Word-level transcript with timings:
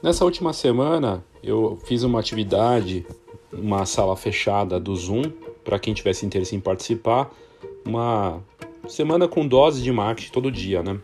Nessa 0.00 0.24
última 0.24 0.52
semana, 0.52 1.24
eu 1.42 1.76
fiz 1.84 2.04
uma 2.04 2.20
atividade, 2.20 3.04
uma 3.52 3.84
sala 3.84 4.16
fechada 4.16 4.78
do 4.78 4.94
Zoom, 4.94 5.24
para 5.64 5.76
quem 5.76 5.92
tivesse 5.92 6.24
interesse 6.24 6.54
em 6.54 6.60
participar, 6.60 7.34
uma 7.84 8.40
semana 8.86 9.26
com 9.26 9.46
dose 9.46 9.82
de 9.82 9.90
marketing 9.90 10.30
todo 10.30 10.52
dia, 10.52 10.84
né? 10.84 11.00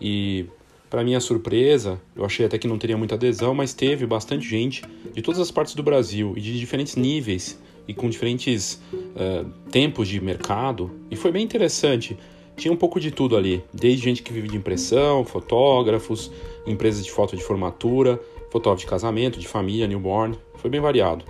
E 0.00 0.46
para 0.88 1.02
minha 1.02 1.18
surpresa, 1.18 2.00
eu 2.14 2.24
achei 2.24 2.46
até 2.46 2.56
que 2.56 2.68
não 2.68 2.78
teria 2.78 2.96
muita 2.96 3.16
adesão, 3.16 3.52
mas 3.52 3.74
teve 3.74 4.06
bastante 4.06 4.48
gente 4.48 4.84
de 5.12 5.20
todas 5.20 5.40
as 5.40 5.50
partes 5.50 5.74
do 5.74 5.82
Brasil 5.82 6.32
e 6.36 6.40
de 6.40 6.56
diferentes 6.56 6.94
níveis 6.94 7.60
e 7.88 7.92
com 7.92 8.08
diferentes 8.08 8.80
uh, 8.92 9.50
tempos 9.72 10.06
de 10.06 10.20
mercado. 10.20 10.92
E 11.10 11.16
foi 11.16 11.32
bem 11.32 11.44
interessante. 11.44 12.16
Tinha 12.56 12.72
um 12.72 12.76
pouco 12.76 13.00
de 13.00 13.10
tudo 13.10 13.36
ali, 13.36 13.62
desde 13.74 14.04
gente 14.04 14.22
que 14.22 14.32
vive 14.32 14.48
de 14.48 14.56
impressão, 14.56 15.24
fotógrafos, 15.24 16.30
empresas 16.66 17.04
de 17.04 17.10
foto 17.10 17.36
de 17.36 17.42
formatura, 17.42 18.18
fotógrafo 18.50 18.84
de 18.84 18.90
casamento, 18.90 19.38
de 19.38 19.48
família, 19.48 19.86
newborn, 19.86 20.36
foi 20.54 20.70
bem 20.70 20.80
variado. 20.80 21.24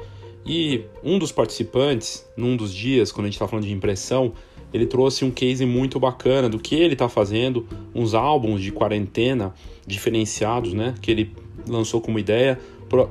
E 0.45 0.84
um 1.02 1.19
dos 1.19 1.33
participantes, 1.33 2.25
num 2.37 2.56
dos 2.56 2.73
dias, 2.73 3.11
quando 3.11 3.25
a 3.25 3.29
gente 3.29 3.34
está 3.34 3.48
falando 3.48 3.66
de 3.66 3.73
impressão, 3.73 4.33
ele 4.73 4.87
trouxe 4.87 5.25
um 5.25 5.30
case 5.30 5.65
muito 5.66 5.98
bacana 5.98 6.48
do 6.48 6.59
que 6.59 6.75
ele 6.75 6.92
está 6.92 7.09
fazendo, 7.09 7.66
uns 7.95 8.15
álbuns 8.15 8.62
de 8.62 8.70
quarentena 8.70 9.55
diferenciados, 9.87 10.73
né, 10.73 10.95
que 11.01 11.11
ele 11.11 11.33
lançou 11.66 12.01
como 12.01 12.19
ideia 12.19 12.59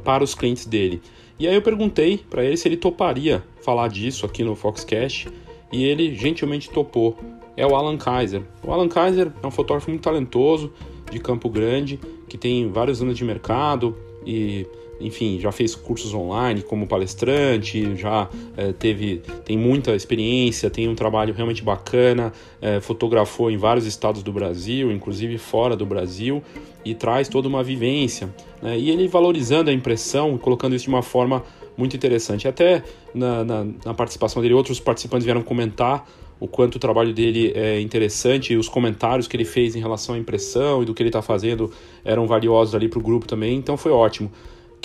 para 0.03 0.23
os 0.23 0.33
clientes 0.33 0.65
dele. 0.65 1.01
E 1.37 1.47
aí 1.47 1.55
eu 1.55 1.61
perguntei 1.61 2.17
para 2.29 2.45
ele 2.45 2.55
se 2.55 2.67
ele 2.67 2.77
toparia 2.77 3.43
falar 3.61 3.89
disso 3.89 4.25
aqui 4.25 4.43
no 4.43 4.55
Foxcast 4.55 5.27
e 5.71 5.83
ele 5.83 6.15
gentilmente 6.15 6.69
topou. 6.69 7.17
É 7.57 7.65
o 7.65 7.75
Alan 7.75 7.97
Kaiser. 7.97 8.43
O 8.63 8.71
Alan 8.71 8.87
Kaiser 8.87 9.31
é 9.43 9.47
um 9.47 9.51
fotógrafo 9.51 9.89
muito 9.89 10.03
talentoso 10.03 10.71
de 11.11 11.19
Campo 11.19 11.49
Grande 11.49 11.99
que 12.35 12.37
tem 12.37 12.67
vários 12.69 13.01
anos 13.01 13.17
de 13.17 13.23
mercado 13.23 13.95
e 14.25 14.67
enfim, 14.99 15.39
já 15.41 15.51
fez 15.51 15.75
cursos 15.75 16.13
online 16.13 16.61
como 16.61 16.87
palestrante, 16.87 17.97
já 17.97 18.29
é, 18.55 18.71
teve, 18.71 19.21
tem 19.43 19.57
muita 19.57 19.93
experiência, 19.93 20.69
tem 20.69 20.87
um 20.87 20.95
trabalho 20.95 21.33
realmente 21.33 21.61
bacana, 21.61 22.31
é, 22.61 22.79
fotografou 22.79 23.51
em 23.51 23.57
vários 23.57 23.85
estados 23.85 24.23
do 24.23 24.31
Brasil, 24.31 24.93
inclusive 24.93 25.37
fora 25.37 25.75
do 25.75 25.85
Brasil, 25.85 26.41
e 26.85 26.95
traz 26.95 27.27
toda 27.27 27.47
uma 27.49 27.61
vivência. 27.61 28.33
Né? 28.61 28.79
E 28.79 28.89
ele 28.89 29.05
valorizando 29.05 29.69
a 29.69 29.73
impressão, 29.73 30.37
colocando 30.37 30.75
isso 30.75 30.85
de 30.85 30.89
uma 30.89 31.01
forma 31.01 31.43
muito 31.75 31.93
interessante. 31.95 32.47
Até 32.47 32.81
na, 33.13 33.43
na, 33.43 33.67
na 33.83 33.93
participação 33.93 34.41
dele, 34.41 34.53
outros 34.53 34.79
participantes 34.79 35.25
vieram 35.25 35.41
comentar 35.41 36.07
o 36.39 36.47
quanto 36.47 36.75
o 36.75 36.79
trabalho 36.79 37.13
dele 37.13 37.51
é 37.55 37.79
interessante 37.79 38.53
e 38.53 38.57
os 38.57 38.67
comentários 38.67 39.27
que 39.27 39.35
ele 39.35 39.45
fez 39.45 39.75
em 39.75 39.79
relação 39.79 40.15
à 40.15 40.17
impressão 40.17 40.83
e 40.83 40.85
do 40.85 40.93
que 40.93 41.01
ele 41.01 41.09
está 41.09 41.21
fazendo 41.21 41.71
eram 42.03 42.27
valiosos 42.27 42.75
ali 42.75 42.87
para 42.89 42.99
o 42.99 43.01
grupo 43.01 43.25
também, 43.27 43.57
então 43.57 43.77
foi 43.77 43.91
ótimo 43.91 44.31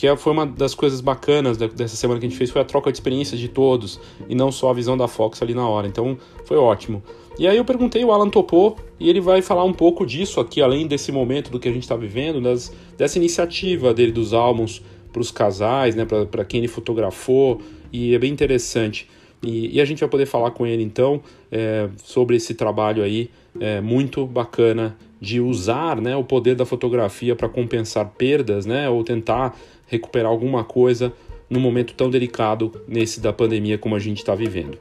que 0.01 0.07
é, 0.07 0.17
foi 0.17 0.33
uma 0.33 0.47
das 0.47 0.75
coisas 0.75 1.03
bacanas 1.03 1.59
dessa 1.59 1.95
semana 1.95 2.19
que 2.19 2.25
a 2.25 2.29
gente 2.31 2.39
fez, 2.39 2.51
foi 2.51 2.63
a 2.63 2.65
troca 2.65 2.91
de 2.91 2.97
experiências 2.97 3.39
de 3.39 3.49
todos, 3.49 4.01
e 4.31 4.35
não 4.35 4.51
só 4.51 4.71
a 4.71 4.73
visão 4.73 4.97
da 4.97 5.07
Fox 5.07 5.43
ali 5.43 5.53
na 5.53 5.69
hora, 5.69 5.87
então 5.87 6.17
foi 6.47 6.57
ótimo. 6.57 7.03
E 7.39 7.47
aí 7.47 7.59
eu 7.59 7.67
perguntei, 7.67 8.03
o 8.03 8.11
Alan 8.11 8.31
topou, 8.31 8.79
e 8.99 9.11
ele 9.11 9.21
vai 9.21 9.43
falar 9.43 9.63
um 9.65 9.75
pouco 9.75 10.07
disso 10.07 10.41
aqui, 10.41 10.63
além 10.63 10.87
desse 10.87 11.13
momento 11.13 11.51
do 11.51 11.61
que 11.61 11.69
a 11.69 11.71
gente 11.71 11.83
está 11.83 11.97
vivendo, 11.97 12.41
das, 12.41 12.73
dessa 12.97 13.19
iniciativa 13.19 13.93
dele 13.93 14.11
dos 14.11 14.33
álbuns 14.33 14.83
para 15.13 15.21
os 15.21 15.31
casais, 15.31 15.95
né, 15.95 16.07
para 16.07 16.47
quem 16.47 16.61
ele 16.61 16.69
fotografou, 16.69 17.61
e 17.93 18.15
é 18.15 18.19
bem 18.19 18.33
interessante. 18.33 19.07
E, 19.43 19.77
e, 19.77 19.81
a 19.81 19.85
gente 19.85 20.01
vai 20.01 20.09
poder 20.09 20.27
falar 20.27 20.51
com 20.51 20.67
ele 20.67 20.83
então 20.83 21.23
é, 21.51 21.89
sobre 22.05 22.37
esse 22.37 22.55
trabalho 22.55 23.03
aí 23.03 23.31
é, 23.59 23.81
muito 23.81 24.27
bacana 24.27 24.97
de 25.21 25.41
usar 25.41 26.01
né, 26.01 26.15
o 26.15 26.23
poder 26.23 26.55
da 26.55 26.67
fotografia 26.67 27.35
para 27.35 27.49
compensar 27.49 28.07
perdas, 28.19 28.67
né, 28.67 28.89
ou 28.89 29.03
tentar 29.03 29.57
recuperar 29.87 30.31
alguma 30.31 30.63
coisa 30.63 31.13
num 31.49 31.61
momento 31.61 31.95
tão 31.95 32.11
delicado 32.11 32.73
nesse 32.87 33.21
da 33.21 33.33
pandemia 33.33 33.79
como 33.79 33.97
a 33.97 33.99
gente 33.99 34.19
está 34.19 34.35
vivendo. 34.35 34.79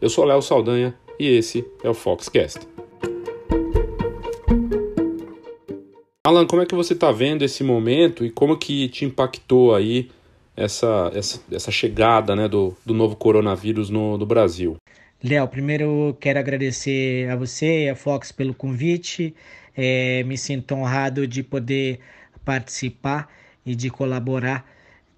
Eu 0.00 0.08
sou 0.08 0.24
Léo 0.24 0.42
Saldanha 0.42 0.94
e 1.18 1.26
esse 1.28 1.64
é 1.82 1.88
o 1.88 1.94
Foxcast. 1.94 2.60
Alan, 6.24 6.46
como 6.46 6.62
é 6.62 6.66
que 6.66 6.74
você 6.74 6.92
está 6.92 7.10
vendo 7.10 7.42
esse 7.42 7.64
momento 7.64 8.24
e 8.24 8.30
como 8.30 8.56
que 8.56 8.88
te 8.88 9.04
impactou 9.04 9.74
aí 9.74 10.08
essa, 10.56 11.10
essa, 11.14 11.40
essa 11.50 11.70
chegada 11.70 12.36
né, 12.36 12.48
do, 12.48 12.76
do 12.84 12.94
novo 12.94 13.16
coronavírus 13.16 13.90
no, 13.90 14.18
no 14.18 14.26
Brasil? 14.26 14.76
Léo, 15.22 15.46
primeiro 15.48 16.16
quero 16.20 16.38
agradecer 16.38 17.30
a 17.30 17.36
você 17.36 17.84
e 17.84 17.88
a 17.88 17.94
Fox 17.94 18.32
pelo 18.32 18.52
convite. 18.52 19.34
É, 19.76 20.22
me 20.24 20.36
sinto 20.36 20.74
honrado 20.74 21.26
de 21.26 21.42
poder 21.42 22.00
participar 22.44 23.28
e 23.64 23.74
de 23.74 23.88
colaborar 23.88 24.68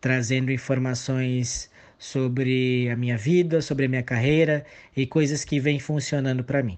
trazendo 0.01 0.53
informações 0.53 1.71
sobre 1.99 2.91
a 2.91 2.97
minha 2.97 3.17
vida, 3.17 3.63
sobre 3.63 3.87
a 3.87 3.89
minha 3.89 4.03
carreira 4.03 4.67
e 4.95 5.07
coisas 5.07 5.45
que 5.45 5.59
vêm 5.59 5.81
funcionando 5.81 6.45
para 6.45 6.63
mim. 6.63 6.77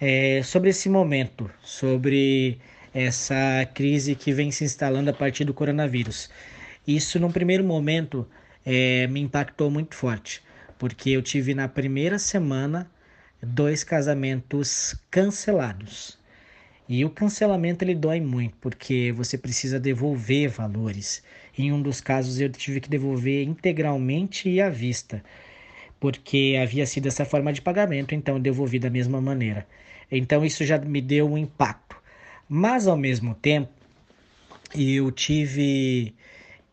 É, 0.00 0.40
sobre 0.44 0.70
esse 0.70 0.88
momento, 0.88 1.50
sobre 1.62 2.58
essa 2.94 3.68
crise 3.74 4.14
que 4.14 4.32
vem 4.32 4.52
se 4.52 4.62
instalando 4.62 5.10
a 5.10 5.12
partir 5.12 5.44
do 5.44 5.52
coronavírus. 5.52 6.30
Isso, 6.86 7.18
num 7.18 7.32
primeiro 7.32 7.64
momento, 7.64 8.26
é, 8.64 9.06
me 9.08 9.20
impactou 9.20 9.70
muito 9.70 9.94
forte, 9.94 10.42
porque 10.78 11.10
eu 11.10 11.22
tive 11.22 11.54
na 11.54 11.68
primeira 11.68 12.18
semana 12.18 12.90
dois 13.42 13.82
casamentos 13.82 14.94
cancelados. 15.10 16.18
E 16.88 17.04
o 17.04 17.10
cancelamento 17.10 17.84
ele 17.84 17.94
dói 17.94 18.20
muito, 18.20 18.56
porque 18.60 19.12
você 19.12 19.36
precisa 19.36 19.80
devolver 19.80 20.48
valores. 20.48 21.22
Em 21.58 21.72
um 21.72 21.82
dos 21.82 22.00
casos 22.00 22.40
eu 22.40 22.48
tive 22.48 22.80
que 22.80 22.88
devolver 22.88 23.44
integralmente 23.44 24.48
e 24.48 24.60
à 24.60 24.68
vista, 24.70 25.24
porque 25.98 26.56
havia 26.62 26.86
sido 26.86 27.06
essa 27.08 27.24
forma 27.24 27.52
de 27.52 27.60
pagamento, 27.60 28.14
então 28.14 28.36
eu 28.36 28.40
devolvi 28.40 28.78
da 28.78 28.90
mesma 28.90 29.20
maneira. 29.20 29.66
Então 30.10 30.44
isso 30.44 30.64
já 30.64 30.78
me 30.78 31.00
deu 31.00 31.28
um 31.28 31.36
impacto. 31.36 31.96
Mas 32.48 32.86
ao 32.86 32.96
mesmo 32.96 33.34
tempo, 33.34 33.72
eu 34.72 35.10
tive 35.10 36.14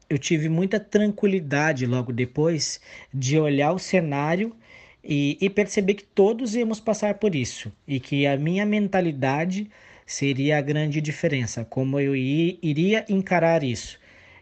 eu 0.10 0.18
tive 0.18 0.50
muita 0.50 0.80
tranquilidade 0.80 1.86
logo 1.86 2.12
depois 2.12 2.80
de 3.14 3.38
olhar 3.40 3.74
o 3.74 3.80
cenário 3.80 4.56
e, 5.04 5.38
e 5.42 5.50
perceber 5.50 5.96
que 5.96 6.04
todos 6.04 6.56
íamos 6.56 6.80
passar 6.80 7.16
por 7.16 7.36
isso 7.36 7.72
e 7.88 8.00
que 8.00 8.26
a 8.26 8.38
minha 8.38 8.66
mentalidade 8.66 9.70
seria 10.06 10.58
a 10.58 10.62
grande 10.62 11.02
diferença, 11.02 11.66
como 11.66 12.00
eu 12.00 12.16
iria 12.16 13.06
encarar 13.10 13.64
isso. 13.64 14.00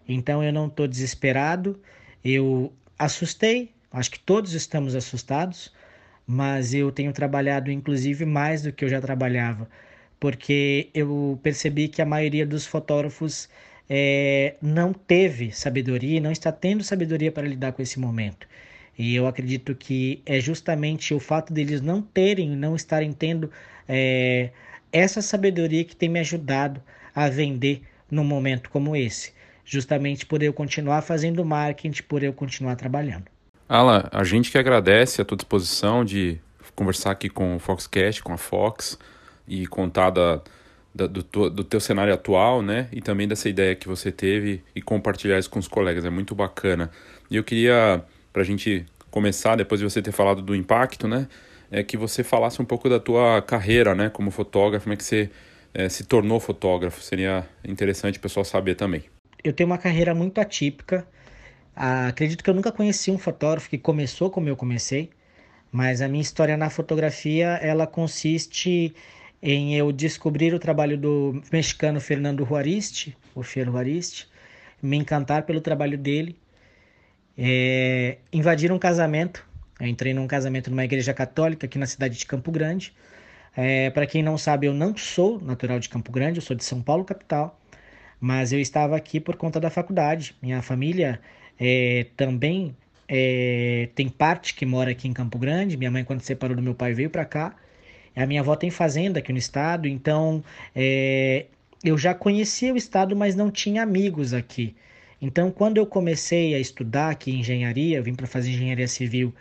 Então 0.07 0.43
eu 0.43 0.51
não 0.51 0.67
estou 0.67 0.87
desesperado, 0.87 1.79
eu 2.23 2.71
assustei, 2.97 3.71
acho 3.91 4.11
que 4.11 4.19
todos 4.19 4.53
estamos 4.53 4.95
assustados, 4.95 5.73
mas 6.25 6.73
eu 6.73 6.91
tenho 6.91 7.13
trabalhado 7.13 7.71
inclusive 7.71 8.25
mais 8.25 8.61
do 8.61 8.71
que 8.71 8.85
eu 8.85 8.89
já 8.89 9.01
trabalhava, 9.01 9.69
porque 10.19 10.89
eu 10.93 11.39
percebi 11.41 11.87
que 11.87 12.01
a 12.01 12.05
maioria 12.05 12.45
dos 12.45 12.65
fotógrafos 12.65 13.49
é, 13.93 14.55
não 14.61 14.93
teve 14.93 15.51
sabedoria, 15.51 16.21
não 16.21 16.31
está 16.31 16.49
tendo 16.49 16.81
sabedoria 16.81 17.29
para 17.29 17.45
lidar 17.45 17.73
com 17.73 17.81
esse 17.81 17.99
momento. 17.99 18.47
E 18.97 19.13
eu 19.13 19.27
acredito 19.27 19.75
que 19.75 20.21
é 20.25 20.39
justamente 20.39 21.13
o 21.13 21.19
fato 21.19 21.51
deles 21.51 21.81
não 21.81 22.01
terem, 22.01 22.51
não 22.51 22.73
estarem 22.73 23.11
tendo 23.11 23.51
é, 23.89 24.51
essa 24.93 25.21
sabedoria 25.21 25.83
que 25.83 25.93
tem 25.93 26.07
me 26.07 26.21
ajudado 26.21 26.81
a 27.13 27.27
vender 27.27 27.81
num 28.09 28.23
momento 28.23 28.69
como 28.69 28.95
esse, 28.95 29.33
justamente 29.65 30.25
por 30.25 30.41
eu 30.41 30.53
continuar 30.53 31.01
fazendo 31.01 31.43
marketing, 31.43 32.03
por 32.03 32.23
eu 32.23 32.31
continuar 32.31 32.77
trabalhando. 32.77 33.25
Alan, 33.67 34.07
a 34.09 34.23
gente 34.23 34.49
que 34.51 34.57
agradece 34.57 35.21
a 35.21 35.25
tua 35.25 35.35
disposição 35.35 36.05
de 36.05 36.39
conversar 36.77 37.11
aqui 37.11 37.27
com 37.27 37.57
o 37.57 37.59
Foxcast, 37.59 38.23
com 38.23 38.31
a 38.31 38.37
Fox 38.37 38.97
e 39.45 39.67
contar 39.67 40.11
da, 40.11 40.41
do, 40.93 41.07
do 41.49 41.63
teu 41.63 41.79
cenário 41.79 42.13
atual, 42.13 42.61
né? 42.61 42.87
E 42.91 43.01
também 43.01 43.27
dessa 43.27 43.47
ideia 43.47 43.75
que 43.75 43.87
você 43.87 44.11
teve 44.11 44.63
e 44.75 44.81
compartilhar 44.81 45.39
isso 45.39 45.49
com 45.49 45.59
os 45.59 45.67
colegas. 45.67 46.05
É 46.05 46.09
muito 46.09 46.35
bacana. 46.35 46.91
E 47.29 47.35
eu 47.35 47.43
queria, 47.43 48.03
para 48.33 48.41
a 48.41 48.45
gente 48.45 48.85
começar, 49.09 49.55
depois 49.55 49.79
de 49.79 49.89
você 49.89 50.01
ter 50.01 50.11
falado 50.11 50.41
do 50.41 50.55
impacto, 50.55 51.07
né? 51.07 51.27
é 51.71 51.81
que 51.81 51.95
você 51.95 52.23
falasse 52.23 52.61
um 52.61 52.65
pouco 52.65 52.89
da 52.89 52.99
tua 52.99 53.41
carreira, 53.41 53.95
né, 53.95 54.09
como 54.09 54.29
fotógrafo, 54.29 54.83
como 54.83 54.93
é 54.93 54.97
que 54.97 55.03
você 55.03 55.29
é, 55.73 55.87
se 55.87 56.03
tornou 56.03 56.39
fotógrafo. 56.39 57.01
Seria 57.01 57.47
interessante 57.63 58.19
o 58.19 58.21
pessoal 58.21 58.43
saber 58.43 58.75
também. 58.75 59.05
Eu 59.41 59.53
tenho 59.53 59.69
uma 59.69 59.77
carreira 59.77 60.13
muito 60.13 60.39
atípica. 60.41 61.07
Ah, 61.73 62.09
acredito 62.09 62.43
que 62.43 62.49
eu 62.49 62.53
nunca 62.53 62.71
conheci 62.71 63.09
um 63.09 63.17
fotógrafo 63.17 63.69
que 63.69 63.77
começou 63.77 64.29
como 64.29 64.49
eu 64.49 64.57
comecei, 64.57 65.09
mas 65.71 66.01
a 66.01 66.09
minha 66.09 66.21
história 66.21 66.57
na 66.57 66.69
fotografia 66.69 67.57
ela 67.61 67.87
consiste 67.87 68.93
em 69.41 69.75
eu 69.75 69.91
descobrir 69.91 70.53
o 70.53 70.59
trabalho 70.59 70.97
do 70.97 71.41
mexicano 71.51 71.99
Fernando 71.99 72.45
Juariste, 72.45 73.17
o 73.35 73.43
Fer 73.43 73.65
Juariste, 73.65 74.29
me 74.81 74.97
encantar 74.97 75.43
pelo 75.43 75.61
trabalho 75.61 75.97
dele, 75.97 76.37
é, 77.37 78.17
invadir 78.31 78.71
um 78.71 78.79
casamento 78.79 79.45
eu 79.81 79.87
entrei 79.87 80.13
num 80.13 80.27
casamento 80.27 80.69
numa 80.69 80.85
igreja 80.85 81.11
católica 81.13 81.65
aqui 81.65 81.79
na 81.79 81.87
cidade 81.87 82.15
de 82.17 82.25
Campo 82.27 82.51
Grande. 82.51 82.93
É, 83.57 83.89
Para 83.91 84.07
quem 84.07 84.23
não 84.23 84.37
sabe, 84.37 84.67
eu 84.67 84.73
não 84.73 84.95
sou 84.95 85.41
natural 85.41 85.79
de 85.79 85.89
Campo 85.89 86.11
Grande, 86.11 86.39
eu 86.39 86.43
sou 86.43 86.55
de 86.55 86.63
São 86.63 86.81
Paulo, 86.83 87.03
capital. 87.05 87.59
mas 88.19 88.53
eu 88.53 88.59
estava 88.61 88.95
aqui 88.97 89.19
por 89.19 89.37
conta 89.37 89.59
da 89.59 89.69
faculdade. 89.71 90.35
Minha 90.41 90.61
família 90.61 91.21
é, 91.59 92.07
também 92.17 92.75
é, 93.07 93.89
tem 93.95 94.09
parte 94.09 94.55
que 94.55 94.65
mora 94.65 94.91
aqui 94.91 95.07
em 95.07 95.13
Campo 95.13 95.39
Grande. 95.39 95.77
Minha 95.77 95.91
mãe, 95.91 96.03
quando 96.05 96.21
separou 96.21 96.55
do 96.55 96.61
meu 96.63 96.75
pai, 96.75 96.93
veio 96.93 97.09
para 97.09 97.25
cá. 97.25 97.55
A 98.15 98.25
minha 98.25 98.41
avó 98.41 98.55
tem 98.55 98.69
fazenda 98.69 99.19
aqui 99.19 99.31
no 99.31 99.37
estado, 99.37 99.87
então 99.87 100.43
é, 100.75 101.45
eu 101.83 101.97
já 101.97 102.13
conhecia 102.13 102.73
o 102.73 102.77
estado, 102.77 103.15
mas 103.15 103.35
não 103.35 103.49
tinha 103.49 103.83
amigos 103.83 104.33
aqui. 104.33 104.75
Então, 105.21 105.51
quando 105.51 105.77
eu 105.77 105.85
comecei 105.85 106.53
a 106.55 106.59
estudar 106.59 107.09
aqui 107.09 107.31
engenharia, 107.31 107.97
eu 107.97 108.03
vim 108.03 108.15
para 108.15 108.27
fazer 108.27 108.49
engenharia 108.51 108.87
civil, 108.87 109.33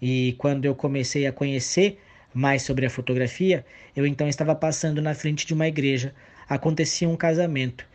e 0.00 0.34
quando 0.38 0.64
eu 0.64 0.74
comecei 0.74 1.26
a 1.26 1.32
conhecer 1.32 1.98
mais 2.34 2.62
sobre 2.62 2.84
a 2.84 2.90
fotografia, 2.90 3.64
eu 3.94 4.06
então 4.06 4.28
estava 4.28 4.54
passando 4.54 5.00
na 5.00 5.14
frente 5.14 5.46
de 5.46 5.54
uma 5.54 5.66
igreja. 5.66 6.14
Acontecia 6.48 7.08
um 7.08 7.16
casamento. 7.16 7.86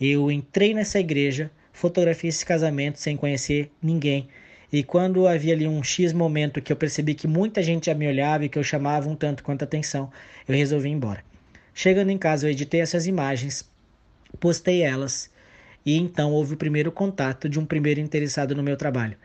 Eu 0.00 0.30
entrei 0.30 0.72
nessa 0.72 1.00
igreja, 1.00 1.50
fotografei 1.72 2.28
esse 2.30 2.46
casamento 2.46 2.98
sem 3.00 3.16
conhecer 3.16 3.70
ninguém. 3.82 4.28
E 4.70 4.82
quando 4.82 5.26
havia 5.26 5.54
ali 5.54 5.66
um 5.66 5.82
X 5.82 6.12
momento 6.12 6.60
que 6.60 6.70
eu 6.70 6.76
percebi 6.76 7.14
que 7.14 7.26
muita 7.26 7.62
gente 7.62 7.86
já 7.86 7.94
me 7.94 8.06
olhava 8.06 8.44
e 8.44 8.48
que 8.48 8.58
eu 8.58 8.62
chamava 8.62 9.08
um 9.08 9.16
tanto 9.16 9.42
quanto 9.42 9.64
atenção, 9.64 10.10
eu 10.46 10.54
resolvi 10.54 10.88
ir 10.88 10.92
embora. 10.92 11.24
Chegando 11.74 12.10
em 12.10 12.18
casa, 12.18 12.46
eu 12.46 12.50
editei 12.50 12.80
essas 12.80 13.06
imagens, 13.06 13.68
postei 14.38 14.82
elas 14.82 15.30
e 15.86 15.96
então 15.96 16.32
houve 16.32 16.54
o 16.54 16.56
primeiro 16.56 16.92
contato 16.92 17.48
de 17.48 17.58
um 17.58 17.64
primeiro 17.64 18.00
interessado 18.00 18.54
no 18.54 18.62
meu 18.62 18.76
trabalho. 18.76 19.16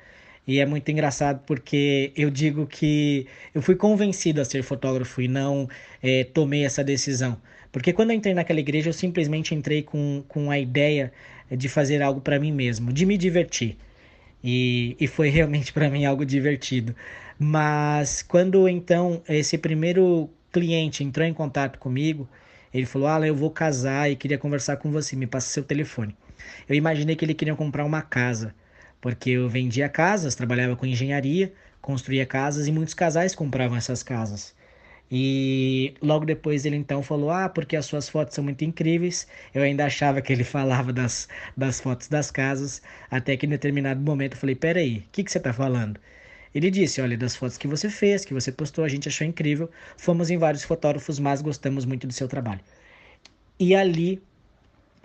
E 0.48 0.60
é 0.60 0.66
muito 0.66 0.90
engraçado 0.90 1.42
porque 1.46 2.12
eu 2.16 2.30
digo 2.30 2.66
que 2.66 3.28
eu 3.54 3.62
fui 3.62 3.76
convencido 3.76 4.42
a 4.42 4.46
ser 4.46 4.62
fotógrafo 4.64 5.22
e 5.22 5.28
não 5.28 5.70
é, 6.02 6.24
tomei 6.24 6.66
essa 6.66 6.84
decisão. 6.84 7.38
Porque 7.72 7.92
quando 7.92 8.12
eu 8.12 8.16
entrei 8.16 8.34
naquela 8.34 8.60
igreja, 8.60 8.90
eu 8.90 8.94
simplesmente 8.94 9.56
entrei 9.56 9.84
com, 9.84 10.24
com 10.28 10.52
a 10.52 10.60
ideia 10.60 11.12
de 11.52 11.68
fazer 11.68 12.02
algo 12.02 12.22
para 12.22 12.40
mim 12.40 12.52
mesmo, 12.52 12.94
de 12.94 13.06
me 13.06 13.18
divertir. 13.18 13.78
E, 14.44 14.96
e 15.00 15.08
foi 15.08 15.30
realmente 15.30 15.72
para 15.74 15.90
mim 15.90 16.06
algo 16.06 16.26
divertido. 16.26 16.96
Mas 17.40 18.22
quando 18.22 18.68
então 18.68 19.22
esse 19.28 19.58
primeiro 19.58 20.30
cliente 20.52 21.04
entrou 21.04 21.26
em 21.26 21.34
contato 21.34 21.80
comigo, 21.80 22.28
ele 22.74 22.86
falou: 22.86 23.08
Alan, 23.08 23.28
eu 23.28 23.36
vou 23.36 23.52
casar 23.52 24.10
e 24.12 24.16
queria 24.16 24.38
conversar 24.38 24.78
com 24.78 24.92
você, 24.92 25.16
me 25.16 25.28
passa 25.28 25.48
seu 25.50 25.64
telefone. 25.64 26.16
Eu 26.68 26.76
imaginei 26.76 27.16
que 27.16 27.26
ele 27.26 27.34
queria 27.34 27.56
comprar 27.56 27.86
uma 27.86 28.02
casa 28.02 28.54
porque 29.04 29.32
eu 29.32 29.50
vendia 29.50 29.90
casas, 29.90 30.34
trabalhava 30.34 30.78
com 30.78 30.86
engenharia, 30.86 31.52
construía 31.82 32.26
casas 32.26 32.68
e 32.68 32.72
muitos 32.72 32.94
casais 32.94 33.36
compravam 33.36 33.76
essas 33.78 34.02
casas. 34.02 34.56
E 35.16 35.94
logo 36.02 36.26
depois 36.26 36.66
ele 36.66 36.76
então 36.76 37.04
falou: 37.04 37.30
Ah, 37.30 37.48
porque 37.48 37.76
as 37.76 37.86
suas 37.86 38.10
fotos 38.10 38.34
são 38.34 38.44
muito 38.44 38.66
incríveis. 38.66 39.28
Eu 39.54 39.62
ainda 39.62 39.86
achava 39.86 40.22
que 40.24 40.34
ele 40.34 40.44
falava 40.44 40.92
das, 40.92 41.28
das 41.56 41.80
fotos 41.80 42.08
das 42.08 42.32
casas, 42.32 42.82
até 43.12 43.38
que 43.38 43.46
em 43.46 43.50
determinado 43.50 44.02
momento 44.02 44.34
eu 44.34 44.40
falei: 44.40 44.56
Peraí, 44.56 44.98
o 44.98 45.04
que, 45.12 45.24
que 45.24 45.32
você 45.32 45.38
está 45.38 45.54
falando? 45.54 46.00
Ele 46.56 46.72
disse: 46.72 47.00
Olha, 47.00 47.16
das 47.16 47.36
fotos 47.36 47.60
que 47.60 47.68
você 47.68 47.92
fez, 47.92 48.26
que 48.26 48.34
você 48.34 48.52
postou, 48.52 48.84
a 48.84 48.90
gente 48.90 49.08
achou 49.08 49.28
incrível. 49.28 49.70
Fomos 49.98 50.32
em 50.32 50.38
vários 50.38 50.64
fotógrafos, 50.64 51.20
mas 51.20 51.44
gostamos 51.44 51.86
muito 51.86 52.08
do 52.08 52.14
seu 52.14 52.28
trabalho. 52.28 52.62
E 53.60 53.76
ali 53.76 54.20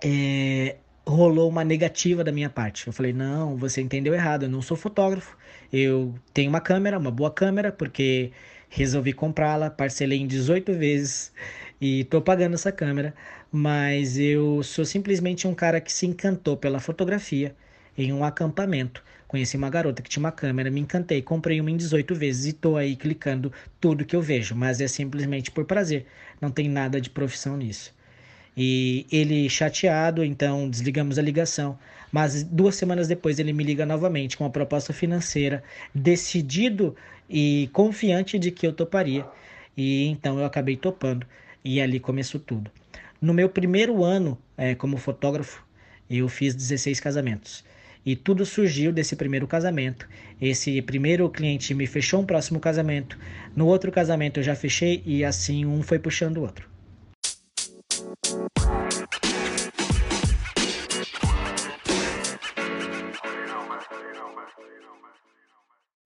é, 0.02 0.76
rolou 1.06 1.50
uma 1.50 1.64
negativa 1.64 2.24
da 2.24 2.32
minha 2.32 2.48
parte. 2.48 2.86
Eu 2.86 2.94
falei: 2.94 3.12
não, 3.12 3.56
você 3.58 3.82
entendeu 3.82 4.14
errado, 4.14 4.44
eu 4.44 4.48
não 4.48 4.62
sou 4.62 4.76
fotógrafo. 4.76 5.36
Eu 5.70 6.14
tenho 6.32 6.48
uma 6.48 6.62
câmera, 6.62 6.98
uma 6.98 7.10
boa 7.10 7.30
câmera, 7.30 7.70
porque 7.70 8.32
resolvi 8.68 9.12
comprá-la, 9.12 9.70
parcelei 9.70 10.20
em 10.20 10.26
18 10.26 10.72
vezes 10.74 11.32
e 11.80 12.04
tô 12.04 12.20
pagando 12.20 12.54
essa 12.54 12.72
câmera, 12.72 13.14
mas 13.50 14.18
eu 14.18 14.62
sou 14.62 14.84
simplesmente 14.84 15.46
um 15.46 15.54
cara 15.54 15.80
que 15.80 15.92
se 15.92 16.06
encantou 16.06 16.56
pela 16.56 16.80
fotografia 16.80 17.54
em 17.96 18.12
um 18.12 18.24
acampamento. 18.24 19.02
Conheci 19.26 19.56
uma 19.56 19.68
garota 19.68 20.02
que 20.02 20.08
tinha 20.08 20.22
uma 20.22 20.32
câmera, 20.32 20.70
me 20.70 20.80
encantei, 20.80 21.20
comprei 21.20 21.60
uma 21.60 21.70
em 21.70 21.76
18 21.76 22.14
vezes 22.14 22.46
e 22.46 22.52
tô 22.52 22.76
aí 22.76 22.96
clicando 22.96 23.52
tudo 23.80 24.04
que 24.04 24.16
eu 24.16 24.22
vejo, 24.22 24.54
mas 24.54 24.80
é 24.80 24.88
simplesmente 24.88 25.50
por 25.50 25.64
prazer, 25.66 26.06
não 26.40 26.50
tem 26.50 26.68
nada 26.68 27.00
de 27.00 27.10
profissão 27.10 27.56
nisso. 27.56 27.94
E 28.60 29.06
ele 29.12 29.48
chateado, 29.48 30.24
então 30.24 30.68
desligamos 30.68 31.16
a 31.16 31.22
ligação. 31.22 31.78
Mas 32.10 32.42
duas 32.42 32.74
semanas 32.74 33.06
depois 33.06 33.38
ele 33.38 33.52
me 33.52 33.62
liga 33.62 33.86
novamente 33.86 34.36
com 34.36 34.42
uma 34.42 34.50
proposta 34.50 34.92
financeira, 34.92 35.62
decidido 35.94 36.96
e 37.28 37.68
confiante 37.72 38.38
de 38.38 38.50
que 38.50 38.66
eu 38.66 38.72
toparia. 38.72 39.26
E 39.76 40.06
então 40.06 40.38
eu 40.38 40.44
acabei 40.44 40.76
topando. 40.76 41.26
E 41.64 41.80
ali 41.80 42.00
começou 42.00 42.40
tudo. 42.40 42.70
No 43.20 43.34
meu 43.34 43.48
primeiro 43.48 44.04
ano 44.04 44.38
é, 44.56 44.74
como 44.74 44.96
fotógrafo, 44.96 45.64
eu 46.08 46.28
fiz 46.28 46.54
16 46.54 47.00
casamentos. 47.00 47.64
E 48.06 48.16
tudo 48.16 48.46
surgiu 48.46 48.92
desse 48.92 49.14
primeiro 49.16 49.46
casamento. 49.46 50.08
Esse 50.40 50.80
primeiro 50.80 51.28
cliente 51.28 51.74
me 51.74 51.86
fechou 51.86 52.20
um 52.20 52.26
próximo 52.26 52.58
casamento. 52.58 53.18
No 53.54 53.66
outro 53.66 53.92
casamento 53.92 54.40
eu 54.40 54.44
já 54.44 54.54
fechei 54.54 55.02
e 55.04 55.24
assim 55.24 55.66
um 55.66 55.82
foi 55.82 55.98
puxando 55.98 56.38
o 56.38 56.42
outro. 56.42 56.77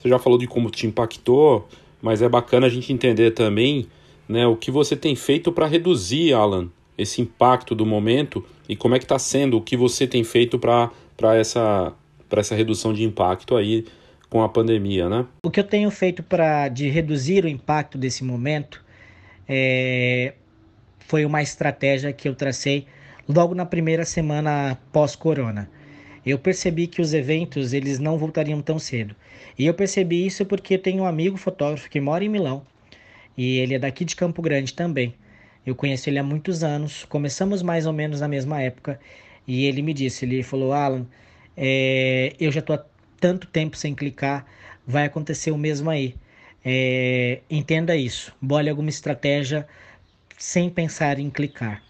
Você 0.03 0.09
já 0.09 0.19
falou 0.19 0.37
de 0.37 0.49
como 0.49 0.69
te 0.69 0.85
impactou, 0.85 1.69
mas 2.01 2.23
é 2.23 2.29
bacana 2.29 2.67
a 2.67 2.69
gente 2.69 2.93
entender 2.93 3.31
também 3.31 3.87
né, 4.29 4.45
o 4.49 4.57
que 4.57 4.69
você 4.69 4.97
tem 4.97 5.15
feito 5.15 5.53
para 5.53 5.65
reduzir, 5.65 6.33
Alan, 6.33 6.69
esse 6.99 7.23
impacto 7.23 7.73
do 7.73 7.87
momento 7.87 8.45
e 8.69 8.75
como 8.75 8.97
é 8.97 8.99
que 8.99 9.05
está 9.05 9.17
sendo 9.17 9.59
o 9.59 9.61
que 9.63 9.77
você 9.77 10.05
tem 10.05 10.25
feito 10.25 10.59
para 10.59 10.91
essa, 11.37 11.93
essa 12.33 12.57
redução 12.57 12.93
de 12.93 13.05
impacto 13.05 13.57
aí 13.57 13.85
com 14.29 14.43
a 14.43 14.49
pandemia, 14.49 15.09
né? 15.09 15.25
O 15.45 15.51
que 15.51 15.61
eu 15.61 15.65
tenho 15.65 15.89
feito 15.89 16.21
para 16.21 16.67
de 16.67 16.89
reduzir 16.89 17.45
o 17.45 17.49
impacto 17.49 17.97
desse 17.97 18.25
momento 18.25 18.85
é, 19.49 20.35
foi 20.99 21.25
uma 21.25 21.43
estratégia 21.43 22.13
que 22.13 22.29
eu 22.29 22.35
tracei 22.35 22.87
logo 23.29 23.55
na 23.55 23.65
primeira 23.65 24.05
semana 24.05 24.77
pós-corona 24.91 25.71
eu 26.25 26.39
percebi 26.39 26.87
que 26.87 27.01
os 27.01 27.13
eventos 27.15 27.73
eles 27.73 27.99
não 27.99 28.17
voltariam 28.19 28.63
tão 28.63 28.79
cedo. 28.79 29.15
E 29.59 29.67
eu 29.67 29.75
percebi 29.75 30.27
isso 30.27 30.47
porque 30.47 30.79
tenho 30.79 31.03
um 31.03 31.07
amigo 31.07 31.37
fotógrafo 31.37 31.91
que 31.91 32.01
mora 32.01 32.25
em 32.25 32.29
Milão 32.29 32.65
e 33.37 33.59
ele 33.59 33.75
é 33.75 33.79
daqui 33.79 34.05
de 34.05 34.17
Campo 34.17 34.41
Grande 34.43 34.75
também. 34.75 35.15
Eu 35.65 35.75
conheço 35.75 36.09
ele 36.09 36.19
há 36.19 36.23
muitos 36.23 36.65
anos, 36.65 37.05
começamos 37.05 37.63
mais 37.63 37.87
ou 37.87 37.93
menos 37.93 38.21
na 38.21 38.29
mesma 38.29 38.61
época 38.61 38.99
e 39.47 39.65
ele 39.67 39.83
me 39.83 39.95
disse, 39.95 40.25
ele 40.25 40.43
falou, 40.43 40.73
Alan, 40.73 41.07
é, 41.57 42.35
eu 42.41 42.51
já 42.51 42.61
estou 42.61 42.77
há 42.77 42.85
tanto 43.21 43.47
tempo 43.47 43.77
sem 43.77 43.95
clicar, 43.95 44.47
vai 44.87 45.05
acontecer 45.05 45.51
o 45.51 45.59
mesmo 45.59 45.91
aí. 45.91 46.15
É, 46.65 47.41
entenda 47.51 47.97
isso, 47.97 48.35
bole 48.41 48.71
alguma 48.71 48.91
estratégia 48.91 49.67
sem 50.39 50.71
pensar 50.71 51.19
em 51.19 51.31
clicar. 51.31 51.83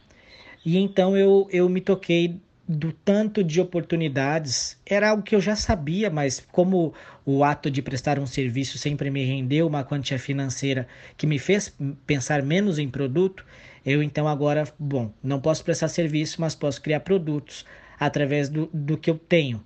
E 0.65 0.79
então 0.79 1.17
eu, 1.17 1.49
eu 1.51 1.69
me 1.69 1.81
toquei 1.81 2.41
do 2.67 2.93
tanto 2.93 3.43
de 3.43 3.61
oportunidades 3.61 4.79
era 4.87 5.11
algo 5.11 5.23
que 5.23 5.35
eu 5.35 5.41
já 5.41 5.57
sabia, 5.57 6.09
mas 6.09 6.41
como 6.53 6.95
o 7.27 7.43
ato 7.43 7.71
de 7.71 7.83
prestar 7.83 8.19
um 8.19 8.27
serviço 8.27 8.79
sempre 8.79 9.11
me 9.11 9.25
rendeu 9.25 9.67
uma 9.67 9.85
quantia 9.85 10.19
financeira 10.19 10.87
que 11.17 11.27
me 11.27 11.39
fez 11.39 11.77
pensar 12.07 12.43
menos 12.43 12.79
em 12.79 12.89
produto, 12.89 13.45
eu 13.85 14.03
então 14.03 14.29
agora, 14.29 14.65
bom, 14.79 15.13
não 15.23 15.41
posso 15.41 15.65
prestar 15.65 15.89
serviço, 15.89 16.41
mas 16.41 16.55
posso 16.55 16.81
criar 16.81 17.01
produtos 17.01 17.67
através 17.99 18.49
do, 18.49 18.71
do 18.73 18.97
que 18.97 19.11
eu 19.11 19.19
tenho. 19.19 19.63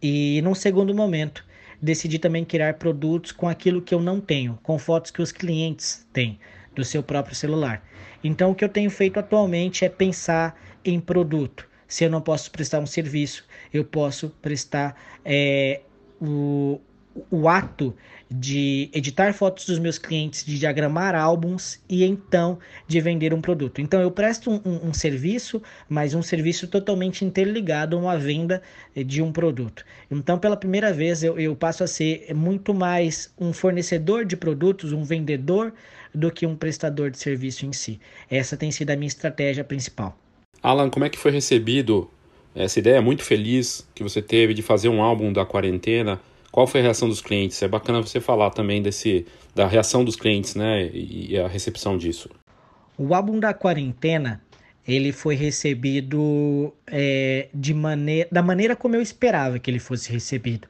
E 0.00 0.40
num 0.42 0.54
segundo 0.54 0.94
momento, 0.94 1.44
decidi 1.82 2.18
também 2.18 2.44
criar 2.44 2.74
produtos 2.74 3.32
com 3.32 3.48
aquilo 3.48 3.82
que 3.82 3.94
eu 3.94 4.00
não 4.00 4.20
tenho, 4.20 4.58
com 4.62 4.78
fotos 4.78 5.10
que 5.10 5.20
os 5.20 5.32
clientes 5.32 6.06
têm 6.12 6.38
do 6.74 6.84
seu 6.84 7.02
próprio 7.02 7.34
celular. 7.34 7.82
Então 8.22 8.52
o 8.52 8.54
que 8.54 8.64
eu 8.64 8.68
tenho 8.68 8.90
feito 8.90 9.18
atualmente 9.18 9.84
é 9.84 9.88
pensar 9.88 10.56
em 10.84 11.00
produto 11.00 11.69
se 11.90 12.04
eu 12.04 12.10
não 12.10 12.20
posso 12.20 12.50
prestar 12.52 12.78
um 12.78 12.86
serviço, 12.86 13.44
eu 13.74 13.84
posso 13.84 14.30
prestar 14.40 14.96
é, 15.24 15.80
o, 16.22 16.80
o 17.28 17.48
ato 17.48 17.94
de 18.30 18.88
editar 18.94 19.34
fotos 19.34 19.66
dos 19.66 19.80
meus 19.80 19.98
clientes, 19.98 20.44
de 20.44 20.56
diagramar 20.56 21.16
álbuns 21.16 21.80
e 21.88 22.04
então 22.04 22.60
de 22.86 23.00
vender 23.00 23.34
um 23.34 23.40
produto. 23.40 23.80
Então 23.80 24.00
eu 24.00 24.10
presto 24.12 24.52
um, 24.52 24.60
um, 24.64 24.88
um, 24.90 24.94
serviço, 24.94 25.60
mas 25.88 26.14
um 26.14 26.22
serviço 26.22 26.68
totalmente 26.68 27.24
interligado 27.24 27.96
a 27.96 28.00
uma 28.00 28.16
venda 28.16 28.62
de 28.94 29.20
um 29.20 29.32
produto. 29.32 29.84
Então 30.08 30.38
pela 30.38 30.56
primeira 30.56 30.92
vez 30.92 31.24
eu, 31.24 31.40
eu 31.40 31.56
passo 31.56 31.82
a 31.82 31.88
ser 31.88 32.32
muito 32.32 32.72
mais 32.72 33.34
um 33.36 33.52
fornecedor 33.52 34.24
de 34.24 34.36
produtos, 34.36 34.92
um 34.92 35.02
vendedor, 35.02 35.74
do 36.14 36.30
que 36.30 36.46
um 36.46 36.56
prestador 36.56 37.10
de 37.10 37.18
serviço 37.18 37.66
em 37.66 37.72
si. 37.72 38.00
Essa 38.30 38.56
tem 38.56 38.70
sido 38.70 38.90
a 38.90 38.96
minha 38.96 39.08
estratégia 39.08 39.64
principal. 39.64 40.16
Alan, 40.62 40.90
como 40.90 41.04
é 41.04 41.08
que 41.08 41.18
foi 41.18 41.30
recebido 41.30 42.10
essa 42.54 42.78
ideia 42.78 43.00
muito 43.00 43.22
feliz 43.22 43.88
que 43.94 44.02
você 44.02 44.20
teve 44.20 44.52
de 44.54 44.62
fazer 44.62 44.88
um 44.88 45.02
álbum 45.02 45.32
da 45.32 45.44
quarentena? 45.44 46.20
Qual 46.50 46.66
foi 46.66 46.80
a 46.80 46.84
reação 46.84 47.08
dos 47.08 47.20
clientes? 47.20 47.62
É 47.62 47.68
bacana 47.68 48.00
você 48.00 48.20
falar 48.20 48.50
também 48.50 48.82
desse 48.82 49.26
da 49.54 49.66
reação 49.66 50.04
dos 50.04 50.16
clientes, 50.16 50.54
né, 50.54 50.88
e 50.92 51.36
a 51.38 51.48
recepção 51.48 51.98
disso. 51.98 52.30
O 52.96 53.14
álbum 53.14 53.38
da 53.38 53.52
quarentena 53.52 54.40
ele 54.86 55.12
foi 55.12 55.34
recebido 55.34 56.72
é, 56.86 57.48
de 57.54 57.74
maneira, 57.74 58.28
da 58.30 58.42
maneira 58.42 58.74
como 58.74 58.96
eu 58.96 59.02
esperava 59.02 59.58
que 59.58 59.70
ele 59.70 59.78
fosse 59.78 60.10
recebido. 60.12 60.66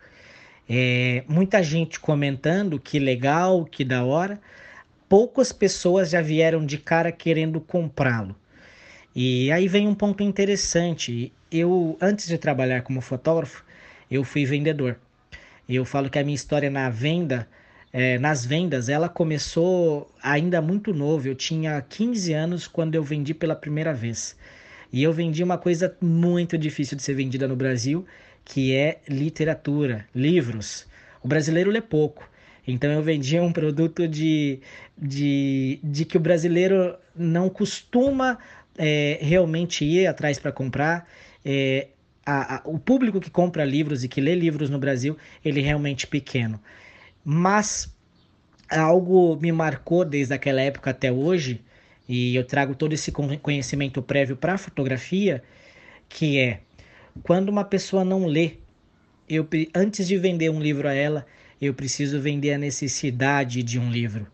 É, 0.68 1.24
muita 1.28 1.62
gente 1.62 1.98
comentando 1.98 2.78
que 2.78 2.98
legal, 2.98 3.64
que 3.64 3.84
da 3.84 4.04
hora. 4.04 4.40
Poucas 5.08 5.52
pessoas 5.52 6.10
já 6.10 6.22
vieram 6.22 6.64
de 6.64 6.78
cara 6.78 7.10
querendo 7.10 7.60
comprá-lo. 7.60 8.36
E 9.14 9.50
aí 9.50 9.66
vem 9.66 9.88
um 9.88 9.94
ponto 9.94 10.22
interessante. 10.22 11.32
Eu, 11.50 11.96
antes 12.00 12.28
de 12.28 12.38
trabalhar 12.38 12.82
como 12.82 13.00
fotógrafo, 13.00 13.64
eu 14.10 14.22
fui 14.24 14.44
vendedor. 14.44 14.96
Eu 15.68 15.84
falo 15.84 16.10
que 16.10 16.18
a 16.18 16.24
minha 16.24 16.34
história 16.34 16.70
na 16.70 16.88
venda, 16.90 17.48
é, 17.92 18.18
nas 18.18 18.44
vendas, 18.44 18.88
ela 18.88 19.08
começou 19.08 20.10
ainda 20.22 20.60
muito 20.60 20.92
novo. 20.92 21.28
Eu 21.28 21.34
tinha 21.34 21.80
15 21.80 22.32
anos 22.32 22.68
quando 22.68 22.94
eu 22.94 23.02
vendi 23.02 23.34
pela 23.34 23.56
primeira 23.56 23.92
vez. 23.92 24.36
E 24.92 25.02
eu 25.02 25.12
vendi 25.12 25.42
uma 25.42 25.58
coisa 25.58 25.96
muito 26.00 26.58
difícil 26.58 26.96
de 26.96 27.02
ser 27.02 27.14
vendida 27.14 27.46
no 27.46 27.56
Brasil, 27.56 28.04
que 28.44 28.74
é 28.74 29.00
literatura, 29.08 30.06
livros. 30.14 30.86
O 31.22 31.28
brasileiro 31.28 31.70
lê 31.70 31.80
pouco. 31.80 32.28
Então 32.66 32.90
eu 32.90 33.02
vendia 33.02 33.42
um 33.42 33.52
produto 33.52 34.06
de, 34.06 34.60
de, 34.96 35.80
de 35.82 36.04
que 36.04 36.16
o 36.16 36.20
brasileiro 36.20 36.96
não 37.14 37.48
costuma 37.48 38.38
é, 38.82 39.18
realmente 39.20 39.84
ir 39.84 40.06
atrás 40.06 40.38
para 40.38 40.50
comprar. 40.50 41.06
É, 41.44 41.88
a, 42.24 42.56
a, 42.56 42.62
o 42.64 42.78
público 42.78 43.20
que 43.20 43.30
compra 43.30 43.62
livros 43.62 44.02
e 44.02 44.08
que 44.08 44.22
lê 44.22 44.34
livros 44.34 44.70
no 44.70 44.78
Brasil, 44.78 45.18
ele 45.44 45.60
é 45.60 45.62
realmente 45.62 46.06
pequeno. 46.06 46.58
Mas 47.22 47.94
algo 48.70 49.36
me 49.36 49.52
marcou 49.52 50.02
desde 50.02 50.32
aquela 50.32 50.62
época 50.62 50.90
até 50.90 51.12
hoje, 51.12 51.60
e 52.08 52.34
eu 52.34 52.44
trago 52.44 52.74
todo 52.74 52.94
esse 52.94 53.12
conhecimento 53.12 54.00
prévio 54.02 54.36
para 54.36 54.54
a 54.54 54.58
fotografia, 54.58 55.42
que 56.08 56.38
é 56.38 56.60
quando 57.22 57.50
uma 57.50 57.64
pessoa 57.64 58.02
não 58.02 58.24
lê, 58.24 58.54
eu, 59.28 59.46
antes 59.74 60.08
de 60.08 60.16
vender 60.16 60.50
um 60.50 60.60
livro 60.60 60.88
a 60.88 60.94
ela, 60.94 61.26
eu 61.60 61.74
preciso 61.74 62.18
vender 62.18 62.54
a 62.54 62.58
necessidade 62.58 63.62
de 63.62 63.78
um 63.78 63.90
livro. 63.90 64.26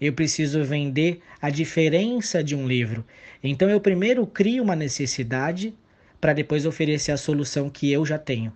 Eu 0.00 0.12
preciso 0.12 0.64
vender 0.64 1.20
a 1.40 1.48
diferença 1.48 2.42
de 2.42 2.56
um 2.56 2.66
livro. 2.66 3.04
Então 3.42 3.68
eu 3.68 3.80
primeiro 3.80 4.26
crio 4.26 4.62
uma 4.62 4.76
necessidade 4.76 5.74
para 6.20 6.32
depois 6.32 6.64
oferecer 6.64 7.10
a 7.10 7.16
solução 7.16 7.68
que 7.68 7.90
eu 7.90 8.06
já 8.06 8.18
tenho. 8.18 8.52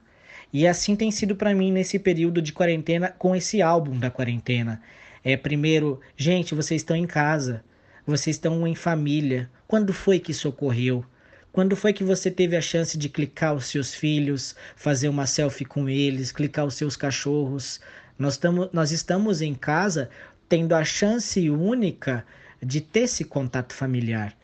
E 0.52 0.66
assim 0.66 0.94
tem 0.94 1.10
sido 1.10 1.34
para 1.34 1.54
mim 1.54 1.72
nesse 1.72 1.98
período 1.98 2.40
de 2.40 2.52
quarentena 2.52 3.08
com 3.08 3.34
esse 3.34 3.60
álbum 3.60 3.98
da 3.98 4.10
quarentena. 4.10 4.80
É 5.24 5.36
primeiro, 5.36 6.00
gente, 6.16 6.54
vocês 6.54 6.82
estão 6.82 6.94
em 6.96 7.06
casa, 7.06 7.64
vocês 8.06 8.36
estão 8.36 8.64
em 8.66 8.74
família. 8.76 9.50
Quando 9.66 9.92
foi 9.92 10.20
que 10.20 10.30
isso 10.30 10.48
ocorreu? 10.48 11.04
Quando 11.52 11.74
foi 11.74 11.92
que 11.92 12.04
você 12.04 12.30
teve 12.30 12.56
a 12.56 12.60
chance 12.60 12.96
de 12.96 13.08
clicar 13.08 13.54
os 13.54 13.66
seus 13.66 13.94
filhos, 13.94 14.54
fazer 14.76 15.08
uma 15.08 15.26
selfie 15.26 15.64
com 15.64 15.88
eles, 15.88 16.30
clicar 16.30 16.64
os 16.64 16.74
seus 16.74 16.96
cachorros? 16.96 17.80
Nós, 18.16 18.36
tamo, 18.36 18.70
nós 18.72 18.92
estamos 18.92 19.42
em 19.42 19.54
casa 19.54 20.08
tendo 20.48 20.74
a 20.74 20.84
chance 20.84 21.50
única 21.50 22.24
de 22.62 22.80
ter 22.80 23.00
esse 23.00 23.24
contato 23.24 23.74
familiar. 23.74 24.36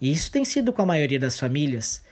E 0.00 0.12
isso 0.12 0.30
tem 0.30 0.44
sido 0.44 0.72
com 0.72 0.82
a 0.82 0.86
maioria 0.86 1.18
das 1.18 1.38
famílias. 1.38 2.02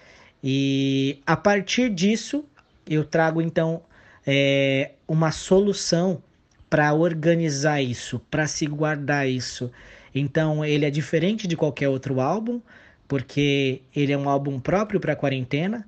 E 0.42 1.20
a 1.26 1.36
partir 1.36 1.90
disso, 1.90 2.44
eu 2.88 3.04
trago 3.04 3.40
então 3.40 3.82
é, 4.26 4.92
uma 5.06 5.30
solução 5.30 6.22
para 6.68 6.92
organizar 6.94 7.82
isso, 7.82 8.18
para 8.30 8.46
se 8.46 8.66
guardar 8.66 9.28
isso. 9.28 9.70
Então, 10.14 10.64
ele 10.64 10.84
é 10.86 10.90
diferente 10.90 11.46
de 11.46 11.56
qualquer 11.56 11.88
outro 11.88 12.20
álbum, 12.20 12.60
porque 13.06 13.82
ele 13.94 14.12
é 14.12 14.18
um 14.18 14.28
álbum 14.28 14.58
próprio 14.58 14.98
para 14.98 15.12
a 15.12 15.16
quarentena 15.16 15.86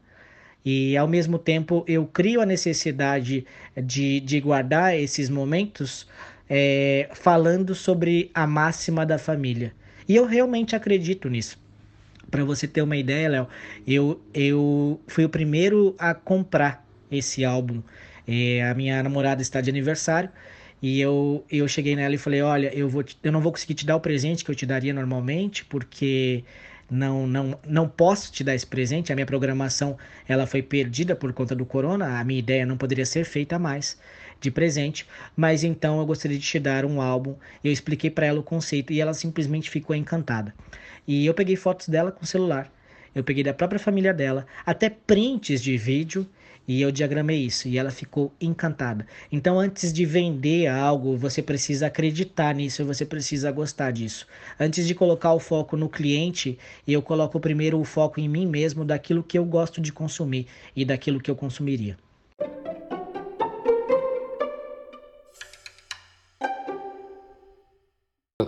e 0.65 0.97
ao 0.97 1.07
mesmo 1.07 1.39
tempo 1.39 1.85
eu 1.87 2.07
crio 2.07 2.41
a 2.41 2.47
necessidade 2.47 3.47
de, 3.77 4.21
de 4.21 4.41
guardar 4.41 4.97
esses 4.99 5.29
momentos 5.29 6.07
é, 6.49 7.09
falando 7.15 7.75
sobre 7.75 8.31
a 8.35 8.47
máxima 8.47 9.05
da 9.05 9.19
família. 9.19 9.75
E 10.09 10.17
eu 10.17 10.27
realmente 10.27 10.75
acredito 10.77 11.29
nisso. 11.29 11.64
Para 12.31 12.45
você 12.45 12.67
ter 12.67 12.83
uma 12.83 12.97
ideia, 12.97 13.29
Léo, 13.29 13.49
eu, 13.87 14.21
eu 14.33 15.01
fui 15.07 15.25
o 15.25 15.29
primeiro 15.29 15.95
a 15.99 16.15
comprar 16.15 16.85
esse 17.11 17.45
álbum. 17.45 17.83
É, 18.27 18.65
a 18.65 18.75
minha 18.75 19.03
namorada 19.03 19.43
está 19.43 19.61
de 19.61 19.71
aniversário 19.71 20.31
e 20.81 21.01
eu, 21.01 21.45
eu 21.51 21.67
cheguei 21.69 21.97
nela 21.97 22.15
e 22.15 22.19
falei: 22.19 22.43
Olha, 22.43 22.75
eu, 22.75 22.89
vou, 22.89 23.05
eu 23.23 23.33
não 23.33 23.41
vou 23.41 23.53
conseguir 23.53 23.75
te 23.75 23.87
dar 23.87 23.97
o 23.97 24.01
presente 24.01 24.45
que 24.45 24.51
eu 24.51 24.55
te 24.55 24.67
daria 24.67 24.93
normalmente, 24.93 25.65
porque 25.65 26.45
não, 26.91 27.27
não, 27.27 27.59
não 27.67 27.89
posso 27.89 28.33
te 28.33 28.45
dar 28.45 28.55
esse 28.55 28.67
presente. 28.67 29.13
A 29.13 29.15
minha 29.17 29.27
programação 29.27 29.97
ela 30.29 30.47
foi 30.47 30.63
perdida 30.63 31.17
por 31.17 31.33
conta 31.33 31.55
do 31.55 31.65
corona. 31.65 32.19
A 32.19 32.25
minha 32.25 32.39
ideia 32.39 32.67
não 32.67 32.77
poderia 32.77 33.07
ser 33.07 33.25
feita 33.25 33.59
mais 33.59 33.99
de 34.41 34.51
presente, 34.51 35.07
mas 35.35 35.65
então 35.65 35.99
eu 35.99 36.07
gostaria 36.07 36.39
de 36.39 36.45
te 36.45 36.59
dar 36.59 36.85
um 36.85 37.01
álbum. 37.01 37.35
Eu 37.63 37.73
expliquei 37.73 38.11
para 38.11 38.27
ela 38.27 38.41
o 38.41 38.43
conceito 38.43 38.93
e 38.93 39.01
ela 39.01 39.15
simplesmente 39.15 39.71
ficou 39.71 39.97
encantada. 39.97 40.55
E 41.07 41.27
eu 41.27 41.35
peguei 41.35 41.57
fotos 41.57 41.89
dela 41.89 42.11
com 42.11 42.25
celular. 42.25 42.73
Eu 43.15 43.23
peguei 43.23 43.45
da 43.45 43.55
própria 43.55 43.79
família 43.79 44.13
dela, 44.13 44.47
até 44.67 44.91
prints 44.91 45.63
de 45.63 45.77
vídeo 45.77 46.27
e 46.67 46.81
eu 46.81 46.91
diagramei 46.91 47.45
isso 47.45 47.69
e 47.69 47.79
ela 47.79 47.91
ficou 47.91 48.33
encantada. 48.41 49.07
Então, 49.31 49.59
antes 49.59 49.93
de 49.93 50.05
vender 50.05 50.67
algo, 50.67 51.17
você 51.17 51.43
precisa 51.43 51.87
acreditar 51.87 52.55
nisso, 52.55 52.85
você 52.85 53.05
precisa 53.05 53.53
gostar 53.53 53.91
disso. 53.91 54.27
Antes 54.59 54.87
de 54.87 54.95
colocar 54.95 55.33
o 55.33 55.39
foco 55.39 55.77
no 55.77 55.89
cliente, 55.89 56.59
eu 56.89 57.03
coloco 57.03 57.39
primeiro 57.39 57.79
o 57.79 57.85
foco 57.85 58.19
em 58.19 58.29
mim 58.29 58.47
mesmo, 58.47 58.85
daquilo 58.85 59.23
que 59.23 59.39
eu 59.39 59.45
gosto 59.45 59.81
de 59.81 59.93
consumir 59.93 60.47
e 60.75 60.85
daquilo 60.85 61.21
que 61.21 61.31
eu 61.31 61.37
consumiria. 61.37 61.97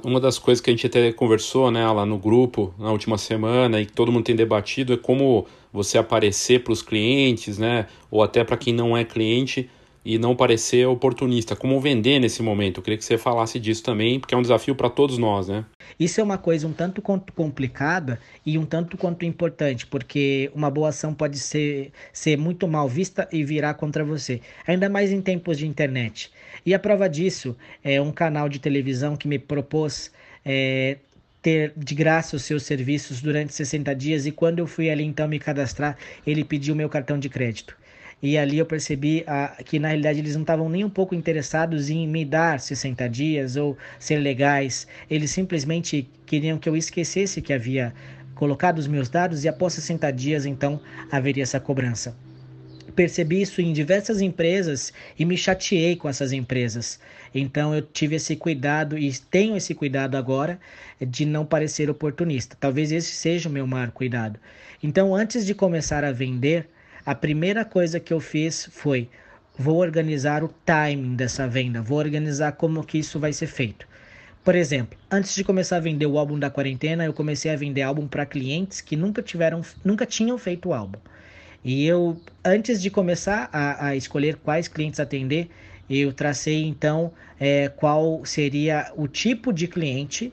Uma 0.07 0.21
das 0.21 0.39
coisas 0.39 0.63
que 0.63 0.71
a 0.71 0.73
gente 0.73 0.87
até 0.87 1.11
conversou 1.11 1.69
né, 1.69 1.85
lá 1.91 2.07
no 2.07 2.17
grupo 2.17 2.73
na 2.79 2.93
última 2.93 3.19
semana 3.19 3.81
e 3.81 3.87
que 3.87 3.93
todo 3.93 4.13
mundo 4.13 4.23
tem 4.23 4.37
debatido 4.37 4.93
é 4.93 4.97
como 4.97 5.49
você 5.73 5.99
aparecer 5.99 6.63
para 6.63 6.73
os 6.73 6.81
clientes, 6.81 7.59
né, 7.59 7.89
ou 8.09 8.23
até 8.23 8.45
para 8.45 8.57
quem 8.57 8.73
não 8.73 8.97
é 8.97 9.05
cliente 9.05 9.69
e 10.05 10.17
não 10.17 10.37
parecer 10.37 10.87
oportunista. 10.87 11.57
Como 11.57 11.81
vender 11.81 12.21
nesse 12.21 12.41
momento? 12.41 12.79
Eu 12.79 12.85
queria 12.85 12.97
que 12.97 13.05
você 13.05 13.19
falasse 13.19 13.59
disso 13.59 13.83
também, 13.83 14.21
porque 14.21 14.33
é 14.33 14.39
um 14.39 14.43
desafio 14.43 14.77
para 14.77 14.89
todos 14.89 15.19
nós, 15.19 15.49
né? 15.49 15.65
Isso 15.99 16.21
é 16.21 16.23
uma 16.23 16.39
coisa 16.39 16.69
um 16.69 16.73
tanto 16.73 17.03
quanto 17.03 17.33
complicada 17.33 18.21
e 18.45 18.57
um 18.57 18.65
tanto 18.65 18.97
quanto 18.97 19.25
importante, 19.25 19.89
porque 19.89 20.49
uma 20.55 20.71
boa 20.71 20.91
ação 20.91 21.13
pode 21.13 21.41
ser, 21.41 21.91
ser 22.13 22.39
muito 22.39 22.69
mal 22.69 22.89
vista 22.89 23.29
e 23.33 23.43
virar 23.43 23.75
contra 23.75 24.05
você, 24.05 24.41
ainda 24.65 24.89
mais 24.89 25.11
em 25.11 25.21
tempos 25.21 25.59
de 25.59 25.67
internet. 25.67 26.31
E 26.67 26.75
a 26.75 26.81
prova 26.81 27.09
disso 27.09 27.57
é 27.85 28.01
um 28.01 28.11
canal 28.11 28.49
de 28.49 28.59
televisão 28.59 29.17
que 29.17 29.29
me 29.29 29.39
propôs 29.39 30.11
é, 30.45 30.97
ter 31.41 31.73
de 31.77 31.95
graça 31.95 32.35
os 32.35 32.43
seus 32.43 32.65
serviços 32.65 33.23
durante 33.23 33.55
60 33.55 33.95
dias 33.95 34.27
e 34.27 34.33
quando 34.33 34.59
eu 34.59 34.67
fui 34.67 34.91
ali 34.91 35.05
então 35.05 35.29
me 35.29 35.39
cadastrar, 35.39 35.97
ele 36.27 36.43
pediu 36.43 36.75
meu 36.75 36.89
cartão 36.89 37.21
de 37.21 37.29
crédito. 37.29 37.77
E 38.21 38.37
ali 38.37 38.59
eu 38.59 38.67
percebi 38.67 39.23
ah, 39.29 39.57
que 39.65 39.79
na 39.79 39.89
realidade 39.89 40.19
eles 40.19 40.35
não 40.35 40.41
estavam 40.43 40.69
nem 40.69 40.85
um 40.85 40.91
pouco 40.91 41.15
interessados 41.15 41.89
em 41.89 42.09
me 42.09 42.25
dar 42.25 42.59
60 42.59 43.09
dias 43.09 43.55
ou 43.55 43.79
ser 43.97 44.17
legais. 44.17 44.89
Eles 45.09 45.31
simplesmente 45.31 46.11
queriam 46.27 46.59
que 46.59 46.69
eu 46.69 46.77
esquecesse 46.77 47.41
que 47.41 47.53
havia 47.53 47.95
colocado 48.35 48.79
os 48.79 48.89
meus 48.89 49.09
dados 49.09 49.45
e 49.45 49.49
após 49.49 49.75
60 49.75 50.11
dias 50.11 50.45
então 50.45 50.81
haveria 51.13 51.45
essa 51.45 51.61
cobrança. 51.61 52.17
Percebi 52.97 53.43
isso 53.43 53.61
em 53.61 53.75
diversas 53.75 54.23
empresas 54.23 54.91
e 55.19 55.25
me 55.27 55.37
chateei 55.37 55.95
com 55.97 56.09
essas 56.09 56.33
empresas. 56.33 56.99
Então 57.35 57.75
eu 57.75 57.83
tive 57.83 58.17
esse 58.17 58.35
cuidado 58.35 58.97
e 58.97 59.13
tenho 59.31 59.55
esse 59.55 59.75
cuidado 59.75 60.17
agora 60.17 60.59
de 60.99 61.27
não 61.27 61.45
parecer 61.45 61.91
oportunista. 61.91 62.57
Talvez 62.59 62.91
esse 62.91 63.13
seja 63.13 63.51
o 63.51 63.53
meu 63.53 63.67
maior 63.67 63.91
cuidado. 63.91 64.41
Então 64.83 65.15
antes 65.15 65.45
de 65.45 65.55
começar 65.55 66.05
a 66.05 66.11
vender, 66.11 66.71
a 67.05 67.15
primeira 67.15 67.67
coisa 67.67 68.01
que 68.01 68.15
eu 68.15 68.19
fiz 68.19 68.69
foi 68.73 69.11
vou 69.59 69.77
organizar 69.77 70.43
o 70.43 70.49
timing 70.65 71.17
dessa 71.17 71.47
venda, 71.47 71.83
vou 71.83 71.99
organizar 71.99 72.53
como 72.53 72.83
que 72.83 72.97
isso 72.99 73.21
vai 73.21 73.33
ser 73.33 73.47
feito. 73.47 73.87
Por 74.43 74.55
exemplo, 74.55 74.99
antes 75.11 75.35
de 75.35 75.45
começar 75.45 75.77
a 75.77 75.81
vender 75.81 76.07
o 76.07 76.17
álbum 76.17 76.39
da 76.39 76.49
quarentena, 76.49 77.05
eu 77.05 77.13
comecei 77.13 77.51
a 77.51 77.57
vender 77.57 77.83
álbum 77.83 78.07
para 78.07 78.25
clientes 78.25 78.81
que 78.81 78.97
nunca 78.97 79.21
tiveram, 79.21 79.61
nunca 79.85 80.07
tinham 80.07 80.39
feito 80.39 80.73
álbum. 80.73 80.99
E 81.67 81.85
eu, 81.85 82.17
antes 82.45 82.81
de 82.81 82.89
começar 82.91 83.51
a, 83.53 83.89
a 83.89 83.97
escolher 83.97 84.37
quais 84.37 84.69
clientes 84.69 85.01
atender, 85.01 85.51
eu 85.91 86.13
tracei 86.13 86.63
então 86.63 87.13
é, 87.41 87.69
qual 87.69 88.25
seria 88.25 88.93
o 88.95 89.09
tipo 89.09 89.53
de 89.53 89.67
cliente 89.67 90.33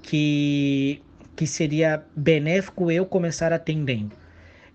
que, 0.00 1.02
que 1.34 1.48
seria 1.48 2.04
benéfico 2.14 2.92
eu 2.92 3.04
começar 3.04 3.52
atendendo. 3.52 4.12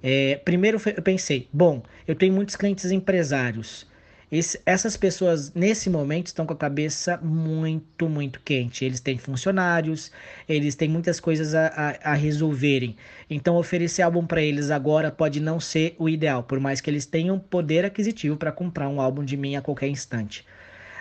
É, 0.04 0.42
primeiro 0.44 0.78
eu 0.94 1.02
pensei, 1.02 1.48
bom, 1.54 1.82
eu 2.06 2.16
tenho 2.16 2.34
muitos 2.34 2.58
clientes 2.58 2.92
empresários. 2.92 3.88
Esse, 4.34 4.60
essas 4.66 4.98
pessoas, 4.98 5.54
nesse 5.54 5.92
momento, 5.92 6.26
estão 6.26 6.44
com 6.44 6.54
a 6.54 6.58
cabeça 6.58 7.18
muito, 7.18 8.10
muito 8.10 8.42
quente. 8.44 8.84
Eles 8.84 9.00
têm 9.00 9.16
funcionários, 9.16 10.12
eles 10.50 10.74
têm 10.74 10.90
muitas 10.90 11.20
coisas 11.20 11.54
a, 11.54 11.68
a, 11.68 12.12
a 12.12 12.14
resolverem. 12.16 12.96
Então, 13.30 13.56
oferecer 13.56 14.02
álbum 14.02 14.26
para 14.26 14.42
eles 14.42 14.72
agora 14.72 15.12
pode 15.12 15.40
não 15.40 15.60
ser 15.60 15.96
o 16.00 16.10
ideal, 16.10 16.42
por 16.42 16.60
mais 16.60 16.82
que 16.82 16.90
eles 16.90 17.06
tenham 17.06 17.38
poder 17.38 17.86
aquisitivo 17.86 18.36
para 18.36 18.52
comprar 18.52 18.90
um 18.90 19.00
álbum 19.00 19.24
de 19.24 19.38
mim 19.38 19.56
a 19.56 19.62
qualquer 19.62 19.88
instante. 19.88 20.44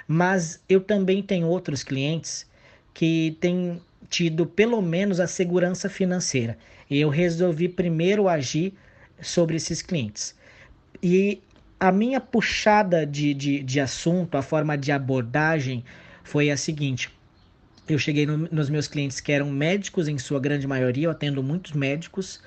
Mas 0.06 0.62
eu 0.68 0.82
também 0.82 1.22
tenho 1.22 1.46
outros 1.46 1.82
clientes 1.82 2.46
que 2.92 3.38
têm 3.40 3.80
tido 4.10 4.44
pelo 4.44 4.82
menos 4.82 5.20
a 5.20 5.26
segurança 5.26 5.88
financeira. 5.88 6.58
E 6.90 7.00
eu 7.00 7.08
resolvi 7.08 7.66
primeiro 7.66 8.28
agir 8.28 8.74
sobre 9.22 9.56
esses 9.56 9.80
clientes. 9.80 10.36
E 11.02 11.40
a 11.82 11.90
minha 11.90 12.20
puxada 12.20 13.04
de, 13.04 13.34
de, 13.34 13.60
de 13.60 13.80
assunto, 13.80 14.36
a 14.36 14.42
forma 14.42 14.78
de 14.78 14.92
abordagem 14.92 15.84
foi 16.22 16.48
a 16.48 16.56
seguinte. 16.56 17.10
Eu 17.88 17.98
cheguei 17.98 18.24
no, 18.24 18.38
nos 18.38 18.70
meus 18.70 18.86
clientes 18.86 19.20
que 19.20 19.32
eram 19.32 19.50
médicos, 19.50 20.06
em 20.06 20.16
sua 20.16 20.38
grande 20.38 20.64
maioria, 20.64 21.06
eu 21.06 21.10
atendo 21.10 21.42
muitos 21.42 21.72
médicos, 21.72 22.40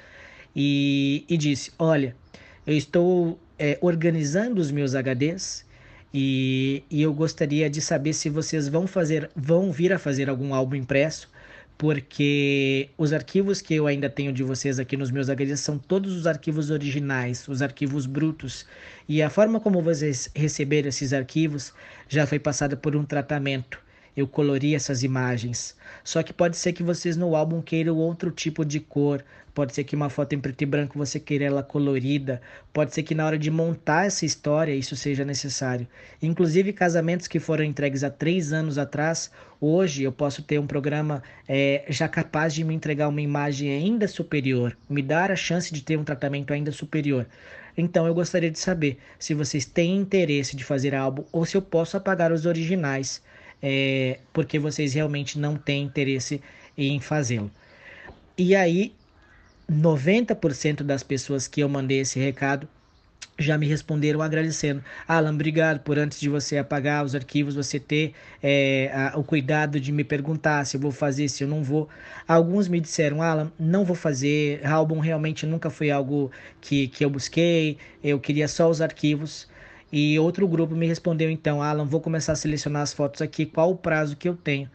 e, 0.56 1.26
e 1.28 1.36
disse: 1.36 1.74
Olha, 1.78 2.16
eu 2.66 2.78
estou 2.78 3.38
é, 3.60 3.78
organizando 3.82 4.62
os 4.62 4.72
meus 4.72 4.94
HDs 4.94 5.66
e, 6.14 6.82
e 6.90 7.02
eu 7.02 7.14
gostaria 7.14 7.70
de 7.70 7.82
saber 7.82 8.14
se 8.14 8.30
vocês 8.30 8.70
vão 8.70 8.88
fazer, 8.88 9.30
vão 9.36 9.70
vir 9.70 9.92
a 9.92 10.00
fazer 10.00 10.30
algum 10.30 10.54
álbum 10.54 10.78
impresso 10.78 11.30
porque 11.78 12.90
os 12.98 13.12
arquivos 13.12 13.62
que 13.62 13.74
eu 13.76 13.86
ainda 13.86 14.10
tenho 14.10 14.32
de 14.32 14.44
vocês 14.44 14.80
aqui 14.80 14.96
nos 14.96 15.12
meus 15.12 15.28
HDs 15.30 15.60
são 15.60 15.78
todos 15.78 16.16
os 16.16 16.26
arquivos 16.26 16.70
originais, 16.72 17.48
os 17.48 17.62
arquivos 17.62 18.06
brutos. 18.06 18.66
E 19.08 19.22
a 19.22 19.30
forma 19.30 19.60
como 19.60 19.82
vocês 19.82 20.30
receberam 20.34 20.88
esses 20.88 21.12
arquivos 21.12 21.74
já 22.08 22.26
foi 22.26 22.40
passada 22.40 22.78
por 22.78 22.96
um 22.96 23.04
tratamento. 23.04 23.80
Eu 24.16 24.26
colori 24.28 24.74
essas 24.74 25.04
imagens. 25.04 25.76
Só 26.02 26.24
que 26.24 26.32
pode 26.32 26.56
ser 26.56 26.72
que 26.72 26.82
vocês 26.82 27.18
no 27.18 27.36
álbum 27.36 27.62
queiram 27.62 27.98
outro 27.98 28.32
tipo 28.32 28.64
de 28.64 28.80
cor, 28.80 29.22
Pode 29.56 29.74
ser 29.74 29.86
que 29.86 29.96
uma 29.96 30.10
foto 30.10 30.34
em 30.34 30.40
preto 30.40 30.64
e 30.64 30.66
branco 30.66 30.98
você 30.98 31.18
queira 31.18 31.46
ela 31.46 31.64
colorida. 31.64 32.42
Pode 32.74 32.94
ser 32.94 33.04
que 33.04 33.16
na 33.16 33.26
hora 33.26 33.38
de 33.38 33.50
montar 33.50 34.06
essa 34.06 34.26
história 34.26 34.76
isso 34.76 34.98
seja 34.98 35.24
necessário. 35.24 35.88
Inclusive, 36.22 36.74
casamentos 36.74 37.26
que 37.26 37.40
foram 37.40 37.64
entregues 37.64 38.04
há 38.04 38.10
três 38.10 38.52
anos 38.52 38.78
atrás, 38.78 39.32
hoje 39.62 40.04
eu 40.04 40.12
posso 40.12 40.44
ter 40.44 40.60
um 40.60 40.68
programa 40.68 41.24
é, 41.48 41.86
já 41.88 42.10
capaz 42.10 42.54
de 42.54 42.66
me 42.66 42.76
entregar 42.76 43.08
uma 43.08 43.22
imagem 43.22 43.72
ainda 43.72 44.10
superior, 44.10 44.78
me 44.90 45.02
dar 45.02 45.32
a 45.32 45.38
chance 45.38 45.74
de 45.74 45.82
ter 45.82 45.98
um 45.98 46.04
tratamento 46.04 46.52
ainda 46.52 46.74
superior. 46.74 47.26
Então 47.78 48.06
eu 48.06 48.14
gostaria 48.14 48.52
de 48.52 48.60
saber 48.60 48.98
se 49.18 49.34
vocês 49.34 49.64
têm 49.64 49.96
interesse 49.96 50.58
de 50.58 50.66
fazer 50.66 50.94
álbum 50.94 51.24
ou 51.32 51.46
se 51.46 51.56
eu 51.56 51.62
posso 51.62 51.96
apagar 51.96 52.30
os 52.34 52.46
originais, 52.46 53.24
é, 53.64 54.20
porque 54.34 54.60
vocês 54.60 54.94
realmente 54.94 55.40
não 55.40 55.56
têm 55.56 55.84
interesse 55.84 56.42
em 56.78 57.00
fazê-lo. 57.00 57.50
E 58.38 58.54
aí 58.54 58.94
90% 59.70 60.84
das 60.84 61.04
pessoas 61.04 61.48
que 61.48 61.62
eu 61.62 61.70
mandei 61.70 62.00
esse 62.00 62.20
recado 62.20 62.68
já 63.38 63.58
me 63.58 63.68
responderam 63.68 64.22
agradecendo. 64.22 64.84
Alan, 65.08 65.34
obrigado 65.34 65.82
por 65.82 66.00
antes 66.00 66.20
de 66.20 66.30
você 66.30 66.58
apagar 66.58 67.04
os 67.04 67.14
arquivos, 67.14 67.56
você 67.56 67.80
ter 67.80 68.14
é, 68.42 68.90
a, 68.94 69.18
o 69.18 69.24
cuidado 69.24 69.80
de 69.80 69.92
me 69.92 70.04
perguntar 70.04 70.66
se 70.66 70.78
eu 70.78 70.82
vou 70.82 70.92
fazer, 70.92 71.28
se 71.28 71.44
eu 71.44 71.48
não 71.48 71.62
vou. 71.62 71.90
Alguns 72.28 72.68
me 72.68 72.80
disseram, 72.80 73.22
Alan, 73.22 73.52
não 73.60 73.84
vou 73.84 73.96
fazer, 73.96 74.66
álbum 74.66 75.00
realmente 75.00 75.46
nunca 75.46 75.70
foi 75.70 75.92
algo 75.92 76.32
que, 76.62 76.88
que 76.88 77.04
eu 77.04 77.10
busquei, 77.10 77.78
eu 78.04 78.20
queria 78.20 78.48
só 78.48 78.70
os 78.70 78.82
arquivos. 78.82 79.48
E 79.92 80.18
outro 80.18 80.48
grupo 80.48 80.76
me 80.76 80.88
respondeu 80.88 81.30
então, 81.30 81.62
Alan, 81.62 81.86
vou 81.86 82.02
começar 82.02 82.34
a 82.34 82.36
selecionar 82.36 82.82
as 82.82 82.94
fotos 82.94 83.22
aqui, 83.22 83.46
qual 83.46 83.72
o 83.72 83.78
prazo 83.78 84.16
que 84.16 84.28
eu 84.28 84.36
tenho 84.36 84.70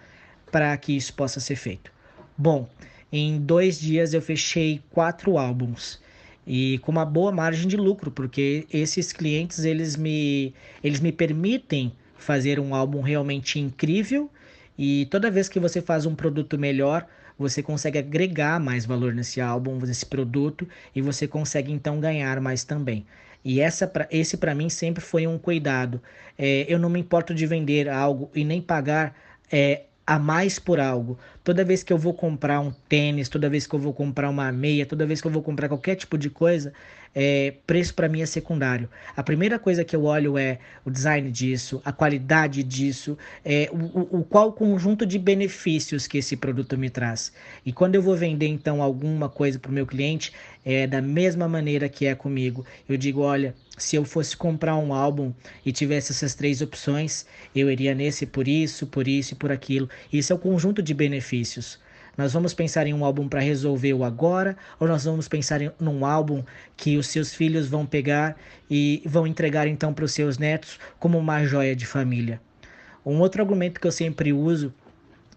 para 0.50 0.76
que 0.76 0.96
isso 0.96 1.14
possa 1.14 1.40
ser 1.40 1.56
feito. 1.56 1.90
Bom, 2.36 2.68
em 3.12 3.40
dois 3.40 3.80
dias 3.80 4.14
eu 4.14 4.22
fechei 4.22 4.80
quatro 4.90 5.38
álbuns 5.38 6.00
e 6.46 6.78
com 6.78 6.92
uma 6.92 7.04
boa 7.04 7.30
margem 7.30 7.68
de 7.68 7.76
lucro, 7.76 8.10
porque 8.10 8.66
esses 8.72 9.12
clientes 9.12 9.64
eles 9.64 9.96
me, 9.96 10.54
eles 10.82 11.00
me 11.00 11.12
permitem 11.12 11.92
fazer 12.16 12.58
um 12.58 12.74
álbum 12.74 13.00
realmente 13.00 13.58
incrível 13.58 14.30
e 14.78 15.06
toda 15.10 15.30
vez 15.30 15.48
que 15.48 15.60
você 15.60 15.82
faz 15.82 16.06
um 16.06 16.14
produto 16.14 16.58
melhor, 16.58 17.06
você 17.38 17.62
consegue 17.62 17.98
agregar 17.98 18.60
mais 18.60 18.84
valor 18.84 19.14
nesse 19.14 19.40
álbum, 19.40 19.78
nesse 19.78 20.04
produto 20.06 20.68
e 20.94 21.00
você 21.00 21.26
consegue 21.26 21.72
então 21.72 22.00
ganhar 22.00 22.40
mais 22.40 22.64
também. 22.64 23.06
E 23.44 23.60
essa, 23.60 23.90
esse 24.10 24.36
para 24.36 24.54
mim 24.54 24.68
sempre 24.68 25.02
foi 25.02 25.26
um 25.26 25.38
cuidado. 25.38 26.02
É, 26.36 26.66
eu 26.68 26.78
não 26.78 26.90
me 26.90 27.00
importo 27.00 27.34
de 27.34 27.46
vender 27.46 27.88
algo 27.88 28.30
e 28.34 28.44
nem 28.44 28.60
pagar 28.60 29.14
é, 29.50 29.84
a 30.06 30.18
mais 30.18 30.58
por 30.58 30.78
algo. 30.78 31.18
Toda 31.42 31.64
vez 31.64 31.82
que 31.82 31.92
eu 31.92 31.98
vou 31.98 32.12
comprar 32.12 32.60
um 32.60 32.70
tênis, 32.88 33.28
toda 33.28 33.48
vez 33.48 33.66
que 33.66 33.74
eu 33.74 33.78
vou 33.78 33.92
comprar 33.92 34.28
uma 34.28 34.52
meia, 34.52 34.84
toda 34.84 35.06
vez 35.06 35.20
que 35.20 35.26
eu 35.26 35.30
vou 35.30 35.42
comprar 35.42 35.68
qualquer 35.68 35.94
tipo 35.96 36.18
de 36.18 36.28
coisa, 36.28 36.72
é, 37.14 37.54
preço 37.66 37.94
para 37.94 38.08
mim 38.08 38.20
é 38.20 38.26
secundário. 38.26 38.88
A 39.16 39.22
primeira 39.22 39.58
coisa 39.58 39.84
que 39.84 39.94
eu 39.96 40.04
olho 40.04 40.38
é 40.38 40.58
o 40.84 40.90
design 40.90 41.30
disso, 41.30 41.80
a 41.84 41.92
qualidade 41.92 42.62
disso, 42.62 43.16
é, 43.44 43.68
o, 43.72 44.18
o 44.20 44.24
qual 44.24 44.52
conjunto 44.52 45.04
de 45.04 45.18
benefícios 45.18 46.06
que 46.06 46.18
esse 46.18 46.36
produto 46.36 46.78
me 46.78 46.90
traz. 46.90 47.32
E 47.64 47.72
quando 47.72 47.94
eu 47.94 48.02
vou 48.02 48.16
vender 48.16 48.46
então 48.46 48.82
alguma 48.82 49.28
coisa 49.28 49.58
para 49.58 49.70
o 49.70 49.74
meu 49.74 49.86
cliente, 49.86 50.32
é 50.64 50.86
da 50.86 51.00
mesma 51.00 51.48
maneira 51.48 51.88
que 51.88 52.06
é 52.06 52.14
comigo. 52.14 52.64
Eu 52.88 52.96
digo, 52.96 53.22
olha, 53.22 53.54
se 53.78 53.96
eu 53.96 54.04
fosse 54.04 54.36
comprar 54.36 54.76
um 54.76 54.92
álbum 54.92 55.32
e 55.64 55.72
tivesse 55.72 56.12
essas 56.12 56.34
três 56.34 56.60
opções, 56.60 57.24
eu 57.54 57.70
iria 57.70 57.94
nesse 57.94 58.26
por 58.26 58.46
isso, 58.46 58.86
por 58.86 59.08
isso 59.08 59.32
e 59.32 59.36
por 59.36 59.50
aquilo. 59.50 59.88
Isso 60.12 60.32
é 60.32 60.36
o 60.36 60.38
conjunto 60.38 60.82
de 60.82 60.92
benefícios. 60.92 61.29
Nós 62.16 62.32
vamos 62.32 62.52
pensar 62.52 62.86
em 62.86 62.92
um 62.92 63.04
álbum 63.04 63.28
para 63.28 63.40
resolver 63.40 63.94
o 63.94 64.04
agora, 64.04 64.56
ou 64.78 64.86
nós 64.86 65.04
vamos 65.04 65.28
pensar 65.28 65.62
em 65.62 65.70
um 65.80 66.04
álbum 66.04 66.44
que 66.76 66.96
os 66.96 67.06
seus 67.06 67.32
filhos 67.32 67.66
vão 67.66 67.86
pegar 67.86 68.36
e 68.70 69.02
vão 69.06 69.26
entregar 69.26 69.66
então 69.66 69.94
para 69.94 70.04
os 70.04 70.12
seus 70.12 70.36
netos 70.36 70.78
como 70.98 71.18
uma 71.18 71.44
joia 71.44 71.74
de 71.74 71.86
família. 71.86 72.40
Um 73.04 73.20
outro 73.20 73.40
argumento 73.40 73.80
que 73.80 73.86
eu 73.86 73.92
sempre 73.92 74.32
uso 74.32 74.72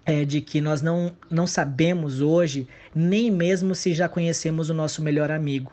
é 0.06 0.26
de 0.26 0.42
que 0.42 0.60
nós 0.60 0.82
não, 0.82 1.16
não 1.30 1.48
sabemos 1.48 2.20
hoje 2.20 2.68
nem 2.94 3.32
mesmo 3.32 3.74
se 3.74 3.94
já 3.94 4.10
conhecemos 4.10 4.70
o 4.70 4.74
nosso 4.74 5.02
melhor 5.02 5.32
amigo. 5.32 5.72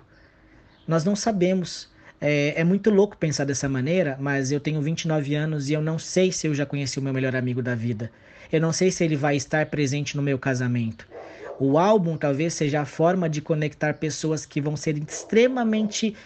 Nós 0.86 1.04
não 1.04 1.16
sabemos. 1.16 1.90
É, 2.20 2.60
é, 2.60 2.64
muito 2.64 2.90
louco 2.90 3.16
pensar 3.16 3.46
dessa 3.46 3.66
maneira, 3.68 4.16
mas 4.20 4.52
eu 4.52 4.60
tenho 4.60 4.82
29 4.82 5.34
anos 5.34 5.70
e 5.70 5.72
eu 5.72 5.80
não 5.80 5.98
sei 5.98 6.30
se 6.30 6.46
eu 6.46 6.54
já 6.54 6.66
conheci 6.66 6.98
o 6.98 7.02
meu 7.02 7.14
melhor 7.14 7.34
amigo 7.34 7.62
da 7.62 7.74
vida. 7.74 8.12
Eu 8.52 8.60
não 8.60 8.72
sei 8.72 8.90
se 8.90 9.04
ele 9.04 9.16
vai 9.16 9.36
estar 9.36 9.66
presente 9.66 10.16
no 10.16 10.22
meu 10.22 10.38
casamento. 10.38 11.06
O 11.58 11.78
álbum 11.78 12.16
talvez 12.16 12.54
seja 12.54 12.80
a 12.80 12.84
forma 12.86 13.28
de 13.28 13.40
conectar 13.40 13.94
pessoas 13.94 14.46
que 14.46 14.60
vão 14.60 14.76
ser 14.76 14.96
extremamente 14.96 16.16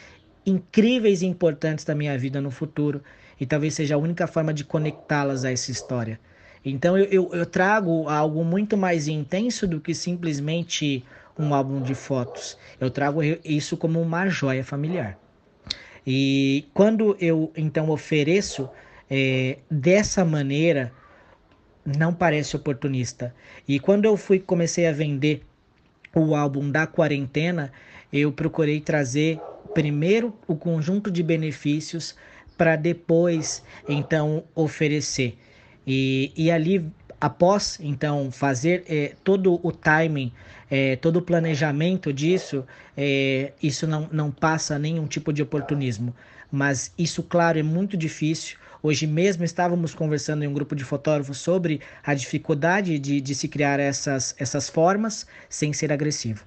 incríveis 0.47 1.23
e 1.23 1.27
importantes 1.27 1.85
da 1.85 1.95
minha 1.95 2.17
vida 2.17 2.41
no 2.41 2.51
futuro. 2.51 3.03
E 3.41 3.45
talvez 3.45 3.75
seja 3.75 3.97
a 3.97 3.99
única 3.99 4.27
forma 4.27 4.55
de 4.55 4.65
conectá-las 4.65 5.45
a 5.45 5.51
essa 5.51 5.71
história. 5.71 6.21
Então 6.65 6.97
eu, 6.97 7.05
eu, 7.07 7.31
eu 7.33 7.47
trago 7.47 8.09
algo 8.09 8.45
muito 8.45 8.77
mais 8.77 9.07
intenso 9.09 9.67
do 9.67 9.81
que 9.81 9.95
simplesmente 9.95 11.05
um 11.39 11.53
álbum 11.53 11.83
de 11.83 11.95
fotos. 11.95 12.57
Eu 12.81 12.91
trago 12.91 13.21
isso 13.45 13.77
como 13.77 14.01
uma 14.01 14.29
joia 14.29 14.65
familiar. 14.65 15.19
E 16.07 16.67
quando 16.73 17.17
eu 17.21 17.53
então 17.57 17.91
ofereço 17.91 18.69
é, 19.11 19.59
dessa 19.71 20.25
maneira 20.25 20.93
não 21.85 22.14
parece 22.14 22.57
oportunista. 22.57 23.35
E 23.68 23.79
quando 23.79 24.05
eu 24.05 24.16
fui 24.16 24.38
comecei 24.38 24.87
a 24.87 24.92
vender 24.92 25.42
o 26.14 26.35
álbum 26.35 26.70
da 26.70 26.87
quarentena, 26.87 27.73
eu 28.12 28.33
procurei 28.33 28.81
trazer 28.81 29.40
primeiro 29.75 30.35
o 30.47 30.55
conjunto 30.55 31.11
de 31.11 31.23
benefícios 31.23 32.14
para 32.57 32.77
depois 32.77 33.62
então 33.88 34.44
oferecer. 34.55 35.37
E, 35.87 36.33
e 36.37 36.51
ali 36.51 36.90
após 37.20 37.79
então 37.81 38.31
fazer 38.31 38.85
é, 38.88 39.14
todo 39.25 39.59
o 39.62 39.73
timing, 39.73 40.33
é, 40.70 40.97
todo 40.97 41.16
o 41.16 41.23
planejamento 41.23 42.12
disso, 42.12 42.64
é, 42.97 43.53
isso 43.62 43.87
não, 43.87 44.09
não 44.12 44.31
passa 44.31 44.79
nenhum 44.79 45.07
tipo 45.07 45.33
de 45.33 45.42
oportunismo. 45.42 46.14
Mas 46.51 46.92
isso, 46.97 47.23
claro, 47.23 47.59
é 47.59 47.62
muito 47.62 47.97
difícil. 47.97 48.57
Hoje 48.87 49.07
mesmo 49.07 49.42
estávamos 49.44 49.94
conversando 49.94 50.44
em 50.44 50.47
um 50.47 50.53
grupo 50.53 50.77
de 50.77 50.85
fotógrafos 50.85 51.38
sobre 51.38 51.81
a 52.05 52.12
dificuldade 52.12 52.99
de, 52.99 53.18
de 53.18 53.35
se 53.35 53.49
criar 53.49 53.81
essas, 53.81 54.37
essas 54.38 54.68
formas 54.68 55.27
sem 55.49 55.73
ser 55.73 55.90
agressivo. 55.90 56.44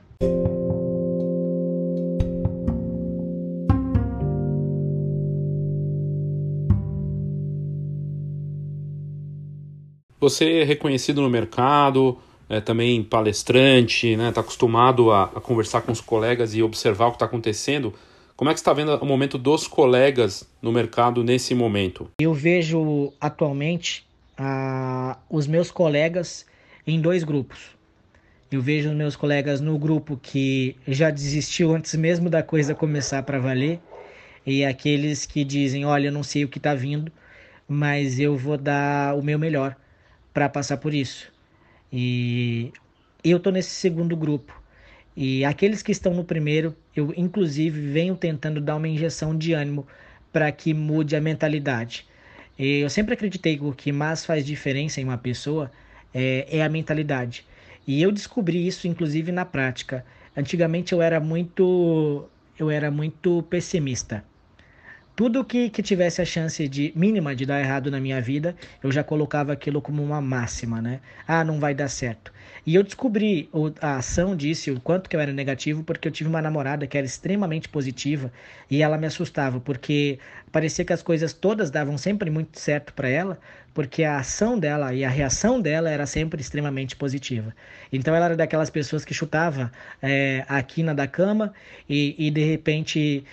Você 10.19 10.59
é 10.59 10.63
reconhecido 10.63 11.23
no 11.23 11.29
mercado, 11.31 12.19
é 12.47 12.61
também 12.61 13.03
palestrante, 13.03 14.15
né? 14.15 14.29
Está 14.29 14.41
acostumado 14.41 15.09
a, 15.09 15.23
a, 15.23 15.41
conversar 15.41 15.81
com 15.81 15.91
os 15.91 16.01
colegas 16.01 16.53
e 16.53 16.61
observar 16.61 17.07
o 17.07 17.09
que 17.09 17.15
está 17.15 17.25
acontecendo. 17.25 17.95
Como 18.37 18.51
é 18.51 18.53
que 18.53 18.59
está 18.59 18.71
vendo 18.71 18.95
o 18.97 19.05
momento 19.05 19.35
dos 19.35 19.65
colegas 19.65 20.47
no 20.61 20.71
mercado 20.71 21.23
nesse 21.23 21.55
momento? 21.55 22.11
Eu 22.21 22.35
vejo 22.35 23.11
atualmente 23.19 24.07
os 25.27 25.47
meus 25.47 25.71
colegas 25.71 26.45
em 26.85 27.01
dois 27.01 27.23
grupos. 27.23 27.75
Eu 28.51 28.61
vejo 28.61 28.89
os 28.89 28.95
meus 28.95 29.15
colegas 29.15 29.59
no 29.59 29.75
grupo 29.79 30.19
que 30.21 30.75
já 30.87 31.09
desistiu 31.09 31.73
antes 31.73 31.95
mesmo 31.95 32.29
da 32.29 32.43
coisa 32.43 32.75
começar 32.75 33.23
para 33.23 33.39
valer, 33.39 33.79
e 34.45 34.63
aqueles 34.63 35.25
que 35.25 35.43
dizem: 35.43 35.83
Olha, 35.83 36.09
eu 36.09 36.11
não 36.11 36.21
sei 36.21 36.45
o 36.45 36.47
que 36.47 36.59
está 36.59 36.75
vindo, 36.75 37.11
mas 37.67 38.19
eu 38.19 38.37
vou 38.37 38.55
dar 38.55 39.15
o 39.15 39.23
meu 39.23 39.39
melhor 39.39 39.75
para 40.31 40.47
passar 40.47 40.77
por 40.77 40.93
isso. 40.93 41.33
E 41.91 42.71
eu 43.23 43.37
estou 43.37 43.51
nesse 43.51 43.71
segundo 43.71 44.15
grupo. 44.15 44.53
E 45.19 45.43
aqueles 45.43 45.81
que 45.81 45.91
estão 45.91 46.13
no 46.13 46.23
primeiro, 46.23 46.75
eu 46.95 47.11
inclusive 47.17 47.81
venho 47.91 48.15
tentando 48.15 48.61
dar 48.61 48.75
uma 48.75 48.87
injeção 48.87 49.35
de 49.35 49.51
ânimo 49.51 49.87
para 50.31 50.51
que 50.51 50.75
mude 50.75 51.15
a 51.15 51.21
mentalidade. 51.21 52.05
E 52.57 52.81
eu 52.81 52.89
sempre 52.89 53.15
acreditei 53.15 53.57
que 53.57 53.63
o 53.63 53.73
que 53.73 53.91
mais 53.91 54.23
faz 54.23 54.45
diferença 54.45 55.01
em 55.01 55.05
uma 55.05 55.17
pessoa 55.17 55.71
é, 56.13 56.45
é 56.59 56.63
a 56.63 56.69
mentalidade. 56.69 57.43
E 57.87 57.99
eu 57.99 58.11
descobri 58.11 58.67
isso 58.67 58.87
inclusive 58.87 59.31
na 59.31 59.43
prática. 59.43 60.05
Antigamente 60.35 60.93
eu 60.93 61.01
era 61.01 61.19
muito 61.19 62.29
eu 62.59 62.69
era 62.69 62.91
muito 62.91 63.41
pessimista. 63.49 64.23
Tudo 65.17 65.43
que, 65.43 65.71
que 65.71 65.81
tivesse 65.81 66.21
a 66.21 66.25
chance 66.25 66.67
de 66.69 66.93
mínima 66.95 67.35
de 67.35 67.43
dar 67.43 67.59
errado 67.59 67.89
na 67.89 67.99
minha 67.99 68.21
vida, 68.21 68.55
eu 68.83 68.91
já 68.91 69.03
colocava 69.03 69.51
aquilo 69.51 69.81
como 69.81 70.03
uma 70.03 70.21
máxima, 70.21 70.79
né? 70.79 70.99
Ah, 71.27 71.43
não 71.43 71.59
vai 71.59 71.73
dar 71.73 71.87
certo. 71.87 72.31
E 72.63 72.75
eu 72.75 72.83
descobri 72.83 73.49
a 73.81 73.95
ação 73.95 74.35
disso, 74.35 74.71
o 74.71 74.79
quanto 74.79 75.09
que 75.09 75.15
eu 75.15 75.19
era 75.19 75.33
negativo, 75.33 75.83
porque 75.83 76.07
eu 76.07 76.11
tive 76.11 76.29
uma 76.29 76.39
namorada 76.39 76.85
que 76.85 76.95
era 76.95 77.07
extremamente 77.07 77.67
positiva 77.67 78.31
e 78.69 78.83
ela 78.83 78.95
me 78.95 79.07
assustava, 79.07 79.59
porque 79.59 80.19
parecia 80.51 80.85
que 80.85 80.93
as 80.93 81.01
coisas 81.01 81.33
todas 81.33 81.71
davam 81.71 81.97
sempre 81.97 82.29
muito 82.29 82.59
certo 82.59 82.93
para 82.93 83.09
ela, 83.09 83.39
porque 83.73 84.03
a 84.03 84.19
ação 84.19 84.59
dela 84.59 84.93
e 84.93 85.03
a 85.03 85.09
reação 85.09 85.59
dela 85.59 85.89
era 85.89 86.05
sempre 86.05 86.41
extremamente 86.41 86.95
positiva. 86.95 87.55
Então 87.91 88.13
ela 88.13 88.25
era 88.25 88.35
daquelas 88.35 88.69
pessoas 88.69 89.03
que 89.03 89.15
chutava 89.15 89.71
é, 89.99 90.45
a 90.47 90.61
quina 90.61 90.93
da 90.93 91.07
cama 91.07 91.53
e, 91.89 92.15
e 92.19 92.29
de 92.29 92.43
repente 92.43 93.23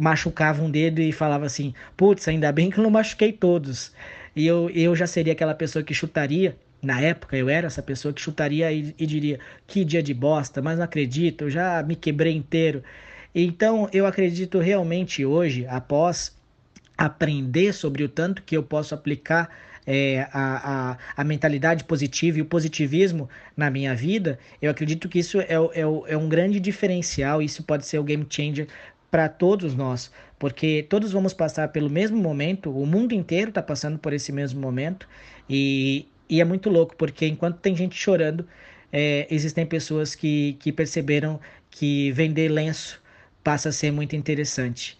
machucava 0.00 0.62
um 0.62 0.70
dedo 0.70 1.00
e 1.00 1.12
falava 1.12 1.44
assim: 1.44 1.74
Putz, 1.96 2.26
ainda 2.26 2.50
bem 2.50 2.70
que 2.70 2.78
eu 2.78 2.82
não 2.82 2.90
machuquei 2.90 3.32
todos. 3.32 3.92
E 4.34 4.46
eu, 4.46 4.70
eu 4.70 4.96
já 4.96 5.06
seria 5.06 5.34
aquela 5.34 5.54
pessoa 5.54 5.82
que 5.82 5.92
chutaria. 5.92 6.56
Na 6.82 6.98
época 6.98 7.36
eu 7.36 7.50
era 7.50 7.66
essa 7.66 7.82
pessoa 7.82 8.12
que 8.14 8.20
chutaria 8.20 8.72
e, 8.72 8.94
e 8.98 9.06
diria: 9.06 9.38
Que 9.66 9.84
dia 9.84 10.02
de 10.02 10.14
bosta, 10.14 10.62
mas 10.62 10.78
não 10.78 10.84
acredito, 10.84 11.44
eu 11.44 11.50
já 11.50 11.82
me 11.82 11.94
quebrei 11.94 12.34
inteiro. 12.34 12.82
Então 13.34 13.88
eu 13.92 14.06
acredito 14.06 14.58
realmente 14.58 15.24
hoje, 15.24 15.66
após 15.66 16.34
aprender 16.96 17.72
sobre 17.74 18.02
o 18.02 18.08
tanto 18.08 18.42
que 18.42 18.56
eu 18.56 18.62
posso 18.62 18.94
aplicar 18.94 19.50
é, 19.86 20.28
a, 20.32 20.92
a, 20.92 20.98
a, 21.16 21.24
mentalidade 21.24 21.84
positiva 21.84 22.38
e 22.38 22.42
o 22.42 22.44
positivismo 22.44 23.28
na 23.56 23.70
minha 23.70 23.94
vida, 23.94 24.38
eu 24.60 24.70
acredito 24.70 25.08
que 25.08 25.18
isso 25.18 25.40
é, 25.40 25.46
é, 25.48 25.80
é 25.80 26.16
um 26.16 26.28
grande 26.28 26.60
diferencial, 26.60 27.40
isso 27.40 27.62
pode 27.62 27.86
ser 27.86 27.98
o 27.98 28.04
game 28.04 28.26
changer 28.28 28.68
para 29.10 29.28
todos 29.28 29.74
nós, 29.74 30.10
porque 30.38 30.86
todos 30.88 31.12
vamos 31.12 31.34
passar 31.34 31.68
pelo 31.68 31.90
mesmo 31.90 32.16
momento, 32.16 32.70
o 32.70 32.86
mundo 32.86 33.12
inteiro 33.12 33.50
está 33.50 33.62
passando 33.62 33.98
por 33.98 34.12
esse 34.12 34.32
mesmo 34.32 34.60
momento, 34.60 35.08
e, 35.48 36.06
e 36.28 36.40
é 36.40 36.44
muito 36.44 36.70
louco, 36.70 36.94
porque 36.96 37.26
enquanto 37.26 37.58
tem 37.58 37.74
gente 37.76 37.96
chorando, 37.96 38.46
é, 38.92 39.26
existem 39.30 39.66
pessoas 39.66 40.14
que, 40.14 40.56
que 40.60 40.72
perceberam 40.72 41.40
que 41.70 42.12
vender 42.12 42.48
lenço 42.48 43.00
passa 43.42 43.70
a 43.70 43.72
ser 43.72 43.90
muito 43.90 44.14
interessante. 44.16 44.98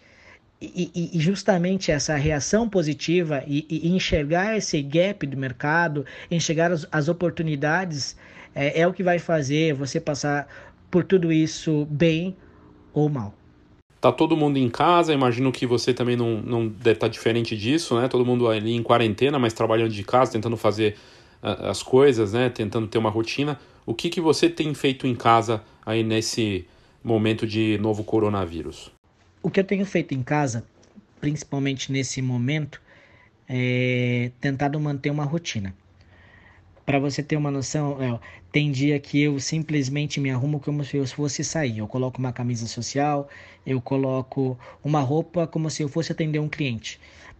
E, 0.61 1.11
e, 1.13 1.19
justamente 1.19 1.91
essa 1.91 2.15
reação 2.15 2.69
positiva 2.69 3.43
e, 3.47 3.65
e, 3.67 3.89
enxergar 3.95 4.55
esse 4.55 4.79
gap 4.83 5.25
do 5.25 5.35
mercado, 5.35 6.05
enxergar 6.29 6.71
as, 6.71 6.87
as 6.91 7.07
oportunidades, 7.09 8.15
é, 8.53 8.81
é 8.81 8.87
o 8.87 8.93
que 8.93 9.01
vai 9.01 9.17
fazer 9.17 9.73
você 9.73 9.99
passar 9.99 10.47
por 10.91 11.03
tudo 11.03 11.31
isso 11.31 11.87
bem 11.89 12.37
ou 12.93 13.09
mal. 13.09 13.33
Tá 14.01 14.11
todo 14.11 14.35
mundo 14.35 14.57
em 14.57 14.67
casa, 14.67 15.13
imagino 15.13 15.51
que 15.51 15.67
você 15.67 15.93
também 15.93 16.15
não, 16.15 16.41
não 16.41 16.67
deve 16.67 16.93
estar 16.93 17.05
tá 17.05 17.07
diferente 17.07 17.55
disso, 17.55 18.01
né? 18.01 18.07
Todo 18.07 18.25
mundo 18.25 18.49
ali 18.49 18.73
em 18.73 18.81
quarentena, 18.81 19.37
mas 19.37 19.53
trabalhando 19.53 19.91
de 19.91 20.03
casa, 20.03 20.31
tentando 20.31 20.57
fazer 20.57 20.95
uh, 21.43 21.67
as 21.67 21.83
coisas, 21.83 22.33
né? 22.33 22.49
Tentando 22.49 22.87
ter 22.87 22.97
uma 22.97 23.11
rotina. 23.11 23.59
O 23.85 23.93
que, 23.93 24.09
que 24.09 24.19
você 24.19 24.49
tem 24.49 24.73
feito 24.73 25.05
em 25.05 25.13
casa 25.13 25.61
aí 25.85 26.03
nesse 26.03 26.65
momento 27.03 27.45
de 27.45 27.77
novo 27.77 28.03
coronavírus? 28.03 28.91
O 29.43 29.51
que 29.51 29.59
eu 29.59 29.63
tenho 29.63 29.85
feito 29.85 30.15
em 30.15 30.23
casa, 30.23 30.65
principalmente 31.19 31.91
nesse 31.91 32.23
momento, 32.23 32.81
é 33.47 34.31
tentado 34.41 34.79
manter 34.79 35.11
uma 35.11 35.25
rotina. 35.25 35.75
Para 36.85 36.99
você 36.99 37.21
ter 37.21 37.35
uma 37.35 37.51
noção, 37.51 38.19
tem 38.51 38.71
dia 38.71 38.99
que 38.99 39.21
eu 39.21 39.39
simplesmente 39.39 40.19
me 40.19 40.29
arrumo 40.29 40.59
como 40.59 40.83
se 40.83 40.97
eu 40.97 41.07
fosse 41.07 41.43
sair. 41.43 41.77
Eu 41.77 41.87
coloco 41.87 42.19
uma 42.19 42.33
camisa 42.33 42.67
social, 42.67 43.29
eu 43.65 43.79
coloco 43.79 44.57
uma 44.83 44.99
roupa 44.99 45.47
como 45.47 45.69
se 45.69 45.83
eu 45.83 45.89
fosse 45.89 46.11
atender 46.11 46.39
um 46.39 46.49
cliente. 46.49 46.99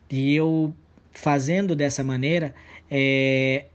E 0.09 0.35
eu, 0.35 0.73
fazendo 1.11 1.75
dessa 1.75 2.03
maneira, 2.03 2.53
é, 2.89 3.65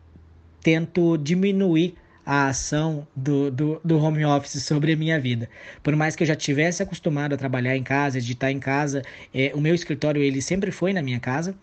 tento 0.62 1.16
diminuir 1.16 1.94
a 2.24 2.48
ação 2.48 3.07
do, 3.14 3.52
do, 3.52 3.81
do, 3.85 3.98
home 3.98 4.24
office 4.24 4.61
sobre 4.64 4.92
a 4.92 4.96
minha 4.96 5.20
vida. 5.20 5.48
Por 5.81 5.94
mais 5.94 6.16
que 6.16 6.24
eu 6.24 6.26
já 6.26 6.35
tivesse 6.35 6.83
acostumado 6.83 7.35
a 7.35 7.37
trabalhar 7.37 7.76
em 7.76 7.85
casa, 7.85 8.20
de 8.20 8.33
estar 8.33 8.50
em 8.50 8.59
casa, 8.59 9.02
é, 9.33 9.52
o 9.55 9.61
meu 9.61 9.74
escritório 9.74 10.20
ele 10.20 10.42
sempre 10.42 10.72
foi 10.72 10.92
na 10.92 11.00
minha 11.00 11.20
casa, 11.20 11.55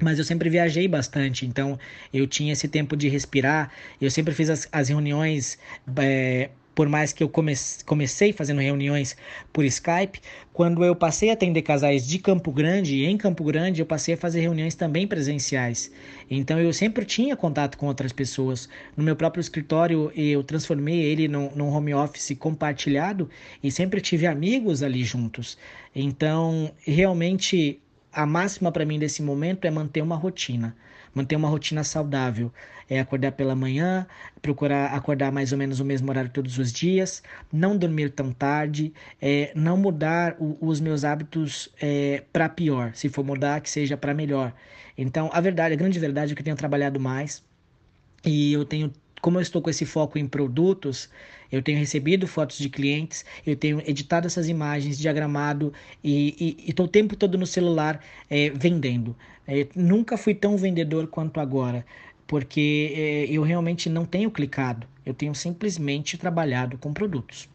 mas 0.00 0.18
eu 0.18 0.24
sempre 0.24 0.50
viajei 0.50 0.86
bastante, 0.86 1.46
então 1.46 1.78
eu 2.12 2.26
tinha 2.26 2.52
esse 2.52 2.68
tempo 2.68 2.96
de 2.96 3.08
respirar. 3.08 3.70
Eu 4.00 4.10
sempre 4.10 4.34
fiz 4.34 4.50
as, 4.50 4.68
as 4.70 4.88
reuniões, 4.88 5.58
é, 5.96 6.50
por 6.74 6.88
mais 6.88 7.12
que 7.14 7.22
eu 7.22 7.28
comece, 7.28 7.82
comecei 7.82 8.34
fazendo 8.34 8.60
reuniões 8.60 9.16
por 9.50 9.64
Skype, 9.64 10.20
quando 10.52 10.84
eu 10.84 10.94
passei 10.94 11.30
a 11.30 11.32
atender 11.32 11.62
casais 11.62 12.06
de 12.06 12.18
Campo 12.18 12.52
Grande, 12.52 13.04
em 13.06 13.16
Campo 13.16 13.42
Grande, 13.42 13.80
eu 13.80 13.86
passei 13.86 14.12
a 14.12 14.16
fazer 14.18 14.40
reuniões 14.40 14.74
também 14.74 15.06
presenciais. 15.06 15.90
Então 16.30 16.60
eu 16.60 16.72
sempre 16.74 17.06
tinha 17.06 17.34
contato 17.34 17.78
com 17.78 17.86
outras 17.86 18.12
pessoas. 18.12 18.68
No 18.94 19.02
meu 19.02 19.16
próprio 19.16 19.40
escritório, 19.40 20.12
eu 20.14 20.42
transformei 20.44 21.00
ele 21.00 21.28
num, 21.28 21.50
num 21.54 21.68
home 21.70 21.94
office 21.94 22.36
compartilhado 22.38 23.30
e 23.62 23.70
sempre 23.70 24.00
tive 24.02 24.26
amigos 24.26 24.82
ali 24.82 25.02
juntos. 25.02 25.56
Então, 25.94 26.70
realmente 26.86 27.80
a 28.16 28.24
máxima 28.24 28.72
para 28.72 28.86
mim 28.86 28.98
desse 28.98 29.22
momento 29.22 29.66
é 29.66 29.70
manter 29.70 30.00
uma 30.00 30.16
rotina, 30.16 30.74
manter 31.14 31.36
uma 31.36 31.48
rotina 31.48 31.84
saudável. 31.84 32.50
É 32.88 33.00
acordar 33.00 33.32
pela 33.32 33.54
manhã, 33.54 34.06
procurar 34.40 34.94
acordar 34.94 35.30
mais 35.32 35.52
ou 35.52 35.58
menos 35.58 35.80
o 35.80 35.84
mesmo 35.84 36.08
horário 36.08 36.30
todos 36.30 36.56
os 36.56 36.72
dias, 36.72 37.22
não 37.52 37.76
dormir 37.76 38.10
tão 38.10 38.32
tarde, 38.32 38.94
é, 39.20 39.52
não 39.54 39.76
mudar 39.76 40.36
o, 40.38 40.56
os 40.60 40.80
meus 40.80 41.04
hábitos 41.04 41.68
é, 41.82 42.22
para 42.32 42.48
pior. 42.48 42.92
Se 42.94 43.08
for 43.08 43.24
mudar, 43.24 43.60
que 43.60 43.68
seja 43.68 43.96
para 43.96 44.14
melhor. 44.14 44.54
Então, 44.96 45.28
a 45.32 45.40
verdade, 45.40 45.74
a 45.74 45.76
grande 45.76 45.98
verdade 45.98 46.32
é 46.32 46.34
que 46.34 46.40
eu 46.40 46.44
tenho 46.44 46.56
trabalhado 46.56 46.98
mais 47.00 47.44
e 48.24 48.52
eu 48.52 48.64
tenho 48.64 48.92
como 49.26 49.38
eu 49.38 49.42
estou 49.42 49.60
com 49.60 49.68
esse 49.68 49.84
foco 49.84 50.20
em 50.20 50.28
produtos, 50.28 51.10
eu 51.50 51.60
tenho 51.60 51.80
recebido 51.80 52.28
fotos 52.28 52.58
de 52.58 52.68
clientes, 52.68 53.24
eu 53.44 53.56
tenho 53.56 53.82
editado 53.84 54.24
essas 54.24 54.48
imagens, 54.48 54.96
diagramado 54.96 55.72
e 56.04 56.56
estou 56.64 56.86
o 56.86 56.88
tempo 56.88 57.16
todo 57.16 57.36
no 57.36 57.44
celular 57.44 58.00
é, 58.30 58.50
vendendo. 58.50 59.16
É, 59.44 59.66
nunca 59.74 60.16
fui 60.16 60.32
tão 60.32 60.56
vendedor 60.56 61.08
quanto 61.08 61.40
agora, 61.40 61.84
porque 62.24 62.92
é, 62.94 63.24
eu 63.28 63.42
realmente 63.42 63.90
não 63.90 64.04
tenho 64.04 64.30
clicado, 64.30 64.86
eu 65.04 65.12
tenho 65.12 65.34
simplesmente 65.34 66.16
trabalhado 66.16 66.78
com 66.78 66.92
produtos. 66.92 67.48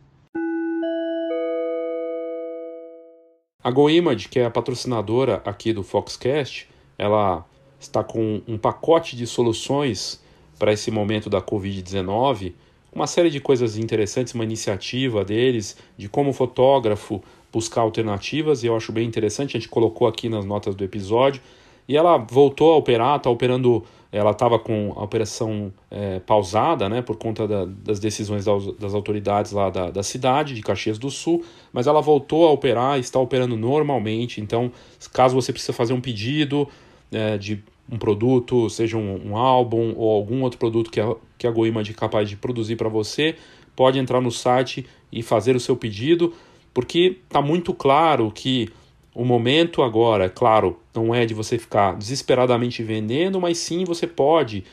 A 3.64 3.72
GoImage, 3.72 4.28
que 4.28 4.42
é 4.42 4.46
a 4.46 4.52
patrocinadora 4.52 5.42
aqui 5.46 5.72
do 5.72 5.84
Foxcast, 5.84 6.68
ela 6.98 7.46
está 7.80 8.04
com 8.04 8.42
um 8.46 8.58
pacote 8.58 9.16
de 9.16 9.26
soluções 9.26 10.22
para 10.62 10.72
esse 10.72 10.92
momento 10.92 11.28
da 11.28 11.42
Covid-19, 11.42 12.54
uma 12.94 13.08
série 13.08 13.32
de 13.32 13.40
coisas 13.40 13.78
interessantes, 13.78 14.36
uma 14.36 14.44
iniciativa 14.44 15.26
deles, 15.26 15.76
de 15.98 16.08
como 16.08 16.32
fotógrafo 16.32 17.20
buscar 17.52 17.82
alternativas, 17.82 18.64
e 18.64 18.68
eu 18.68 18.76
acho 18.76 18.92
bem 18.92 19.08
interessante, 19.08 19.58
a 19.58 19.60
gente 19.60 19.68
colocou 19.68 20.08
aqui 20.08 20.30
nas 20.30 20.46
notas 20.46 20.76
do 20.76 20.84
episódio. 20.84 21.42
E 21.88 21.98
ela 21.98 22.16
voltou 22.18 22.74
a 22.74 22.78
operar, 22.78 23.18
está 23.18 23.28
operando, 23.28 23.84
ela 24.12 24.30
estava 24.30 24.60
com 24.60 24.94
a 24.96 25.04
operação 25.04 25.74
é, 25.90 26.20
pausada, 26.20 26.88
né, 26.88 27.02
por 27.02 27.16
conta 27.16 27.48
da, 27.48 27.66
das 27.66 28.00
decisões 28.00 28.46
das, 28.46 28.94
autoridades 28.94 29.54
lá 29.54 29.72
da, 29.72 29.90
da, 29.90 30.04
cidade, 30.04 30.54
de 30.54 30.62
Caxias 30.62 31.00
do 31.00 31.10
Sul, 31.10 31.44
mas 31.74 31.88
ela 31.88 32.02
voltou 32.02 32.48
a 32.48 32.52
operar, 32.52 33.00
está 33.00 33.20
operando 33.20 33.58
normalmente, 33.58 34.40
então 34.40 34.72
caso 35.12 35.34
você 35.34 35.52
precise 35.52 35.74
fazer 35.74 35.94
um 35.94 36.02
pedido 36.02 36.70
é, 37.12 37.36
de 37.36 37.64
um 37.90 37.98
produto, 37.98 38.70
seja 38.70 38.98
um, 38.98 39.32
um, 39.32 39.38
álbum 39.38 39.94
ou 39.96 40.12
algum 40.12 40.42
outro 40.44 40.58
produto 40.58 40.90
que 40.90 41.00
a, 41.00 41.16
que 41.38 41.46
a 41.46 41.52
GoImage 41.52 41.92
é 41.92 41.96
capaz 41.96 42.30
de 42.30 42.36
produzir 42.36 42.76
para 42.76 42.90
você, 42.90 43.36
pode 43.76 44.00
entrar 44.00 44.22
no 44.22 44.32
site 44.32 44.86
e 45.12 45.22
fazer 45.22 45.56
o 45.56 45.60
seu 45.60 45.76
pedido. 45.76 46.34
porque 46.74 47.18
está 47.28 47.42
muito 47.42 47.74
claro 47.74 48.32
que 48.32 48.70
o 49.14 49.26
momento 49.26 49.82
agora, 49.82 50.30
claro, 50.30 50.80
não 50.96 51.14
é 51.14 51.26
de 51.26 51.34
você 51.34 51.58
ficar 51.58 51.96
desesperadamente 51.96 52.82
vendendo, 52.82 53.42
mas 53.42 53.58
sim 53.58 53.84
você 53.84 54.08
pode 54.08 54.64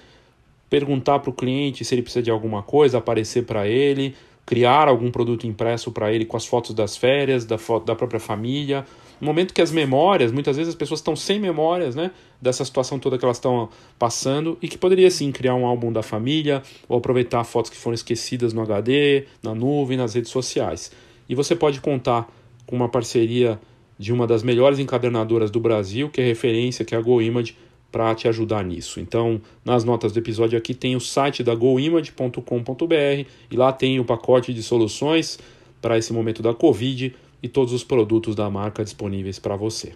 perguntar 0.70 1.18
para 1.18 1.30
o 1.30 1.32
cliente 1.32 1.84
se 1.84 1.94
ele 1.94 2.02
precisa 2.02 2.22
de 2.22 2.30
alguma 2.30 2.62
coisa, 2.62 2.98
aparecer 2.98 3.44
para 3.44 3.66
ele, 3.66 4.14
criar 4.46 4.86
algum 4.88 5.10
produto 5.10 5.46
impresso 5.46 5.90
para 5.90 6.12
ele 6.12 6.24
com 6.24 6.36
as 6.36 6.46
fotos 6.46 6.74
das 6.74 6.96
férias, 6.96 7.44
da 7.44 7.58
foto 7.58 7.84
da 7.84 7.96
própria 7.96 8.20
família. 8.20 8.86
No 9.20 9.26
momento 9.26 9.52
que 9.52 9.60
as 9.60 9.72
memórias, 9.72 10.30
muitas 10.30 10.56
vezes 10.56 10.70
as 10.70 10.74
pessoas 10.74 11.00
estão 11.00 11.16
sem 11.16 11.40
memórias, 11.40 11.94
né, 11.94 12.10
dessa 12.40 12.64
situação 12.64 12.98
toda 12.98 13.18
que 13.18 13.24
elas 13.24 13.36
estão 13.36 13.68
passando 13.98 14.56
e 14.62 14.68
que 14.68 14.78
poderia 14.78 15.10
sim 15.10 15.32
criar 15.32 15.54
um 15.54 15.66
álbum 15.66 15.92
da 15.92 16.02
família 16.02 16.62
ou 16.88 16.98
aproveitar 16.98 17.42
fotos 17.44 17.70
que 17.70 17.76
foram 17.76 17.94
esquecidas 17.94 18.52
no 18.52 18.62
HD, 18.62 19.24
na 19.42 19.54
nuvem, 19.54 19.96
nas 19.96 20.14
redes 20.14 20.30
sociais. 20.30 20.92
E 21.28 21.34
você 21.34 21.54
pode 21.56 21.80
contar 21.80 22.28
com 22.66 22.76
uma 22.76 22.88
parceria 22.88 23.60
de 23.98 24.12
uma 24.12 24.26
das 24.26 24.42
melhores 24.42 24.78
encadernadoras 24.78 25.50
do 25.50 25.58
Brasil, 25.58 26.08
que 26.08 26.20
é 26.20 26.24
referência, 26.24 26.84
que 26.84 26.94
é 26.94 26.98
a 26.98 27.00
GoImage, 27.00 27.56
para 27.90 28.14
te 28.14 28.28
ajudar 28.28 28.64
nisso. 28.64 29.00
Então, 29.00 29.40
nas 29.64 29.82
notas 29.82 30.12
do 30.12 30.18
episódio 30.18 30.58
aqui 30.58 30.74
tem 30.74 30.94
o 30.94 31.00
site 31.00 31.42
da 31.42 31.54
goimage.com.br 31.54 33.26
e 33.50 33.56
lá 33.56 33.72
tem 33.72 33.98
o 33.98 34.04
pacote 34.04 34.52
de 34.52 34.62
soluções 34.62 35.38
para 35.80 35.96
esse 35.96 36.12
momento 36.12 36.42
da 36.42 36.52
Covid 36.52 37.14
e 37.42 37.48
todos 37.48 37.72
os 37.72 37.84
produtos 37.84 38.34
da 38.34 38.48
marca 38.50 38.84
disponíveis 38.84 39.38
para 39.38 39.56
você. 39.56 39.92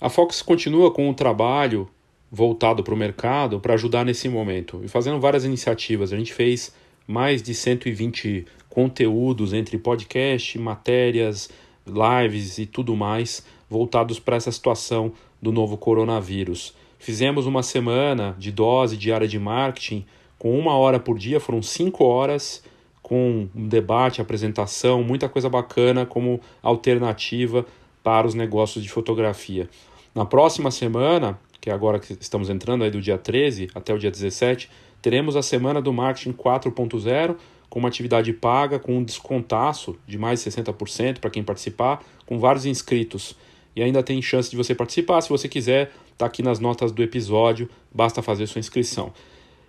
A 0.00 0.08
Fox 0.08 0.42
continua 0.42 0.90
com 0.90 1.08
o 1.08 1.14
trabalho 1.14 1.88
voltado 2.30 2.82
para 2.82 2.94
o 2.94 2.96
mercado 2.96 3.60
para 3.60 3.74
ajudar 3.74 4.04
nesse 4.04 4.28
momento 4.28 4.80
e 4.84 4.88
fazendo 4.88 5.20
várias 5.20 5.44
iniciativas. 5.44 6.12
A 6.12 6.16
gente 6.16 6.32
fez 6.32 6.74
mais 7.06 7.42
de 7.42 7.54
120 7.54 8.46
conteúdos 8.68 9.52
entre 9.52 9.78
podcast, 9.78 10.58
matérias, 10.58 11.48
lives 11.86 12.58
e 12.58 12.66
tudo 12.66 12.96
mais 12.96 13.44
voltados 13.68 14.18
para 14.18 14.36
essa 14.36 14.50
situação 14.50 15.12
do 15.40 15.52
novo 15.52 15.76
coronavírus. 15.76 16.74
Fizemos 16.98 17.46
uma 17.46 17.62
semana 17.62 18.34
de 18.38 18.50
dose 18.50 18.96
diária 18.96 19.28
de 19.28 19.38
marketing 19.38 20.04
com 20.38 20.58
uma 20.58 20.76
hora 20.76 20.98
por 20.98 21.18
dia, 21.18 21.38
foram 21.38 21.62
cinco 21.62 22.04
horas 22.04 22.62
com 23.04 23.50
um 23.54 23.68
debate, 23.68 24.22
apresentação, 24.22 25.02
muita 25.02 25.28
coisa 25.28 25.50
bacana 25.50 26.06
como 26.06 26.40
alternativa 26.62 27.66
para 28.02 28.26
os 28.26 28.32
negócios 28.32 28.82
de 28.82 28.90
fotografia. 28.90 29.68
Na 30.14 30.24
próxima 30.24 30.70
semana, 30.70 31.38
que 31.60 31.68
é 31.68 31.72
agora 31.72 31.98
que 32.00 32.14
estamos 32.18 32.48
entrando 32.48 32.82
aí 32.82 32.90
do 32.90 33.02
dia 33.02 33.18
13 33.18 33.68
até 33.74 33.92
o 33.92 33.98
dia 33.98 34.10
17, 34.10 34.70
teremos 35.02 35.36
a 35.36 35.42
semana 35.42 35.82
do 35.82 35.92
marketing 35.92 36.32
4.0 36.32 37.36
com 37.68 37.78
uma 37.78 37.88
atividade 37.88 38.32
paga, 38.32 38.78
com 38.78 38.96
um 38.96 39.04
descontaço 39.04 39.98
de 40.06 40.16
mais 40.16 40.42
de 40.42 40.50
60% 40.50 41.18
para 41.18 41.28
quem 41.28 41.44
participar, 41.44 42.02
com 42.24 42.38
vários 42.38 42.64
inscritos. 42.64 43.36
E 43.76 43.82
ainda 43.82 44.02
tem 44.02 44.22
chance 44.22 44.50
de 44.50 44.56
você 44.56 44.74
participar, 44.74 45.20
se 45.20 45.28
você 45.28 45.46
quiser, 45.46 45.92
está 46.10 46.24
aqui 46.24 46.42
nas 46.42 46.58
notas 46.58 46.90
do 46.90 47.02
episódio, 47.02 47.68
basta 47.92 48.22
fazer 48.22 48.46
sua 48.46 48.60
inscrição. 48.60 49.12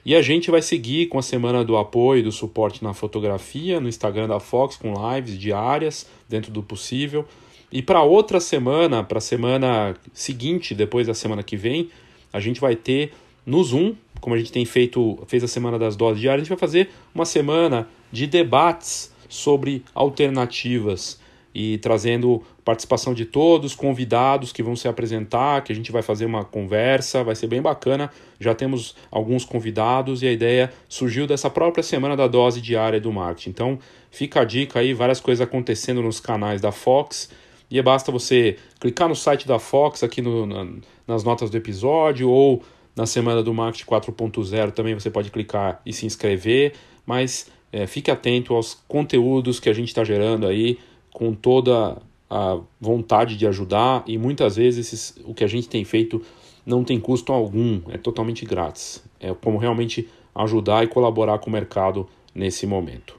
E 0.06 0.14
a 0.14 0.22
gente 0.22 0.52
vai 0.52 0.62
seguir 0.62 1.08
com 1.08 1.18
a 1.18 1.22
semana 1.24 1.66
do 1.66 1.76
apoio 1.76 2.20
e 2.20 2.24
do 2.24 2.32
suporte 2.32 2.84
na 2.84 2.94
fotografia, 2.94 3.80
no 3.80 3.90
Instagram 3.90 4.28
da 4.28 4.40
Fox, 4.40 4.76
com 4.76 4.94
lives 4.94 5.36
diárias, 5.36 6.08
dentro 6.30 6.52
do 6.52 6.62
possível. 6.62 7.26
E 7.72 7.82
para 7.82 8.04
outra 8.04 8.40
semana, 8.40 9.04
para 9.04 9.18
a 9.18 9.22
semana 9.22 9.96
seguinte, 10.14 10.76
depois 10.76 11.08
da 11.08 11.16
semana 11.16 11.42
que 11.42 11.58
vem, 11.58 11.90
a 12.32 12.40
gente 12.40 12.62
vai 12.62 12.76
ter 12.76 13.14
no 13.44 13.64
Zoom, 13.64 13.96
como 14.22 14.36
a 14.36 14.38
gente 14.38 14.52
tem 14.52 14.64
feito, 14.64 15.18
fez 15.26 15.44
a 15.44 15.48
semana 15.48 15.80
das 15.80 15.96
doses 15.96 16.22
diárias, 16.22 16.42
a 16.42 16.44
gente 16.44 16.50
vai 16.50 16.60
fazer 16.60 16.90
uma 17.14 17.26
semana 17.26 17.88
de 18.12 18.28
debates 18.28 19.12
sobre 19.28 19.84
alternativas 19.96 21.20
e 21.54 21.80
trazendo 21.80 22.44
participação 22.66 23.14
de 23.14 23.26
todos, 23.26 23.76
convidados 23.76 24.52
que 24.52 24.64
vão 24.64 24.76
se 24.76 24.88
apresentar, 24.88 25.64
que 25.64 25.72
a 25.72 25.76
gente 25.76 25.92
vai 25.92 26.02
fazer 26.02 26.26
uma 26.26 26.44
conversa, 26.44 27.24
vai 27.24 27.36
ser 27.36 27.46
bem 27.46 27.62
bacana. 27.62 28.10
Já 28.40 28.56
temos 28.56 28.96
alguns 29.12 29.46
convidados 29.46 30.24
e 30.24 30.28
a 30.28 30.32
ideia 30.32 30.74
surgiu 30.90 31.28
dessa 31.28 31.48
própria 31.48 31.84
semana 31.84 32.18
da 32.18 32.28
dose 32.28 32.60
diária 32.60 33.00
do 33.00 33.12
marketing. 33.12 33.52
Então, 33.52 33.80
fica 34.10 34.42
a 34.42 34.44
dica 34.44 34.80
aí, 34.80 34.96
várias 34.96 35.20
coisas 35.20 35.46
acontecendo 35.46 36.02
nos 36.02 36.20
canais 36.20 36.60
da 36.60 36.72
Fox. 36.72 37.30
E 37.70 37.80
basta 37.84 38.12
você 38.12 38.58
clicar 38.80 39.08
no 39.08 39.16
site 39.16 39.48
da 39.48 39.60
Fox 39.60 40.02
aqui 40.02 40.20
no, 40.20 40.48
na, 40.48 40.68
nas 41.08 41.24
notas 41.24 41.52
do 41.52 41.58
episódio 41.58 42.28
ou 42.28 42.64
na 42.96 43.06
semana 43.06 43.44
do 43.44 43.54
Marketing 43.54 43.86
4.0 43.86 44.72
também 44.72 44.94
você 44.94 45.10
pode 45.10 45.30
clicar 45.30 45.82
e 45.86 45.92
se 45.92 46.06
inscrever, 46.06 46.74
mas 47.06 47.52
é, 47.72 47.86
fique 47.86 48.10
atento 48.10 48.56
aos 48.56 48.74
conteúdos 48.88 49.60
que 49.60 49.68
a 49.68 49.74
gente 49.74 49.90
está 49.90 50.04
gerando 50.04 50.48
aí 50.48 50.80
com 51.12 51.34
toda 51.34 51.98
a 52.30 52.60
vontade 52.80 53.38
de 53.38 53.46
ajudar 53.48 54.04
e 54.08 54.18
muitas 54.18 54.56
vezes 54.56 54.94
esses, 54.94 55.24
o 55.26 55.34
que 55.34 55.44
a 55.44 55.48
gente 55.48 55.70
tem 55.70 55.84
feito 55.84 56.22
não 56.66 56.84
tem 56.84 57.00
custo 57.00 57.32
algum, 57.32 57.82
é 57.90 57.98
totalmente 57.98 58.46
grátis. 58.46 59.04
É 59.20 59.34
como 59.34 59.58
realmente 59.58 60.10
ajudar 60.34 60.84
e 60.84 60.88
colaborar 60.88 61.40
com 61.40 61.50
o 61.50 61.54
mercado 61.54 62.08
nesse 62.34 62.66
momento. 62.66 63.16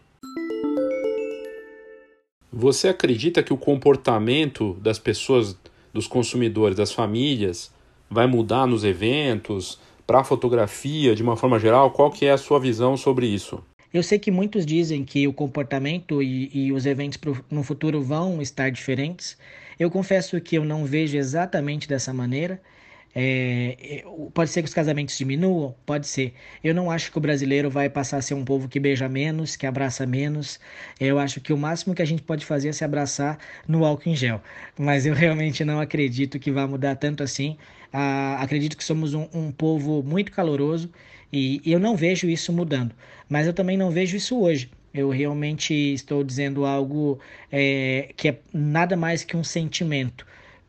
Você 2.52 2.88
acredita 2.88 3.42
que 3.42 3.52
o 3.52 3.56
comportamento 3.56 4.74
das 4.80 4.98
pessoas, 4.98 5.56
dos 5.92 6.06
consumidores, 6.06 6.76
das 6.76 6.92
famílias, 6.92 7.72
vai 8.10 8.26
mudar 8.26 8.66
nos 8.66 8.82
eventos, 8.82 9.78
para 10.06 10.20
a 10.20 10.24
fotografia 10.24 11.14
de 11.14 11.22
uma 11.22 11.36
forma 11.36 11.58
geral? 11.58 11.90
Qual 11.90 12.10
que 12.10 12.24
é 12.24 12.32
a 12.32 12.38
sua 12.38 12.60
visão 12.60 12.96
sobre 12.96 13.26
isso? 13.26 13.62
Eu 13.92 14.02
sei 14.02 14.18
que 14.18 14.30
muitos 14.30 14.66
dizem 14.66 15.04
que 15.04 15.26
o 15.28 15.32
comportamento 15.32 16.22
e, 16.22 16.50
e 16.52 16.72
os 16.72 16.86
eventos 16.86 17.16
pro, 17.16 17.44
no 17.50 17.62
futuro 17.62 18.02
vão 18.02 18.42
estar 18.42 18.70
diferentes. 18.70 19.38
Eu 19.78 19.90
confesso 19.90 20.40
que 20.40 20.56
eu 20.56 20.64
não 20.64 20.84
vejo 20.84 21.16
exatamente 21.16 21.88
dessa 21.88 22.12
maneira. 22.12 22.60
É, 23.18 24.04
pode 24.34 24.50
ser 24.50 24.60
que 24.62 24.68
os 24.68 24.74
casamentos 24.74 25.16
diminuam? 25.16 25.74
Pode 25.86 26.06
ser. 26.06 26.34
Eu 26.62 26.74
não 26.74 26.90
acho 26.90 27.10
que 27.10 27.16
o 27.16 27.20
brasileiro 27.20 27.70
vai 27.70 27.88
passar 27.88 28.18
a 28.18 28.22
ser 28.22 28.34
um 28.34 28.44
povo 28.44 28.68
que 28.68 28.78
beija 28.78 29.08
menos, 29.08 29.56
que 29.56 29.66
abraça 29.66 30.06
menos. 30.06 30.60
Eu 31.00 31.18
acho 31.18 31.40
que 31.40 31.52
o 31.52 31.56
máximo 31.56 31.94
que 31.94 32.02
a 32.02 32.04
gente 32.04 32.22
pode 32.22 32.44
fazer 32.44 32.68
é 32.68 32.72
se 32.72 32.84
abraçar 32.84 33.38
no 33.66 33.86
álcool 33.86 34.10
em 34.10 34.14
gel. 34.16 34.42
Mas 34.78 35.06
eu 35.06 35.14
realmente 35.14 35.64
não 35.64 35.80
acredito 35.80 36.38
que 36.38 36.50
vai 36.50 36.66
mudar 36.66 36.96
tanto 36.96 37.22
assim. 37.22 37.56
Ah, 37.90 38.36
acredito 38.42 38.76
que 38.76 38.84
somos 38.84 39.14
um, 39.14 39.26
um 39.32 39.50
povo 39.50 40.02
muito 40.02 40.30
caloroso 40.30 40.90
e, 41.32 41.60
eu 41.64 41.78
não 41.78 41.96
vejo 41.96 42.28
isso 42.28 42.52
mudando. 42.52 42.94
Mas 43.28 43.46
eu 43.46 43.52
também 43.52 43.76
não 43.76 43.90
vejo 43.90 44.16
isso 44.16 44.38
hoje. 44.40 44.70
Eu 44.94 45.10
realmente 45.10 45.74
estou 45.74 46.24
dizendo 46.24 46.64
algo 46.64 47.18
é, 47.52 48.10
que 48.16 48.28
é 48.28 48.38
nada 48.52 48.96
mais 48.96 49.24
que 49.24 49.36
um 49.36 49.44
sentimento 49.44 50.24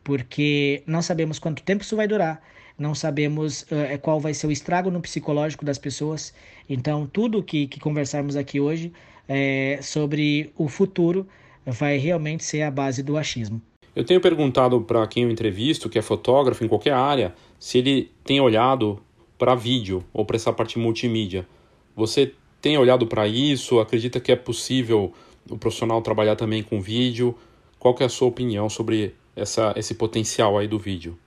porque 0.08 0.82
não 0.86 1.02
sabemos 1.02 1.38
quanto 1.38 1.62
tempo 1.62 1.82
isso 1.82 1.94
vai 1.94 2.08
durar, 2.08 2.42
não 2.78 2.94
sabemos 2.94 3.64
uh, 3.64 3.98
qual 4.00 4.18
vai 4.18 4.32
ser 4.32 4.46
o 4.46 4.50
estrago 4.50 4.90
no 4.90 5.02
psicológico 5.02 5.66
das 5.66 5.76
pessoas. 5.76 6.32
Então, 6.66 7.06
tudo 7.06 7.42
que, 7.42 7.66
que 7.66 7.78
conversarmos 7.78 8.34
aqui 8.34 8.58
hoje 8.58 8.90
é, 9.28 9.78
sobre 9.82 10.50
o 10.56 10.66
futuro 10.66 11.28
vai 11.66 11.98
realmente 11.98 12.42
ser 12.42 12.62
a 12.62 12.70
base 12.70 13.02
do 13.02 13.18
achismo. 13.18 13.60
Eu 13.94 14.02
tenho 14.02 14.18
perguntado 14.18 14.80
para 14.80 15.06
quem 15.06 15.24
eu 15.24 15.30
entrevisto, 15.30 15.90
que 15.90 15.98
é 15.98 16.02
fotógrafo 16.02 16.64
em 16.64 16.68
qualquer 16.68 16.94
área, 16.94 17.34
se 17.58 17.76
ele 17.76 18.10
tem 18.24 18.40
olhado 18.40 18.98
para 19.38 19.54
vídeo 19.54 20.04
ou 20.12 20.24
para 20.24 20.36
essa 20.36 20.52
parte 20.52 20.78
multimídia. 20.78 21.46
Você 21.94 22.34
tem 22.60 22.76
olhado 22.76 23.06
para 23.06 23.26
isso? 23.26 23.78
Acredita 23.78 24.20
que 24.20 24.32
é 24.32 24.36
possível 24.36 25.14
o 25.48 25.56
profissional 25.56 26.02
trabalhar 26.02 26.36
também 26.36 26.62
com 26.62 26.80
vídeo? 26.80 27.34
Qual 27.78 27.96
é 28.00 28.04
a 28.04 28.08
sua 28.08 28.28
opinião 28.28 28.68
sobre 28.68 29.14
essa, 29.36 29.72
esse 29.76 29.94
potencial 29.94 30.58
aí 30.58 30.66
do 30.66 30.78
vídeo? 30.78 31.18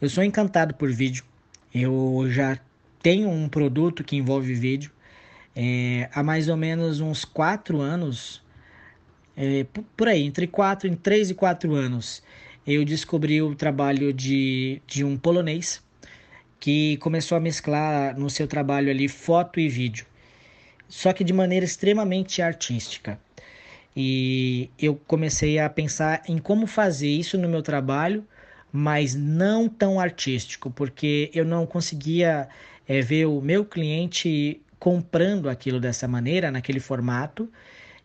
Eu 0.00 0.08
sou 0.08 0.22
encantado 0.22 0.74
por 0.74 0.90
vídeo. 0.90 1.24
Eu 1.74 2.24
já 2.30 2.58
tenho 3.02 3.28
um 3.28 3.48
produto 3.48 4.04
que 4.04 4.16
envolve 4.16 4.54
vídeo. 4.54 4.92
É, 5.54 6.08
há 6.14 6.22
mais 6.22 6.48
ou 6.48 6.56
menos 6.56 7.00
uns 7.00 7.24
quatro 7.24 7.80
anos, 7.80 8.40
é, 9.36 9.66
por 9.96 10.06
aí, 10.06 10.22
entre 10.22 10.46
quatro, 10.46 10.88
em 10.88 10.94
três 10.94 11.30
e 11.30 11.34
quatro 11.34 11.74
anos, 11.74 12.22
eu 12.64 12.84
descobri 12.84 13.42
o 13.42 13.54
trabalho 13.56 14.12
de, 14.12 14.80
de 14.86 15.02
um 15.02 15.16
polonês 15.16 15.82
que 16.60 16.96
começou 16.98 17.36
a 17.36 17.40
mesclar 17.40 18.18
no 18.18 18.28
seu 18.28 18.46
trabalho 18.46 18.90
ali 18.90 19.08
foto 19.08 19.60
e 19.60 19.68
vídeo, 19.68 20.06
só 20.88 21.12
que 21.12 21.24
de 21.24 21.32
maneira 21.32 21.64
extremamente 21.64 22.42
artística. 22.42 23.18
E 23.96 24.70
eu 24.78 24.94
comecei 25.06 25.58
a 25.58 25.68
pensar 25.68 26.22
em 26.28 26.38
como 26.38 26.66
fazer 26.66 27.08
isso 27.08 27.36
no 27.36 27.48
meu 27.48 27.62
trabalho, 27.62 28.24
mas 28.72 29.14
não 29.14 29.68
tão 29.68 29.98
artístico, 29.98 30.70
porque 30.70 31.30
eu 31.34 31.44
não 31.44 31.66
conseguia 31.66 32.48
é, 32.86 33.00
ver 33.00 33.26
o 33.26 33.40
meu 33.40 33.64
cliente 33.64 34.60
comprando 34.78 35.48
aquilo 35.48 35.80
dessa 35.80 36.06
maneira, 36.06 36.50
naquele 36.50 36.80
formato, 36.80 37.50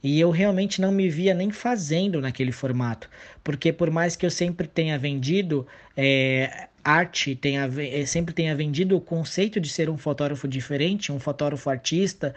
e 0.02 0.20
eu 0.20 0.32
realmente 0.32 0.82
não 0.82 0.92
me 0.92 1.10
via 1.10 1.34
nem 1.34 1.52
fazendo 1.52 2.20
naquele 2.20 2.52
formato, 2.52 3.10
porque 3.44 3.72
por 3.72 3.90
mais 3.90 4.16
que 4.16 4.26
eu 4.26 4.32
sempre 4.32 4.68
tenha 4.68 4.98
vendido 4.98 5.66
é, 5.96 6.68
arte, 6.84 7.36
tenha, 7.36 7.70
sempre 8.06 8.34
tenha 8.34 8.56
vendido 8.56 8.98
o 8.98 9.02
conceito 9.02 9.60
de 9.60 9.70
ser 9.70 9.90
um 9.90 9.98
fotógrafo 9.98 10.48
diferente, 10.48 11.12
um 11.12 11.20
fotógrafo 11.20 11.70
artista, 11.70 12.34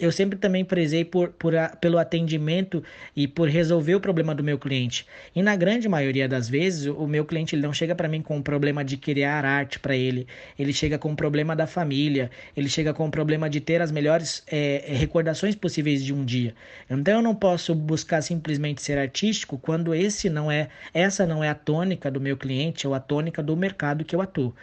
eu 0.00 0.12
sempre 0.12 0.38
também 0.38 0.64
prezei 0.64 1.04
por, 1.04 1.30
por 1.30 1.54
a, 1.56 1.70
pelo 1.70 1.98
atendimento 1.98 2.82
e 3.16 3.26
por 3.26 3.48
resolver 3.48 3.94
o 3.94 4.00
problema 4.00 4.34
do 4.34 4.44
meu 4.44 4.58
cliente. 4.58 5.06
E 5.34 5.42
na 5.42 5.56
grande 5.56 5.88
maioria 5.88 6.28
das 6.28 6.48
vezes, 6.48 6.86
o, 6.86 6.94
o 6.94 7.08
meu 7.08 7.24
cliente 7.24 7.54
ele 7.54 7.62
não 7.62 7.72
chega 7.72 7.94
para 7.94 8.08
mim 8.08 8.22
com 8.22 8.36
um 8.36 8.42
problema 8.42 8.84
de 8.84 8.96
criar 8.96 9.44
arte 9.44 9.78
para 9.78 9.96
ele. 9.96 10.26
Ele 10.58 10.72
chega 10.72 10.98
com 10.98 11.10
um 11.10 11.16
problema 11.16 11.56
da 11.56 11.66
família. 11.66 12.30
Ele 12.56 12.68
chega 12.68 12.94
com 12.94 13.06
um 13.06 13.10
problema 13.10 13.50
de 13.50 13.60
ter 13.60 13.82
as 13.82 13.90
melhores 13.90 14.42
é, 14.46 14.84
recordações 14.86 15.54
possíveis 15.54 16.04
de 16.04 16.14
um 16.14 16.24
dia. 16.24 16.54
Então 16.88 17.14
eu 17.14 17.22
não 17.22 17.34
posso 17.34 17.74
buscar 17.74 18.22
simplesmente 18.22 18.82
ser 18.82 18.98
artístico 18.98 19.58
quando 19.58 19.94
esse 19.94 20.30
não 20.30 20.50
é, 20.50 20.68
essa 20.94 21.26
não 21.26 21.42
é 21.42 21.48
a 21.48 21.54
tônica 21.54 22.10
do 22.10 22.20
meu 22.20 22.36
cliente 22.36 22.86
ou 22.86 22.94
a 22.94 23.00
tônica 23.00 23.42
do 23.42 23.56
mercado 23.56 23.87
que 24.04 24.14
eu 24.14 24.20
atuo. 24.20 24.54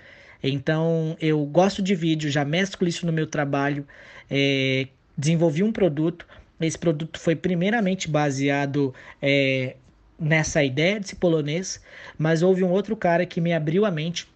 Então 0.43 1.15
eu 1.19 1.43
gosto 1.45 1.81
de 1.81 1.95
vídeo, 1.95 2.29
já 2.29 2.45
mesclo 2.45 2.87
isso 2.87 3.05
no 3.05 3.13
meu 3.13 3.27
trabalho. 3.27 3.85
É, 4.29 4.87
desenvolvi 5.17 5.63
um 5.63 5.71
produto. 5.71 6.25
Esse 6.59 6.77
produto 6.77 7.19
foi 7.19 7.35
primeiramente 7.35 8.09
baseado 8.09 8.93
é, 9.21 9.75
nessa 10.19 10.63
ideia 10.63 10.99
de 10.99 11.09
ser 11.09 11.15
polonês, 11.15 11.81
mas 12.17 12.41
houve 12.41 12.63
um 12.63 12.71
outro 12.71 12.95
cara 12.95 13.25
que 13.25 13.41
me 13.41 13.53
abriu 13.53 13.85
a 13.85 13.91
mente, 13.91 14.27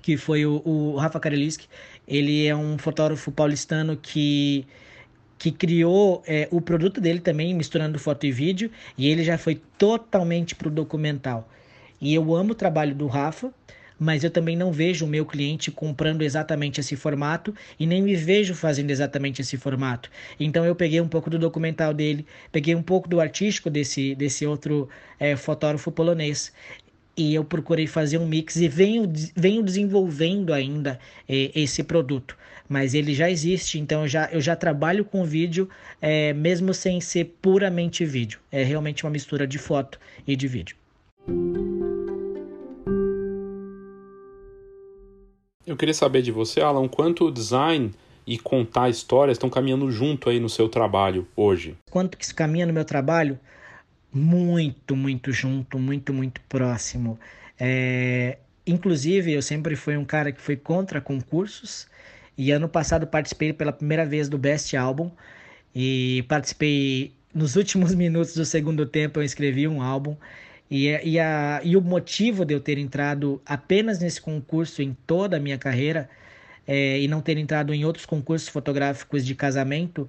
que 0.00 0.16
foi 0.16 0.44
o, 0.44 0.60
o 0.64 0.96
Rafa 0.96 1.20
Kareliski. 1.20 1.68
Ele 2.06 2.46
é 2.46 2.56
um 2.56 2.76
fotógrafo 2.78 3.30
paulistano 3.30 3.96
que 3.96 4.66
que 5.38 5.50
criou 5.50 6.22
é, 6.24 6.46
o 6.52 6.60
produto 6.60 7.00
dele 7.00 7.18
também, 7.18 7.52
misturando 7.52 7.98
foto 7.98 8.24
e 8.24 8.30
vídeo, 8.30 8.70
e 8.96 9.08
ele 9.08 9.24
já 9.24 9.36
foi 9.36 9.60
totalmente 9.76 10.54
para 10.54 10.68
o 10.68 10.70
documental. 10.70 11.48
E 12.00 12.14
eu 12.14 12.32
amo 12.36 12.52
o 12.52 12.54
trabalho 12.54 12.94
do 12.94 13.08
Rafa, 13.08 13.52
mas 14.02 14.24
eu 14.24 14.30
também 14.30 14.56
não 14.56 14.72
vejo 14.72 15.04
o 15.04 15.08
meu 15.08 15.24
cliente 15.24 15.70
comprando 15.70 16.22
exatamente 16.22 16.80
esse 16.80 16.96
formato 16.96 17.54
e 17.78 17.86
nem 17.86 18.02
me 18.02 18.16
vejo 18.16 18.52
fazendo 18.52 18.90
exatamente 18.90 19.40
esse 19.40 19.56
formato. 19.56 20.10
Então 20.40 20.64
eu 20.66 20.74
peguei 20.74 21.00
um 21.00 21.06
pouco 21.06 21.30
do 21.30 21.38
documental 21.38 21.94
dele, 21.94 22.26
peguei 22.50 22.74
um 22.74 22.82
pouco 22.82 23.08
do 23.08 23.20
artístico 23.20 23.70
desse, 23.70 24.16
desse 24.16 24.44
outro 24.44 24.88
é, 25.20 25.36
fotógrafo 25.36 25.92
polonês 25.92 26.52
e 27.16 27.32
eu 27.32 27.44
procurei 27.44 27.86
fazer 27.86 28.18
um 28.18 28.26
mix 28.26 28.56
e 28.56 28.66
venho, 28.66 29.04
venho 29.36 29.62
desenvolvendo 29.62 30.52
ainda 30.52 30.98
é, 31.28 31.52
esse 31.54 31.84
produto. 31.84 32.36
Mas 32.68 32.94
ele 32.94 33.14
já 33.14 33.30
existe, 33.30 33.78
então 33.78 34.02
eu 34.02 34.08
já, 34.08 34.28
eu 34.32 34.40
já 34.40 34.56
trabalho 34.56 35.04
com 35.04 35.24
vídeo, 35.24 35.68
é, 36.00 36.32
mesmo 36.32 36.74
sem 36.74 37.00
ser 37.00 37.36
puramente 37.40 38.04
vídeo. 38.04 38.40
É 38.50 38.64
realmente 38.64 39.04
uma 39.04 39.10
mistura 39.10 39.46
de 39.46 39.58
foto 39.58 40.00
e 40.26 40.34
de 40.34 40.48
vídeo. 40.48 40.81
Eu 45.66 45.76
queria 45.76 45.94
saber 45.94 46.22
de 46.22 46.32
você, 46.32 46.60
Alan, 46.60 46.88
quanto 46.88 47.26
o 47.26 47.30
design 47.30 47.92
e 48.26 48.38
contar 48.38 48.88
histórias 48.88 49.36
estão 49.36 49.48
caminhando 49.48 49.90
junto 49.90 50.28
aí 50.28 50.40
no 50.40 50.48
seu 50.48 50.68
trabalho 50.68 51.26
hoje? 51.36 51.76
Quanto 51.90 52.16
que 52.16 52.24
isso 52.24 52.34
caminha 52.34 52.66
no 52.66 52.72
meu 52.72 52.84
trabalho? 52.84 53.38
Muito, 54.12 54.96
muito 54.96 55.32
junto, 55.32 55.78
muito, 55.78 56.12
muito 56.12 56.40
próximo. 56.48 57.18
É... 57.58 58.38
Inclusive, 58.66 59.32
eu 59.32 59.42
sempre 59.42 59.74
fui 59.76 59.96
um 59.96 60.04
cara 60.04 60.30
que 60.32 60.40
foi 60.40 60.56
contra 60.56 61.00
concursos 61.00 61.86
e 62.36 62.50
ano 62.50 62.68
passado 62.68 63.06
participei 63.06 63.52
pela 63.52 63.72
primeira 63.72 64.06
vez 64.06 64.28
do 64.28 64.38
Best 64.38 64.76
Album 64.76 65.10
e 65.74 66.24
participei 66.28 67.12
nos 67.34 67.56
últimos 67.56 67.94
minutos 67.96 68.34
do 68.34 68.44
segundo 68.44 68.84
tempo. 68.84 69.20
Eu 69.20 69.24
escrevi 69.24 69.66
um 69.66 69.80
álbum 69.80 70.16
e, 70.74 70.88
e, 71.04 71.20
a, 71.20 71.60
e 71.62 71.76
o 71.76 71.82
motivo 71.82 72.46
de 72.46 72.54
eu 72.54 72.60
ter 72.60 72.78
entrado 72.78 73.42
apenas 73.44 73.98
nesse 73.98 74.18
concurso 74.18 74.80
em 74.80 74.96
toda 75.06 75.36
a 75.36 75.40
minha 75.40 75.58
carreira 75.58 76.08
é, 76.66 76.98
e 76.98 77.06
não 77.06 77.20
ter 77.20 77.36
entrado 77.36 77.74
em 77.74 77.84
outros 77.84 78.06
concursos 78.06 78.48
fotográficos 78.48 79.22
de 79.22 79.34
casamento 79.34 80.08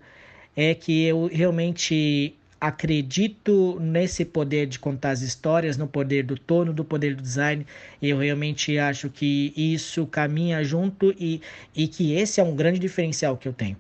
é 0.56 0.74
que 0.74 1.04
eu 1.04 1.30
realmente 1.30 2.34
acredito 2.62 3.78
nesse 3.82 4.24
poder 4.24 4.66
de 4.68 4.80
contar 4.80 5.12
as 5.12 5.22
histórias, 5.22 5.76
no 5.76 5.86
poder 5.86 6.24
do 6.24 6.38
tono, 6.38 6.72
do 6.72 6.86
poder 6.86 7.14
do 7.14 7.22
design. 7.22 7.68
Eu 8.02 8.20
realmente 8.20 8.78
acho 8.78 9.10
que 9.10 9.52
isso 9.58 10.08
caminha 10.08 10.64
junto 10.64 11.14
e, 11.20 11.42
e 11.76 11.90
que 11.90 12.14
esse 12.14 12.40
é 12.40 12.44
um 12.44 12.56
grande 12.56 12.80
diferencial 12.80 13.36
que 13.36 13.50
eu 13.50 13.54
tenho. 13.54 13.76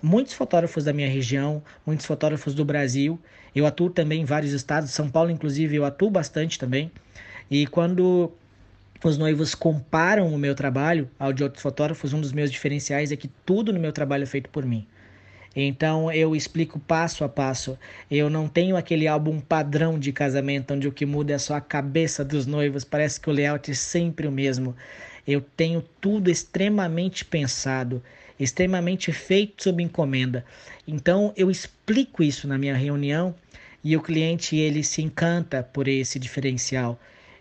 Muitos 0.00 0.34
fotógrafos 0.34 0.84
da 0.84 0.92
minha 0.92 1.08
região, 1.08 1.60
muitos 1.84 2.06
fotógrafos 2.06 2.54
do 2.54 2.64
Brasil, 2.64 3.18
eu 3.56 3.66
atuo 3.66 3.90
também 3.90 4.22
em 4.22 4.24
vários 4.24 4.52
estados, 4.52 4.90
São 4.90 5.08
Paulo, 5.08 5.30
inclusive, 5.30 5.74
eu 5.74 5.84
atuo 5.84 6.10
bastante 6.10 6.58
também. 6.58 6.90
E 7.50 7.66
quando 7.66 8.30
os 9.04 9.16
noivos 9.16 9.54
comparam 9.54 10.32
o 10.32 10.38
meu 10.38 10.54
trabalho 10.54 11.08
ao 11.18 11.32
de 11.32 11.42
outros 11.42 11.62
fotógrafos, 11.62 12.12
um 12.12 12.20
dos 12.20 12.32
meus 12.32 12.50
diferenciais 12.50 13.12
é 13.12 13.16
que 13.16 13.28
tudo 13.44 13.72
no 13.72 13.80
meu 13.80 13.92
trabalho 13.92 14.24
é 14.24 14.26
feito 14.26 14.50
por 14.50 14.64
mim. 14.64 14.86
Então 15.54 16.12
eu 16.12 16.36
explico 16.36 16.78
passo 16.78 17.24
a 17.24 17.28
passo. 17.28 17.78
Eu 18.10 18.28
não 18.28 18.46
tenho 18.46 18.76
aquele 18.76 19.08
álbum 19.08 19.40
padrão 19.40 19.98
de 19.98 20.12
casamento 20.12 20.74
onde 20.74 20.86
o 20.86 20.92
que 20.92 21.06
muda 21.06 21.32
é 21.32 21.38
só 21.38 21.54
a 21.54 21.60
cabeça 21.60 22.22
dos 22.22 22.46
noivos, 22.46 22.84
parece 22.84 23.18
que 23.18 23.30
o 23.30 23.32
layout 23.32 23.70
é 23.70 23.74
sempre 23.74 24.26
o 24.26 24.32
mesmo. 24.32 24.76
Eu 25.26 25.40
tenho 25.40 25.82
tudo 25.98 26.30
extremamente 26.30 27.24
pensado, 27.24 28.02
extremamente 28.38 29.10
feito 29.12 29.64
sob 29.64 29.82
encomenda. 29.82 30.44
Então 30.86 31.32
eu 31.36 31.50
explico 31.50 32.22
isso 32.22 32.46
na 32.46 32.58
minha 32.58 32.76
reunião 32.76 33.34
e 33.86 33.96
o 33.96 34.02
cliente 34.02 34.56
ele 34.56 34.82
se 34.82 35.00
encanta 35.00 35.62
por 35.62 35.86
esse 35.86 36.18
diferencial. 36.18 36.98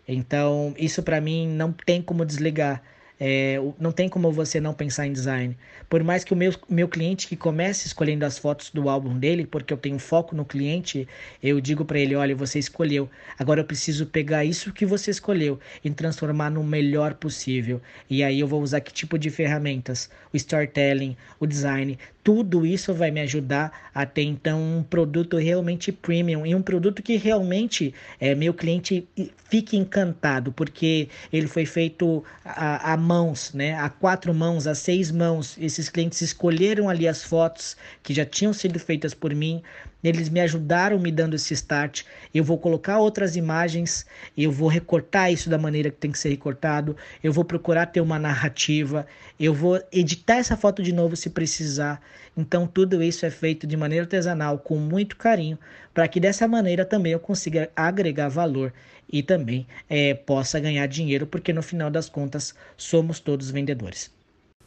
Então, 0.08 0.75
isso 0.77 1.01
para 1.01 1.19
mim 1.19 1.47
não 1.47 1.71
tem 1.71 2.03
como 2.03 2.23
desligar. 2.23 2.84
É, 3.19 3.58
não 3.79 3.91
tem 3.91 4.08
como 4.08 4.31
você 4.31 4.60
não 4.60 4.71
pensar 4.71 5.08
em 5.08 5.12
design. 5.12 5.58
Por 5.89 6.03
mais 6.03 6.23
que 6.23 6.34
o 6.34 6.36
meu, 6.36 6.53
meu 6.69 6.88
cliente 6.88 7.27
que 7.27 7.36
comece 7.36 7.88
escolhendo 7.88 8.25
as 8.25 8.38
fotos 8.38 8.69
do 8.69 8.88
álbum 8.89 9.17
dele, 9.17 9.47
porque 9.47 9.73
eu 9.73 9.77
tenho 9.77 9.97
foco 9.97 10.36
no 10.36 10.45
cliente, 10.45 11.08
eu 11.41 11.60
digo 11.60 11.84
para 11.84 11.97
ele: 11.97 12.15
olha, 12.15 12.36
você 12.36 12.60
escolheu. 12.60 13.10
Agora 13.39 13.62
eu 13.62 13.65
preciso 13.65 14.05
pegar 14.05 14.45
isso 14.45 14.71
que 14.71 14.86
você 14.86 15.10
escolheu 15.10 15.60
e 15.84 15.89
transformar 15.89 16.51
no 16.51 16.63
melhor 16.63 17.15
possível. 17.15 17.81
E 18.08 18.23
aí 18.23 18.39
eu 18.39 18.47
vou 18.47 18.62
usar 18.62 18.81
que 18.81 18.93
tipo 18.93 19.17
de 19.17 19.31
ferramentas? 19.31 20.12
O 20.31 20.38
storytelling, 20.38 21.17
o 21.39 21.47
design, 21.47 21.97
tudo 22.25 22.65
isso 22.65 22.91
vai 22.91 23.11
me 23.11 23.21
ajudar 23.21 23.71
a 23.93 24.03
ter 24.03 24.23
então 24.23 24.59
um 24.59 24.81
produto 24.81 25.38
realmente 25.38 25.91
premium 25.91 26.43
e 26.43 26.55
um 26.55 26.61
produto 26.61 27.03
que 27.03 27.17
realmente 27.17 27.93
é, 28.19 28.33
meu 28.33 28.51
cliente 28.51 29.07
fique 29.47 29.77
encantado, 29.77 30.51
porque 30.51 31.07
ele 31.31 31.45
foi 31.45 31.67
feito 31.67 32.23
a, 32.43 32.93
a, 32.93 32.97
mãos, 32.97 33.53
né? 33.53 33.75
a 33.75 33.89
quatro 33.89 34.33
mãos, 34.33 34.65
a 34.65 34.73
seis 34.73 35.11
mãos. 35.11 35.55
Esses 35.59 35.88
clientes 35.88 36.19
escolheram 36.19 36.89
ali 36.89 37.07
as 37.07 37.23
fotos 37.23 37.77
que 38.01 38.11
já 38.11 38.25
tinham 38.25 38.53
sido 38.53 38.79
feitas 38.79 39.13
por 39.13 39.31
mim, 39.35 39.61
eles 40.07 40.29
me 40.29 40.39
ajudaram 40.39 40.99
me 40.99 41.11
dando 41.11 41.35
esse 41.35 41.53
start. 41.53 42.03
Eu 42.33 42.43
vou 42.43 42.57
colocar 42.57 42.99
outras 42.99 43.35
imagens, 43.35 44.05
eu 44.37 44.51
vou 44.51 44.67
recortar 44.67 45.31
isso 45.31 45.49
da 45.49 45.57
maneira 45.57 45.89
que 45.89 45.97
tem 45.97 46.11
que 46.11 46.19
ser 46.19 46.29
recortado, 46.29 46.95
eu 47.23 47.33
vou 47.33 47.43
procurar 47.43 47.87
ter 47.87 48.01
uma 48.01 48.19
narrativa, 48.19 49.07
eu 49.39 49.53
vou 49.53 49.81
editar 49.91 50.35
essa 50.35 50.55
foto 50.55 50.83
de 50.83 50.93
novo 50.93 51.15
se 51.15 51.29
precisar. 51.29 52.01
Então 52.37 52.67
tudo 52.67 53.01
isso 53.01 53.25
é 53.25 53.31
feito 53.31 53.65
de 53.65 53.77
maneira 53.77 54.03
artesanal, 54.03 54.59
com 54.59 54.77
muito 54.77 55.15
carinho, 55.15 55.57
para 55.93 56.07
que 56.07 56.19
dessa 56.19 56.47
maneira 56.47 56.85
também 56.85 57.13
eu 57.13 57.19
consiga 57.19 57.69
agregar 57.75 58.29
valor 58.29 58.73
e 59.11 59.23
também 59.23 59.65
é, 59.89 60.13
possa 60.13 60.59
ganhar 60.59 60.85
dinheiro, 60.87 61.25
porque 61.25 61.53
no 61.53 61.63
final 61.63 61.89
das 61.89 62.09
contas 62.09 62.53
somos 62.75 63.19
todos 63.19 63.49
vendedores. 63.49 64.13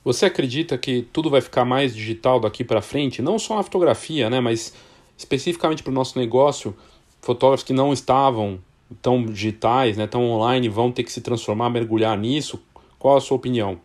Você 0.04 0.26
acredita 0.26 0.78
que 0.78 1.02
tudo 1.12 1.28
vai 1.28 1.40
ficar 1.40 1.64
mais 1.64 1.94
digital 1.94 2.40
daqui 2.40 2.64
para 2.64 2.80
frente? 2.80 3.20
Não 3.20 3.38
só 3.38 3.58
a 3.58 3.62
fotografia, 3.62 4.30
né, 4.30 4.40
mas 4.40 4.72
especificamente 5.18 5.82
para 5.82 5.90
o 5.90 5.94
nosso 5.94 6.16
negócio, 6.18 6.74
fotógrafos 7.20 7.64
que 7.64 7.72
não 7.72 7.92
estavam 7.92 8.60
tão 9.02 9.26
digitais, 9.26 9.96
né, 9.96 10.06
tão 10.06 10.24
online, 10.24 10.68
vão 10.68 10.90
ter 10.92 11.02
que 11.02 11.12
se 11.12 11.20
transformar, 11.20 11.68
mergulhar 11.68 12.16
nisso? 12.16 12.62
Qual 12.98 13.16
a 13.16 13.20
sua 13.20 13.36
opinião? 13.36 13.80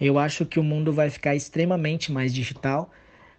Eu 0.00 0.18
acho 0.18 0.46
que 0.46 0.58
o 0.58 0.62
mundo 0.62 0.92
vai 0.92 1.10
ficar 1.10 1.34
extremamente 1.34 2.10
mais 2.10 2.32
digital. 2.32 2.90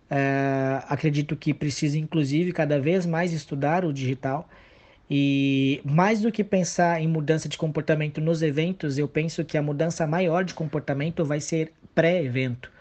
É, 0.10 0.84
acredito 0.88 1.36
que 1.36 1.54
precisa, 1.54 1.98
inclusive, 1.98 2.52
cada 2.52 2.80
vez 2.80 3.06
mais 3.06 3.34
estudar 3.34 3.84
o 3.86 3.94
digital. 3.94 4.48
E 5.10 5.82
mais 5.84 6.22
do 6.22 6.32
que 6.32 6.44
pensar 6.44 7.02
em 7.02 7.08
mudança 7.08 7.48
de 7.48 7.58
comportamento 7.58 8.20
nos 8.20 8.42
eventos, 8.42 8.98
eu 8.98 9.08
penso 9.08 9.44
que 9.46 9.58
a 9.58 9.62
mudança 9.62 10.06
maior 10.08 10.44
de 10.44 10.54
comportamento 10.54 11.24
vai 11.24 11.40
ser 11.40 11.72
pré-evento. 11.94 12.72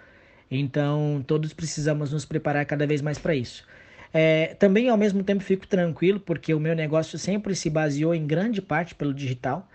Então, 0.50 1.22
todos 1.26 1.52
precisamos 1.52 2.12
nos 2.12 2.24
preparar 2.24 2.64
cada 2.64 2.86
vez 2.86 3.02
mais 3.02 3.18
para 3.18 3.34
isso. 3.34 3.66
É, 4.14 4.54
também, 4.54 4.88
ao 4.88 4.96
mesmo 4.96 5.24
tempo, 5.24 5.42
fico 5.42 5.66
tranquilo, 5.66 6.20
porque 6.20 6.54
o 6.54 6.60
meu 6.60 6.74
negócio 6.76 7.18
sempre 7.18 7.54
se 7.56 7.68
baseou 7.68 8.14
em 8.14 8.26
grande 8.26 8.62
parte 8.62 8.94
pelo 8.94 9.12
digital. 9.12 9.68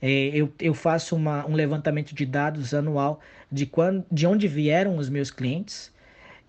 É, 0.00 0.30
eu, 0.34 0.52
eu 0.60 0.74
faço 0.74 1.16
uma, 1.16 1.46
um 1.46 1.54
levantamento 1.54 2.14
de 2.14 2.26
dados 2.26 2.74
anual 2.74 3.20
de, 3.50 3.66
quando, 3.66 4.04
de 4.10 4.26
onde 4.26 4.48
vieram 4.48 4.96
os 4.96 5.10
meus 5.10 5.30
clientes, 5.30 5.92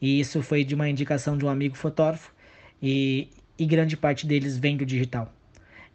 e 0.01 0.19
isso 0.19 0.41
foi 0.43 0.63
de 0.63 0.75
uma 0.75 0.89
indicação 0.89 1.37
de 1.37 1.45
um 1.45 1.49
amigo 1.49 1.75
fotógrafo, 1.77 2.33
e, 2.81 3.29
e 3.59 3.65
grande 3.65 3.97
parte 3.97 4.27
deles 4.27 4.57
vem 4.57 4.77
do 4.77 4.85
digital. 4.85 5.33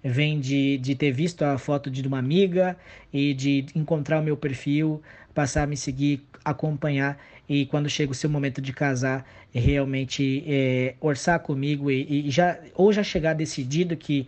Vem 0.02 0.38
de, 0.40 0.78
de 0.78 0.94
ter 0.94 1.10
visto 1.12 1.42
a 1.42 1.58
foto 1.58 1.90
de 1.90 2.06
uma 2.06 2.18
amiga 2.18 2.76
e 3.12 3.34
de 3.34 3.66
encontrar 3.74 4.20
o 4.20 4.22
meu 4.22 4.36
perfil, 4.36 5.02
passar 5.34 5.64
a 5.64 5.66
me 5.66 5.76
seguir, 5.76 6.22
acompanhar. 6.44 7.18
E 7.48 7.64
quando 7.66 7.88
chega 7.88 8.12
o 8.12 8.14
seu 8.14 8.28
momento 8.28 8.60
de 8.60 8.72
casar, 8.72 9.24
realmente 9.52 10.44
é, 10.46 10.94
orçar 11.00 11.40
comigo 11.40 11.90
e, 11.90 12.28
e, 12.28 12.30
já 12.30 12.58
ou 12.74 12.92
já 12.92 13.02
chegar 13.02 13.34
decidido 13.34 13.96
que, 13.96 14.26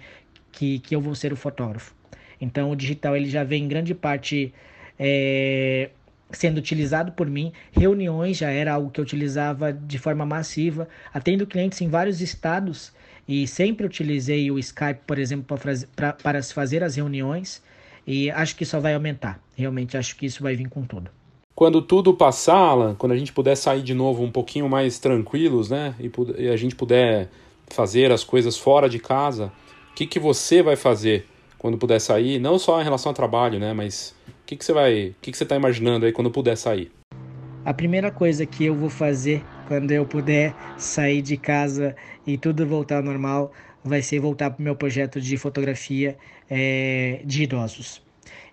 que, 0.50 0.78
que 0.78 0.96
eu 0.96 1.00
vou 1.00 1.14
ser 1.14 1.32
o 1.32 1.36
fotógrafo. 1.36 1.94
Então 2.40 2.70
o 2.70 2.76
digital 2.76 3.16
ele 3.16 3.28
já 3.28 3.44
vem 3.44 3.64
em 3.64 3.68
grande 3.68 3.94
parte 3.94 4.54
é, 4.98 5.90
sendo 6.30 6.58
utilizado 6.58 7.12
por 7.12 7.28
mim. 7.28 7.52
Reuniões 7.72 8.38
já 8.38 8.50
era 8.50 8.72
algo 8.72 8.90
que 8.90 8.98
eu 9.00 9.04
utilizava 9.04 9.72
de 9.72 9.98
forma 9.98 10.24
massiva, 10.24 10.88
atendo 11.12 11.46
clientes 11.46 11.80
em 11.82 11.88
vários 11.88 12.22
estados 12.22 12.92
e 13.28 13.46
sempre 13.46 13.84
utilizei 13.84 14.50
o 14.50 14.58
Skype, 14.58 15.00
por 15.06 15.18
exemplo, 15.18 15.58
para, 15.94 16.12
para 16.14 16.42
fazer 16.42 16.82
as 16.82 16.96
reuniões 16.96 17.62
e 18.06 18.30
acho 18.30 18.56
que 18.56 18.64
só 18.64 18.80
vai 18.80 18.94
aumentar. 18.94 19.38
Realmente 19.54 19.96
acho 19.96 20.16
que 20.16 20.24
isso 20.24 20.42
vai 20.42 20.56
vir 20.56 20.68
com 20.68 20.82
tudo. 20.82 21.10
Quando 21.60 21.82
tudo 21.82 22.14
passar, 22.14 22.56
Alan, 22.56 22.94
quando 22.94 23.12
a 23.12 23.16
gente 23.18 23.34
puder 23.34 23.54
sair 23.54 23.82
de 23.82 23.92
novo 23.92 24.22
um 24.22 24.30
pouquinho 24.30 24.66
mais 24.66 24.98
tranquilos, 24.98 25.68
né? 25.68 25.94
E, 26.00 26.10
e 26.42 26.48
a 26.48 26.56
gente 26.56 26.74
puder 26.74 27.28
fazer 27.68 28.10
as 28.10 28.24
coisas 28.24 28.56
fora 28.56 28.88
de 28.88 28.98
casa, 28.98 29.52
o 29.90 29.94
que, 29.94 30.06
que 30.06 30.18
você 30.18 30.62
vai 30.62 30.74
fazer 30.74 31.26
quando 31.58 31.76
puder 31.76 32.00
sair? 32.00 32.38
Não 32.38 32.58
só 32.58 32.80
em 32.80 32.84
relação 32.84 33.10
ao 33.10 33.14
trabalho, 33.14 33.58
né? 33.58 33.74
Mas 33.74 34.16
o 34.26 34.32
que, 34.46 34.56
que 34.56 34.64
você 34.64 34.72
vai. 34.72 35.08
O 35.08 35.14
que, 35.20 35.30
que 35.32 35.36
você 35.36 35.42
está 35.42 35.54
imaginando 35.54 36.06
aí 36.06 36.12
quando 36.12 36.30
puder 36.30 36.56
sair? 36.56 36.90
A 37.62 37.74
primeira 37.74 38.10
coisa 38.10 38.46
que 38.46 38.64
eu 38.64 38.74
vou 38.74 38.88
fazer 38.88 39.44
quando 39.68 39.90
eu 39.92 40.06
puder 40.06 40.54
sair 40.78 41.20
de 41.20 41.36
casa 41.36 41.94
e 42.26 42.38
tudo 42.38 42.66
voltar 42.66 42.96
ao 42.96 43.02
normal 43.02 43.52
vai 43.84 44.00
ser 44.00 44.18
voltar 44.18 44.48
para 44.48 44.60
o 44.60 44.64
meu 44.64 44.76
projeto 44.76 45.20
de 45.20 45.36
fotografia 45.36 46.16
é, 46.48 47.20
de 47.22 47.42
idosos. 47.42 48.00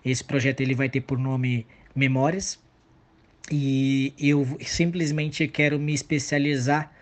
Esse 0.04 0.22
projeto 0.22 0.60
ele 0.60 0.74
vai 0.74 0.90
ter 0.90 1.00
por 1.00 1.16
nome 1.16 1.66
Memórias 1.96 2.67
e 3.50 4.14
eu 4.18 4.46
simplesmente 4.60 5.46
quero 5.48 5.78
me 5.78 5.92
especializar 5.94 6.92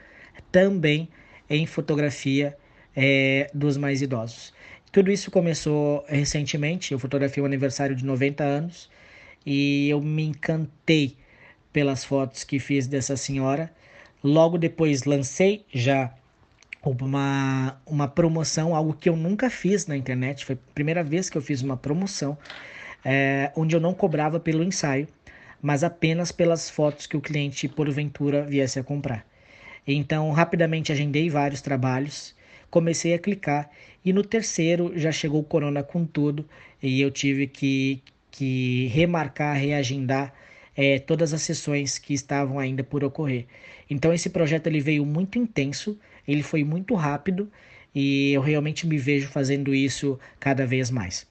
também 0.50 1.08
em 1.48 1.66
fotografia 1.66 2.56
é, 2.94 3.50
dos 3.52 3.76
mais 3.76 4.02
idosos. 4.02 4.52
Tudo 4.92 5.10
isso 5.10 5.30
começou 5.30 6.04
recentemente, 6.08 6.92
eu 6.92 6.98
fotografei 6.98 7.42
o 7.42 7.46
aniversário 7.46 7.94
de 7.94 8.04
90 8.04 8.42
anos 8.42 8.90
e 9.44 9.88
eu 9.88 10.00
me 10.00 10.24
encantei 10.24 11.16
pelas 11.72 12.04
fotos 12.04 12.44
que 12.44 12.58
fiz 12.58 12.86
dessa 12.86 13.16
senhora. 13.16 13.70
Logo 14.24 14.56
depois 14.56 15.04
lancei 15.04 15.64
já 15.72 16.14
uma, 16.82 17.80
uma 17.84 18.08
promoção, 18.08 18.74
algo 18.74 18.94
que 18.94 19.08
eu 19.08 19.16
nunca 19.16 19.50
fiz 19.50 19.86
na 19.86 19.96
internet, 19.96 20.44
foi 20.44 20.54
a 20.54 20.72
primeira 20.74 21.02
vez 21.02 21.28
que 21.28 21.36
eu 21.36 21.42
fiz 21.42 21.60
uma 21.62 21.76
promoção, 21.76 22.38
é, 23.04 23.52
onde 23.56 23.74
eu 23.76 23.80
não 23.80 23.92
cobrava 23.92 24.40
pelo 24.40 24.62
ensaio, 24.62 25.08
mas 25.62 25.82
apenas 25.84 26.32
pelas 26.32 26.70
fotos 26.70 27.06
que 27.06 27.16
o 27.16 27.20
cliente 27.20 27.68
porventura 27.68 28.44
viesse 28.44 28.78
a 28.78 28.84
comprar. 28.84 29.26
Então, 29.86 30.30
rapidamente 30.30 30.92
agendei 30.92 31.30
vários 31.30 31.60
trabalhos, 31.60 32.34
comecei 32.70 33.14
a 33.14 33.18
clicar 33.18 33.70
e 34.04 34.12
no 34.12 34.22
terceiro 34.22 34.92
já 34.98 35.12
chegou 35.12 35.40
o 35.40 35.44
corona 35.44 35.82
com 35.82 36.04
tudo 36.04 36.48
e 36.82 37.00
eu 37.00 37.10
tive 37.10 37.46
que, 37.46 38.02
que 38.30 38.86
remarcar, 38.88 39.56
reagendar 39.56 40.34
é, 40.76 40.98
todas 40.98 41.32
as 41.32 41.42
sessões 41.42 41.98
que 41.98 42.12
estavam 42.12 42.58
ainda 42.58 42.84
por 42.84 43.02
ocorrer. 43.02 43.46
Então 43.88 44.12
esse 44.12 44.28
projeto 44.28 44.66
ele 44.66 44.80
veio 44.80 45.06
muito 45.06 45.38
intenso, 45.38 45.98
ele 46.26 46.42
foi 46.42 46.64
muito 46.64 46.94
rápido 46.94 47.50
e 47.94 48.32
eu 48.32 48.42
realmente 48.42 48.86
me 48.86 48.98
vejo 48.98 49.28
fazendo 49.28 49.74
isso 49.74 50.18
cada 50.38 50.66
vez 50.66 50.90
mais. 50.90 51.26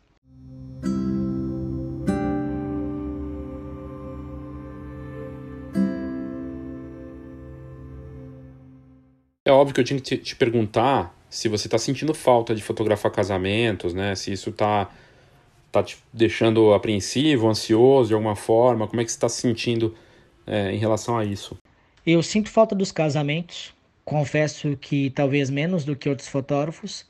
Óbvio 9.56 9.74
que 9.74 9.82
eu 9.82 9.86
tinha 9.86 10.00
que 10.00 10.06
te, 10.06 10.18
te 10.18 10.36
perguntar 10.36 11.16
se 11.30 11.50
você 11.50 11.68
está 11.68 11.78
sentindo 11.78 12.14
falta 12.14 12.56
de 12.56 12.64
fotografar 12.64 13.12
casamentos, 13.12 13.94
né? 13.94 14.16
Se 14.16 14.32
isso 14.32 14.52
está 14.52 14.90
tá 15.72 15.84
te 15.84 15.98
deixando 16.14 16.74
apreensivo, 16.74 17.50
ansioso 17.50 18.10
de 18.10 18.14
alguma 18.14 18.36
forma? 18.36 18.88
Como 18.88 19.02
é 19.02 19.04
que 19.04 19.12
você 19.12 19.18
está 19.18 19.28
se 19.28 19.42
sentindo 19.42 19.94
é, 20.48 20.72
em 20.72 20.78
relação 20.78 21.18
a 21.18 21.26
isso? 21.26 21.58
Eu 22.06 22.24
sinto 22.24 22.50
falta 22.50 22.74
dos 22.74 22.92
casamentos. 22.92 23.74
Confesso 24.06 24.78
que 24.78 25.10
talvez 25.10 25.50
menos 25.50 25.84
do 25.84 25.96
que 25.96 26.08
outros 26.08 26.28
fotógrafos. 26.28 27.06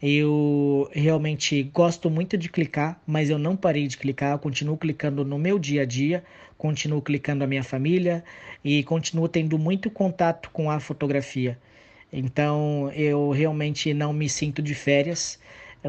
Eu 0.00 0.88
realmente 0.92 1.62
gosto 1.62 2.08
muito 2.08 2.36
de 2.36 2.48
clicar, 2.48 3.00
mas 3.06 3.30
eu 3.30 3.38
não 3.38 3.54
parei 3.54 3.86
de 3.86 3.98
clicar. 3.98 4.32
Eu 4.32 4.38
continuo 4.38 4.76
clicando 4.76 5.24
no 5.24 5.38
meu 5.38 5.58
dia 5.58 5.82
a 5.82 5.84
dia, 5.84 6.24
continuo 6.56 7.02
clicando 7.02 7.44
a 7.44 7.46
minha 7.46 7.62
família 7.62 8.24
e 8.64 8.82
continuo 8.84 9.28
tendo 9.28 9.58
muito 9.58 9.90
contato 9.90 10.50
com 10.50 10.70
a 10.70 10.80
fotografia. 10.80 11.58
Então 12.12 12.90
eu 12.94 13.30
realmente 13.30 13.92
não 13.94 14.12
me 14.12 14.28
sinto 14.28 14.62
de 14.62 14.74
férias. 14.74 15.38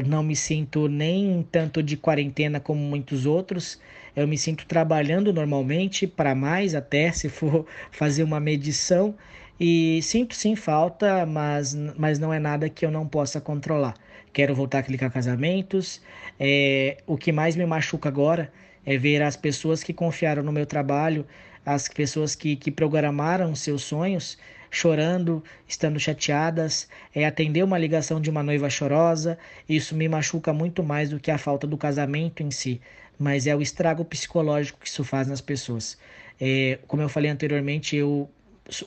Não 0.06 0.22
me 0.22 0.36
sinto 0.36 0.88
nem 0.88 1.46
tanto 1.50 1.82
de 1.82 1.96
quarentena 1.96 2.60
como 2.60 2.80
muitos 2.80 3.26
outros. 3.26 3.80
Eu 4.14 4.26
me 4.26 4.38
sinto 4.38 4.66
trabalhando 4.66 5.32
normalmente, 5.32 6.06
para 6.06 6.34
mais 6.34 6.74
até, 6.74 7.10
se 7.12 7.28
for 7.28 7.66
fazer 7.90 8.22
uma 8.22 8.40
medição. 8.40 9.14
E 9.58 10.00
sinto 10.02 10.34
sim 10.34 10.56
falta, 10.56 11.26
mas, 11.26 11.74
mas 11.96 12.18
não 12.18 12.32
é 12.32 12.38
nada 12.38 12.68
que 12.68 12.84
eu 12.86 12.90
não 12.90 13.06
possa 13.06 13.40
controlar. 13.40 13.94
Quero 14.32 14.54
voltar 14.54 14.78
a 14.78 14.82
clicar 14.82 15.10
casamentos. 15.12 16.00
É, 16.38 16.98
o 17.06 17.16
que 17.16 17.30
mais 17.32 17.56
me 17.56 17.66
machuca 17.66 18.08
agora 18.08 18.50
é 18.86 18.96
ver 18.96 19.22
as 19.22 19.36
pessoas 19.36 19.82
que 19.82 19.92
confiaram 19.92 20.42
no 20.42 20.52
meu 20.52 20.64
trabalho, 20.66 21.26
as 21.64 21.88
pessoas 21.88 22.34
que, 22.34 22.56
que 22.56 22.70
programaram 22.70 23.54
seus 23.54 23.82
sonhos, 23.82 24.38
chorando, 24.70 25.42
estando 25.66 25.98
chateadas, 25.98 26.88
é 27.14 27.26
atender 27.26 27.62
uma 27.64 27.76
ligação 27.78 28.20
de 28.20 28.30
uma 28.30 28.42
noiva 28.42 28.70
chorosa. 28.70 29.38
Isso 29.68 29.94
me 29.94 30.08
machuca 30.08 30.52
muito 30.52 30.82
mais 30.82 31.10
do 31.10 31.18
que 31.18 31.30
a 31.30 31.38
falta 31.38 31.66
do 31.66 31.76
casamento 31.76 32.42
em 32.42 32.50
si, 32.50 32.80
mas 33.18 33.46
é 33.46 33.54
o 33.54 33.60
estrago 33.60 34.04
psicológico 34.04 34.78
que 34.80 34.88
isso 34.88 35.02
faz 35.02 35.26
nas 35.26 35.40
pessoas. 35.40 35.98
É, 36.40 36.78
como 36.86 37.02
eu 37.02 37.08
falei 37.08 37.30
anteriormente, 37.30 37.96
eu 37.96 38.30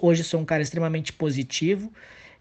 hoje 0.01 0.23
sou 0.23 0.39
um 0.39 0.45
cara 0.45 0.63
extremamente 0.63 1.11
positivo. 1.11 1.91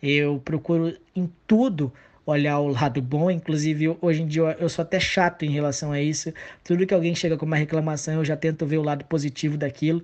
Eu 0.03 0.41
procuro 0.45 0.97
em 1.15 1.31
tudo 1.47 1.93
olhar 2.27 2.59
o 2.61 2.69
lado 2.69 3.01
bom. 3.03 3.31
Inclusive, 3.31 3.97
hoje 4.01 4.23
em 4.23 4.27
dia 4.27 4.57
eu 4.59 4.69
sou 4.69 4.83
até 4.83 4.99
chato 5.01 5.45
em 5.45 5.51
relação 5.51 5.93
a 5.93 6.01
isso. 6.01 6.33
Tudo 6.65 6.87
que 6.87 6.95
alguém 6.95 7.15
chega 7.15 7.37
com 7.37 7.47
uma 7.47 7.57
reclamação, 7.57 8.15
eu 8.15 8.25
já 8.25 8.37
tento 8.37 8.67
ver 8.67 8.79
o 8.79 8.83
lado 8.83 9.05
positivo 9.05 9.57
daquilo. 9.57 10.03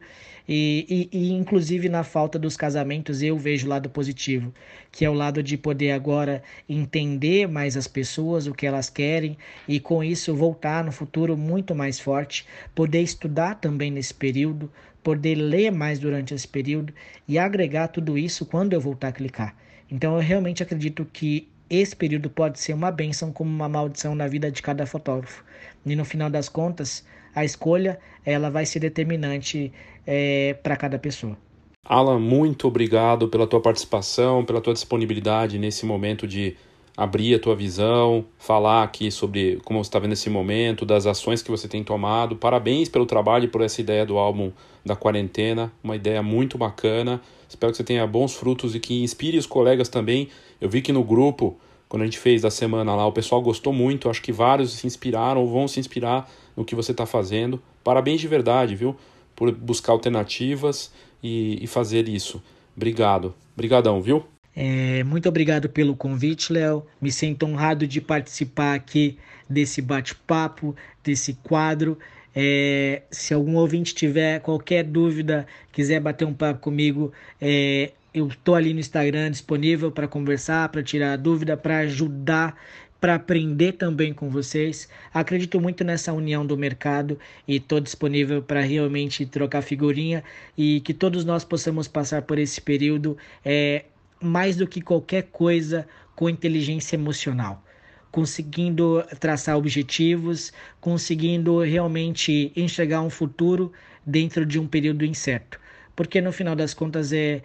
E, 0.49 1.09
e, 1.13 1.19
e, 1.19 1.33
inclusive 1.33 1.91
na 1.91 2.03
falta 2.03 2.39
dos 2.39 2.57
casamentos, 2.57 3.23
eu 3.23 3.37
vejo 3.37 3.67
o 3.67 3.69
lado 3.69 3.91
positivo, 3.91 4.53
que 4.91 5.05
é 5.05 5.11
o 5.11 5.13
lado 5.13 5.43
de 5.43 5.59
poder 5.59 5.91
agora 5.91 6.43
entender 6.67 7.47
mais 7.47 7.77
as 7.77 7.87
pessoas, 7.87 8.47
o 8.47 8.55
que 8.55 8.67
elas 8.67 8.89
querem, 8.89 9.37
e 9.69 9.79
com 9.79 10.03
isso 10.03 10.35
voltar 10.35 10.83
no 10.83 10.91
futuro 10.91 11.37
muito 11.37 11.75
mais 11.75 12.01
forte, 12.01 12.47
poder 12.75 13.03
estudar 13.03 13.57
também 13.57 13.91
nesse 13.91 14.15
período, 14.15 14.73
poder 15.03 15.35
ler 15.35 15.71
mais 15.71 15.99
durante 15.99 16.33
esse 16.33 16.49
período 16.49 16.95
e 17.27 17.39
agregar 17.39 17.89
tudo 17.89 18.17
isso 18.17 18.47
quando 18.47 18.73
eu 18.73 18.81
voltar 18.81 19.09
a 19.09 19.13
clicar. 19.13 19.55
Então 19.91 20.15
eu 20.15 20.21
realmente 20.21 20.63
acredito 20.63 21.07
que 21.13 21.47
esse 21.71 21.95
período 21.95 22.31
pode 22.31 22.59
ser 22.59 22.73
uma 22.73 22.91
bênção 22.91 23.33
como 23.33 23.51
uma 23.51 23.69
maldição 23.69 24.15
na 24.15 24.27
vida 24.27 24.51
de 24.51 24.63
cada 24.63 24.87
fotógrafo. 24.87 25.45
E 25.85 25.95
no 25.95 26.05
final 26.05 26.31
das 26.31 26.49
contas, 26.49 27.05
a 27.35 27.45
escolha 27.45 27.99
ela 28.25 28.51
vai 28.51 28.67
ser 28.67 28.81
determinante 28.81 29.73
é, 30.07 30.55
para 30.63 30.77
cada 30.77 30.99
pessoa. 30.99 31.37
Alan, 31.85 32.19
muito 32.19 32.69
obrigado 32.69 33.29
pela 33.29 33.47
tua 33.47 33.61
participação, 33.61 34.45
pela 34.45 34.61
tua 34.61 34.75
disponibilidade 34.75 35.59
nesse 35.59 35.87
momento 35.87 36.27
de 36.27 36.57
abrir 36.99 37.37
a 37.37 37.39
tua 37.39 37.55
visão, 37.55 38.25
falar 38.39 38.83
aqui 38.83 39.11
sobre 39.11 39.61
como 39.65 39.83
você 39.83 39.89
está 39.89 40.01
vendo 40.01 40.15
esse 40.15 40.29
momento, 40.29 40.85
das 40.85 41.07
ações 41.07 41.41
que 41.41 41.51
você 41.51 41.69
tem 41.69 41.85
tomado. 41.85 42.35
Parabéns 42.35 42.89
pelo 42.89 43.07
trabalho 43.07 43.45
e 43.45 43.49
por 43.49 43.63
essa 43.63 43.81
ideia 43.81 44.05
do 44.05 44.19
álbum 44.19 44.51
da 44.85 44.97
quarentena, 44.97 45.73
uma 45.83 45.95
ideia 45.95 46.23
muito 46.23 46.59
bacana. 46.59 47.23
Espero 47.49 47.71
que 47.73 47.77
você 47.79 47.85
tenha 47.85 48.07
bons 48.07 48.35
frutos 48.35 48.75
e 48.75 48.81
que 48.81 49.03
inspire 49.03 49.39
os 49.39 49.47
colegas 49.47 49.89
também. 49.89 50.29
Eu 50.61 50.69
vi 50.69 50.83
que 50.83 50.93
no 50.93 51.05
grupo, 51.05 51.59
quando 51.89 52.03
a 52.03 52.05
gente 52.05 52.19
fez 52.19 52.43
da 52.43 52.51
semana 52.51 52.95
lá, 52.95 53.07
o 53.07 53.13
pessoal 53.13 53.41
gostou 53.41 53.73
muito. 53.73 54.11
Acho 54.11 54.23
que 54.23 54.33
vários 54.33 54.73
se 54.73 54.87
inspiraram 54.87 55.41
ou 55.41 55.49
vão 55.49 55.69
se 55.69 55.81
inspirar 55.81 56.31
no 56.57 56.65
que 56.65 56.75
você 56.75 56.93
está 56.93 57.07
fazendo. 57.07 57.63
Parabéns 57.83 58.21
de 58.21 58.29
verdade, 58.29 58.75
viu? 58.75 58.97
Por 59.35 59.53
buscar 59.53 59.93
alternativas 59.93 60.93
e, 61.23 61.63
e 61.63 61.67
fazer 61.67 62.09
isso. 62.09 62.43
Obrigado. 62.77 63.35
Obrigadão, 63.55 64.01
viu? 64.03 64.25
É, 64.55 65.05
muito 65.05 65.29
obrigado 65.29 65.69
pelo 65.69 65.95
convite, 65.95 66.53
Léo. 66.53 66.85
Me 67.01 67.13
sinto 67.13 67.47
honrado 67.47 67.87
de 67.87 68.01
participar 68.01 68.75
aqui 68.75 69.17
desse 69.49 69.81
bate-papo, 69.81 70.75
desse 71.03 71.35
quadro. 71.35 71.97
É, 72.35 73.03
se 73.11 73.33
algum 73.33 73.57
ouvinte 73.57 73.95
tiver 73.95 74.41
qualquer 74.41 74.85
dúvida, 74.85 75.47
quiser 75.73 76.01
bater 76.01 76.25
um 76.25 76.35
papo 76.35 76.61
comigo, 76.61 77.13
é, 77.41 77.93
eu 78.13 78.29
estou 78.29 78.55
ali 78.55 78.73
no 78.73 78.81
Instagram 78.81 79.31
disponível 79.31 79.91
para 79.91 80.09
conversar, 80.09 80.69
para 80.71 80.83
tirar 80.83 81.17
dúvida, 81.17 81.57
para 81.57 81.79
ajudar 81.79 82.57
para 83.01 83.15
aprender 83.15 83.73
também 83.73 84.13
com 84.13 84.29
vocês. 84.29 84.89
Acredito 85.13 85.61
muito 85.61 85.85
nessa 85.85 86.13
união 86.13 86.45
do 86.45 86.57
mercado 86.57 87.19
e 87.47 87.57
estou 87.57 87.81
disponível 87.81 88.43
para 88.43 88.61
realmente 88.61 89.25
trocar 89.25 89.63
figurinha 89.63 90.25
e 90.57 90.81
que 90.81 90.93
todos 90.93 91.25
nós 91.25 91.45
possamos 91.45 91.87
passar 91.87 92.23
por 92.23 92.39
esse 92.39 92.61
período 92.61 93.17
é, 93.45 93.85
mais 94.21 94.57
do 94.57 94.67
que 94.67 94.81
qualquer 94.81 95.25
coisa 95.31 95.87
com 96.17 96.29
inteligência 96.29 96.97
emocional. 96.97 97.63
Conseguindo 98.11 99.05
traçar 99.21 99.57
objetivos, 99.57 100.53
conseguindo 100.81 101.61
realmente 101.61 102.51
enxergar 102.57 103.03
um 103.03 103.11
futuro 103.11 103.73
dentro 104.05 104.45
de 104.45 104.59
um 104.59 104.67
período 104.67 105.05
incerto. 105.05 105.61
Porque 105.95 106.21
no 106.21 106.33
final 106.33 106.57
das 106.57 106.75
contas 106.75 107.13
é, 107.13 107.43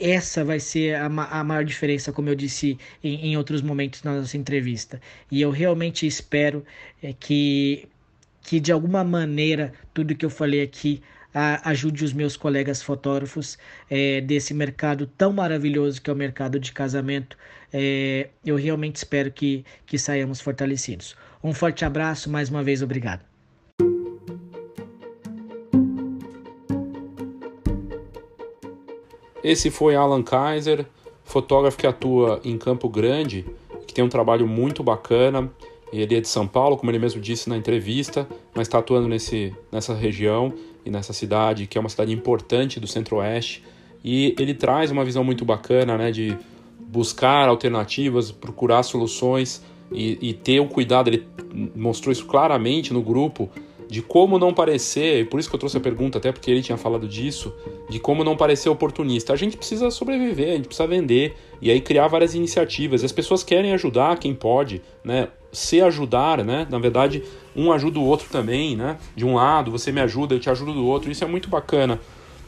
essa 0.00 0.44
vai 0.44 0.58
ser 0.58 0.96
a, 0.96 1.06
a 1.06 1.44
maior 1.44 1.64
diferença, 1.64 2.12
como 2.12 2.28
eu 2.28 2.34
disse 2.34 2.78
em, 3.04 3.26
em, 3.26 3.36
outros 3.36 3.62
momentos 3.62 4.02
na 4.02 4.14
nossa 4.16 4.36
entrevista. 4.36 5.00
E 5.30 5.40
eu 5.40 5.50
realmente 5.50 6.06
espero 6.06 6.64
é, 7.02 7.12
que, 7.12 7.88
que, 8.42 8.58
de 8.58 8.72
alguma 8.72 9.04
maneira, 9.04 9.72
tudo 9.94 10.14
que 10.14 10.24
eu 10.24 10.30
falei 10.30 10.62
aqui 10.62 11.02
a, 11.34 11.70
ajude 11.70 12.04
os 12.04 12.12
meus 12.12 12.36
colegas 12.36 12.82
fotógrafos 12.82 13.58
é, 13.88 14.20
desse 14.20 14.54
mercado 14.54 15.06
tão 15.06 15.32
maravilhoso 15.32 16.00
que 16.02 16.10
é 16.10 16.12
o 16.12 16.16
mercado 16.16 16.58
de 16.58 16.72
casamento. 16.72 17.36
É, 17.72 18.28
eu 18.44 18.56
realmente 18.56 18.96
espero 18.96 19.30
que, 19.30 19.64
que 19.86 19.98
saiamos 19.98 20.40
fortalecidos. 20.40 21.16
Um 21.42 21.52
forte 21.54 21.84
abraço, 21.84 22.30
mais 22.30 22.48
uma 22.48 22.62
vez, 22.62 22.82
obrigado. 22.82 23.29
Esse 29.42 29.70
foi 29.70 29.94
Alan 29.94 30.22
Kaiser, 30.22 30.86
fotógrafo 31.24 31.78
que 31.78 31.86
atua 31.86 32.40
em 32.44 32.58
Campo 32.58 32.88
Grande, 32.88 33.46
que 33.86 33.94
tem 33.94 34.04
um 34.04 34.08
trabalho 34.08 34.46
muito 34.46 34.82
bacana. 34.82 35.50
Ele 35.92 36.14
é 36.14 36.20
de 36.20 36.28
São 36.28 36.46
Paulo, 36.46 36.76
como 36.76 36.90
ele 36.90 36.98
mesmo 36.98 37.20
disse 37.20 37.48
na 37.48 37.56
entrevista, 37.56 38.28
mas 38.54 38.68
está 38.68 38.78
atuando 38.78 39.08
nesse, 39.08 39.54
nessa 39.72 39.94
região 39.94 40.52
e 40.84 40.90
nessa 40.90 41.12
cidade, 41.12 41.66
que 41.66 41.76
é 41.76 41.80
uma 41.80 41.88
cidade 41.88 42.12
importante 42.12 42.78
do 42.78 42.86
Centro-Oeste. 42.86 43.64
E 44.04 44.34
ele 44.38 44.54
traz 44.54 44.90
uma 44.90 45.04
visão 45.04 45.24
muito 45.24 45.44
bacana 45.44 45.96
né, 45.96 46.10
de 46.10 46.36
buscar 46.78 47.48
alternativas, 47.48 48.30
procurar 48.30 48.82
soluções 48.82 49.62
e, 49.92 50.18
e 50.20 50.34
ter 50.34 50.60
o 50.60 50.66
cuidado. 50.66 51.08
Ele 51.08 51.26
mostrou 51.74 52.12
isso 52.12 52.26
claramente 52.26 52.92
no 52.92 53.02
grupo 53.02 53.48
de 53.90 54.00
como 54.00 54.38
não 54.38 54.54
parecer, 54.54 55.20
e 55.20 55.24
por 55.24 55.40
isso 55.40 55.48
que 55.48 55.54
eu 55.56 55.58
trouxe 55.58 55.76
a 55.76 55.80
pergunta, 55.80 56.18
até 56.18 56.30
porque 56.30 56.48
ele 56.48 56.62
tinha 56.62 56.78
falado 56.78 57.08
disso, 57.08 57.52
de 57.88 57.98
como 57.98 58.22
não 58.22 58.36
parecer 58.36 58.68
oportunista. 58.68 59.32
A 59.32 59.36
gente 59.36 59.56
precisa 59.56 59.90
sobreviver, 59.90 60.50
a 60.50 60.56
gente 60.56 60.66
precisa 60.66 60.86
vender 60.86 61.34
e 61.60 61.72
aí 61.72 61.80
criar 61.80 62.06
várias 62.06 62.32
iniciativas. 62.32 63.02
As 63.02 63.10
pessoas 63.10 63.42
querem 63.42 63.72
ajudar 63.72 64.16
quem 64.20 64.32
pode, 64.32 64.80
né? 65.02 65.26
Se 65.50 65.80
ajudar, 65.80 66.44
né? 66.44 66.68
Na 66.70 66.78
verdade, 66.78 67.24
um 67.56 67.72
ajuda 67.72 67.98
o 67.98 68.04
outro 68.04 68.28
também, 68.30 68.76
né? 68.76 68.96
De 69.16 69.24
um 69.24 69.34
lado, 69.34 69.72
você 69.72 69.90
me 69.90 70.00
ajuda, 70.00 70.36
eu 70.36 70.38
te 70.38 70.48
ajudo 70.48 70.72
do 70.72 70.86
outro. 70.86 71.10
Isso 71.10 71.24
é 71.24 71.26
muito 71.26 71.48
bacana. 71.50 71.98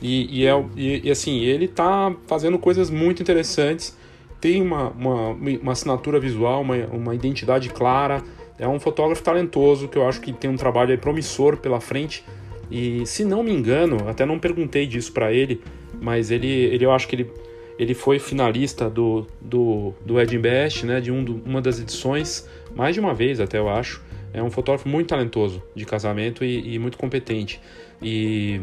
E, 0.00 0.42
e, 0.42 0.46
é, 0.46 0.64
e, 0.76 1.08
e 1.08 1.10
assim, 1.10 1.40
ele 1.40 1.66
tá 1.66 2.14
fazendo 2.28 2.56
coisas 2.56 2.88
muito 2.88 3.20
interessantes, 3.20 3.98
tem 4.40 4.62
uma, 4.62 4.90
uma, 4.90 5.30
uma 5.30 5.72
assinatura 5.72 6.20
visual, 6.20 6.62
uma, 6.62 6.76
uma 6.92 7.14
identidade 7.16 7.68
clara 7.68 8.22
é 8.58 8.66
um 8.68 8.78
fotógrafo 8.78 9.22
talentoso 9.22 9.88
que 9.88 9.96
eu 9.96 10.06
acho 10.06 10.20
que 10.20 10.32
tem 10.32 10.50
um 10.50 10.56
trabalho 10.56 10.96
promissor 10.98 11.56
pela 11.56 11.80
frente. 11.80 12.24
E 12.70 13.04
se 13.06 13.24
não 13.24 13.42
me 13.42 13.52
engano, 13.52 14.08
até 14.08 14.24
não 14.24 14.38
perguntei 14.38 14.86
disso 14.86 15.12
para 15.12 15.32
ele, 15.32 15.60
mas 16.00 16.30
ele, 16.30 16.48
ele 16.48 16.84
eu 16.84 16.92
acho 16.92 17.06
que 17.06 17.16
ele, 17.16 17.30
ele 17.78 17.94
foi 17.94 18.18
finalista 18.18 18.88
do, 18.88 19.26
do, 19.40 19.92
do 20.04 20.20
Ed 20.20 20.38
Best, 20.38 20.86
né, 20.86 21.00
de 21.00 21.12
um, 21.12 21.42
uma 21.44 21.60
das 21.60 21.80
edições, 21.80 22.48
mais 22.74 22.94
de 22.94 23.00
uma 23.00 23.14
vez 23.14 23.40
até 23.40 23.58
eu 23.58 23.68
acho. 23.68 24.02
É 24.32 24.42
um 24.42 24.50
fotógrafo 24.50 24.88
muito 24.88 25.08
talentoso 25.08 25.62
de 25.74 25.84
casamento 25.84 26.44
e, 26.44 26.74
e 26.74 26.78
muito 26.78 26.96
competente. 26.96 27.60
E, 28.00 28.60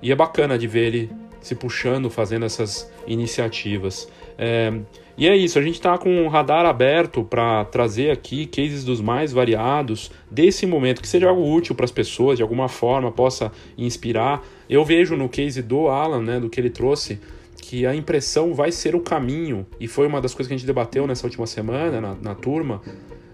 e 0.00 0.10
é 0.10 0.16
bacana 0.16 0.58
de 0.58 0.66
ver 0.66 0.86
ele 0.86 1.10
se 1.40 1.54
puxando, 1.54 2.10
fazendo 2.10 2.44
essas 2.44 2.90
iniciativas. 3.06 4.08
É, 4.36 4.72
e 5.16 5.28
é 5.28 5.36
isso, 5.36 5.58
a 5.58 5.62
gente 5.62 5.74
está 5.74 5.98
com 5.98 6.24
o 6.24 6.28
radar 6.28 6.64
aberto 6.64 7.22
para 7.22 7.64
trazer 7.66 8.10
aqui 8.10 8.46
cases 8.46 8.82
dos 8.82 9.00
mais 9.00 9.32
variados 9.32 10.10
desse 10.30 10.66
momento, 10.66 11.02
que 11.02 11.08
seja 11.08 11.28
algo 11.28 11.52
útil 11.52 11.74
para 11.74 11.84
as 11.84 11.92
pessoas, 11.92 12.38
de 12.38 12.42
alguma 12.42 12.68
forma, 12.68 13.12
possa 13.12 13.52
inspirar. 13.76 14.42
Eu 14.68 14.84
vejo 14.84 15.14
no 15.16 15.28
case 15.28 15.60
do 15.60 15.88
Alan, 15.88 16.22
né, 16.22 16.40
do 16.40 16.48
que 16.48 16.58
ele 16.58 16.70
trouxe, 16.70 17.20
que 17.60 17.86
a 17.86 17.94
impressão 17.94 18.54
vai 18.54 18.72
ser 18.72 18.94
o 18.94 19.00
caminho, 19.00 19.66
e 19.78 19.86
foi 19.86 20.06
uma 20.06 20.20
das 20.20 20.34
coisas 20.34 20.48
que 20.48 20.54
a 20.54 20.56
gente 20.56 20.66
debateu 20.66 21.06
nessa 21.06 21.26
última 21.26 21.46
semana 21.46 22.00
na, 22.00 22.14
na 22.14 22.34
turma. 22.34 22.80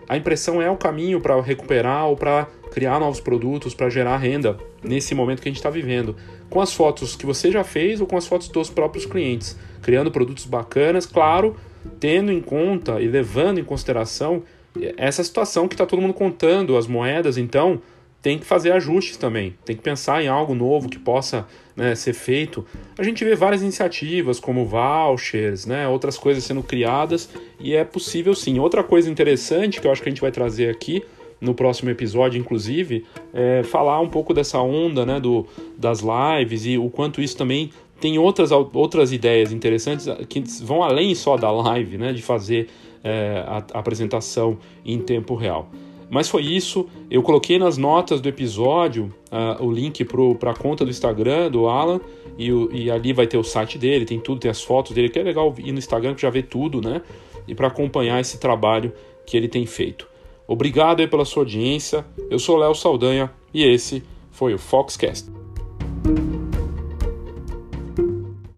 A 0.09 0.17
impressão 0.17 0.61
é 0.61 0.71
o 0.71 0.77
caminho 0.77 1.21
para 1.21 1.41
recuperar 1.41 2.07
ou 2.07 2.17
para 2.17 2.47
criar 2.73 2.99
novos 2.99 3.21
produtos, 3.21 3.75
para 3.75 3.91
gerar 3.91 4.17
renda 4.17 4.57
nesse 4.83 5.15
momento 5.15 5.43
que 5.43 5.49
a 5.49 5.51
gente 5.51 5.59
está 5.59 5.71
vivendo. 5.71 6.17
Com 6.49 6.61
as 6.61 6.73
fotos 6.73 7.15
que 7.15 7.27
você 7.27 7.53
já 7.53 7.63
fez 7.63 8.01
ou 8.01 8.07
com 8.07 8.17
as 8.17 8.27
fotos 8.27 8.49
dos 8.49 8.71
próprios 8.71 9.05
clientes, 9.05 9.57
criando 9.83 10.11
produtos 10.11 10.47
bacanas, 10.47 11.05
claro, 11.05 11.57
tendo 12.01 12.31
em 12.33 12.41
conta 12.41 13.01
e 13.01 13.09
levando 13.09 13.59
em 13.59 13.65
consideração 13.65 14.43
essa 14.97 15.25
situação 15.25 15.67
que 15.67 15.75
está 15.75 15.87
todo 15.87 16.01
mundo 16.01 16.15
contando, 16.15 16.77
as 16.77 16.87
moedas, 16.87 17.37
então 17.37 17.81
tem 18.21 18.39
que 18.39 18.45
fazer 18.45 18.73
ajustes 18.73 19.17
também, 19.17 19.57
tem 19.65 19.77
que 19.77 19.83
pensar 19.83 20.23
em 20.23 20.29
algo 20.29 20.55
novo 20.55 20.89
que 20.89 20.99
possa 20.99 21.47
né, 21.77 21.95
ser 21.95 22.13
feito. 22.13 22.67
A 22.99 23.03
gente 23.03 23.25
vê 23.25 23.35
várias 23.37 23.63
iniciativas 23.63 24.41
como 24.41 24.67
vouchers, 24.67 25.67
né, 25.67 25.87
outras 25.87 26.19
coisas 26.19 26.43
sendo 26.43 26.63
criadas 26.63 27.31
e 27.61 27.75
é 27.75 27.85
possível 27.85 28.35
sim. 28.35 28.59
Outra 28.59 28.83
coisa 28.83 29.09
interessante 29.09 29.81
que 29.81 29.87
eu 29.87 29.93
acho 29.93 30.03
que 30.03 30.09
a 30.09 30.13
gente 30.13 30.21
vai 30.21 30.33
trazer 30.33 30.69
aqui 30.69 31.03
no 31.41 31.55
próximo 31.55 31.89
episódio, 31.91 32.41
inclusive, 32.41 33.05
é 33.33 33.63
falar 33.63 34.01
um 34.01 34.09
pouco 34.09 34.35
dessa 34.35 34.59
onda 34.59 35.07
né, 35.07 35.21
do, 35.21 35.47
das 35.77 36.01
lives 36.01 36.67
e 36.67 36.77
o 36.77 36.91
quanto 36.91 37.23
isso 37.23 37.37
também 37.37 37.71
tem 38.01 38.19
outras, 38.19 38.51
outras 38.53 39.13
ideias 39.13 39.53
interessantes 39.53 40.09
que 40.29 40.43
vão 40.63 40.83
além 40.83 41.15
só 41.15 41.37
da 41.37 41.51
live, 41.51 41.99
né, 41.99 42.13
de 42.13 42.23
fazer 42.23 42.69
é, 43.03 43.45
a, 43.47 43.57
a 43.75 43.79
apresentação 43.79 44.59
em 44.85 44.99
tempo 44.99 45.35
real. 45.35 45.69
Mas 46.11 46.29
foi 46.29 46.43
isso. 46.43 46.87
Eu 47.11 47.23
coloquei 47.23 47.59
nas 47.59 47.77
notas 47.77 48.21
do 48.21 48.29
episódio 48.29 49.13
uh, 49.31 49.63
o 49.63 49.71
link 49.71 50.05
para 50.39 50.53
a 50.53 50.55
conta 50.55 50.85
do 50.85 50.91
Instagram 50.91 51.51
do 51.51 51.67
Alan. 51.69 52.01
E, 52.39 52.53
o, 52.53 52.73
e, 52.73 52.91
ali 52.91 53.13
vai 53.13 53.27
ter 53.27 53.37
o 53.37 53.43
site 53.43 53.77
dele, 53.77 54.05
tem 54.05 54.21
tudo, 54.21 54.41
tem 54.41 54.51
as 54.51 54.63
fotos 54.63 54.93
dele, 54.93 55.09
que 55.09 55.19
é 55.19 55.23
legal 55.23 55.53
ir 55.59 55.73
no 55.73 55.79
Instagram 55.79 56.15
que 56.15 56.23
já 56.23 56.31
vê 56.31 56.41
tudo, 56.41 56.81
né? 56.81 57.03
E 57.49 57.55
para 57.55 57.67
acompanhar 57.67 58.21
esse 58.21 58.39
trabalho 58.39 58.93
que 59.27 59.37
ele 59.37 59.49
tem 59.49 59.67
feito. 59.67 60.07
Obrigado 60.47 61.01
aí 61.01 61.09
pela 61.09 61.25
sua 61.25 61.43
audiência. 61.43 62.07
Eu 62.31 62.39
sou 62.39 62.57
Léo 62.57 62.75
Saldanha 62.75 63.31
e 63.53 63.65
esse 63.65 64.05
foi 64.31 64.55
o 64.55 64.59
Foxcast. 64.59 65.29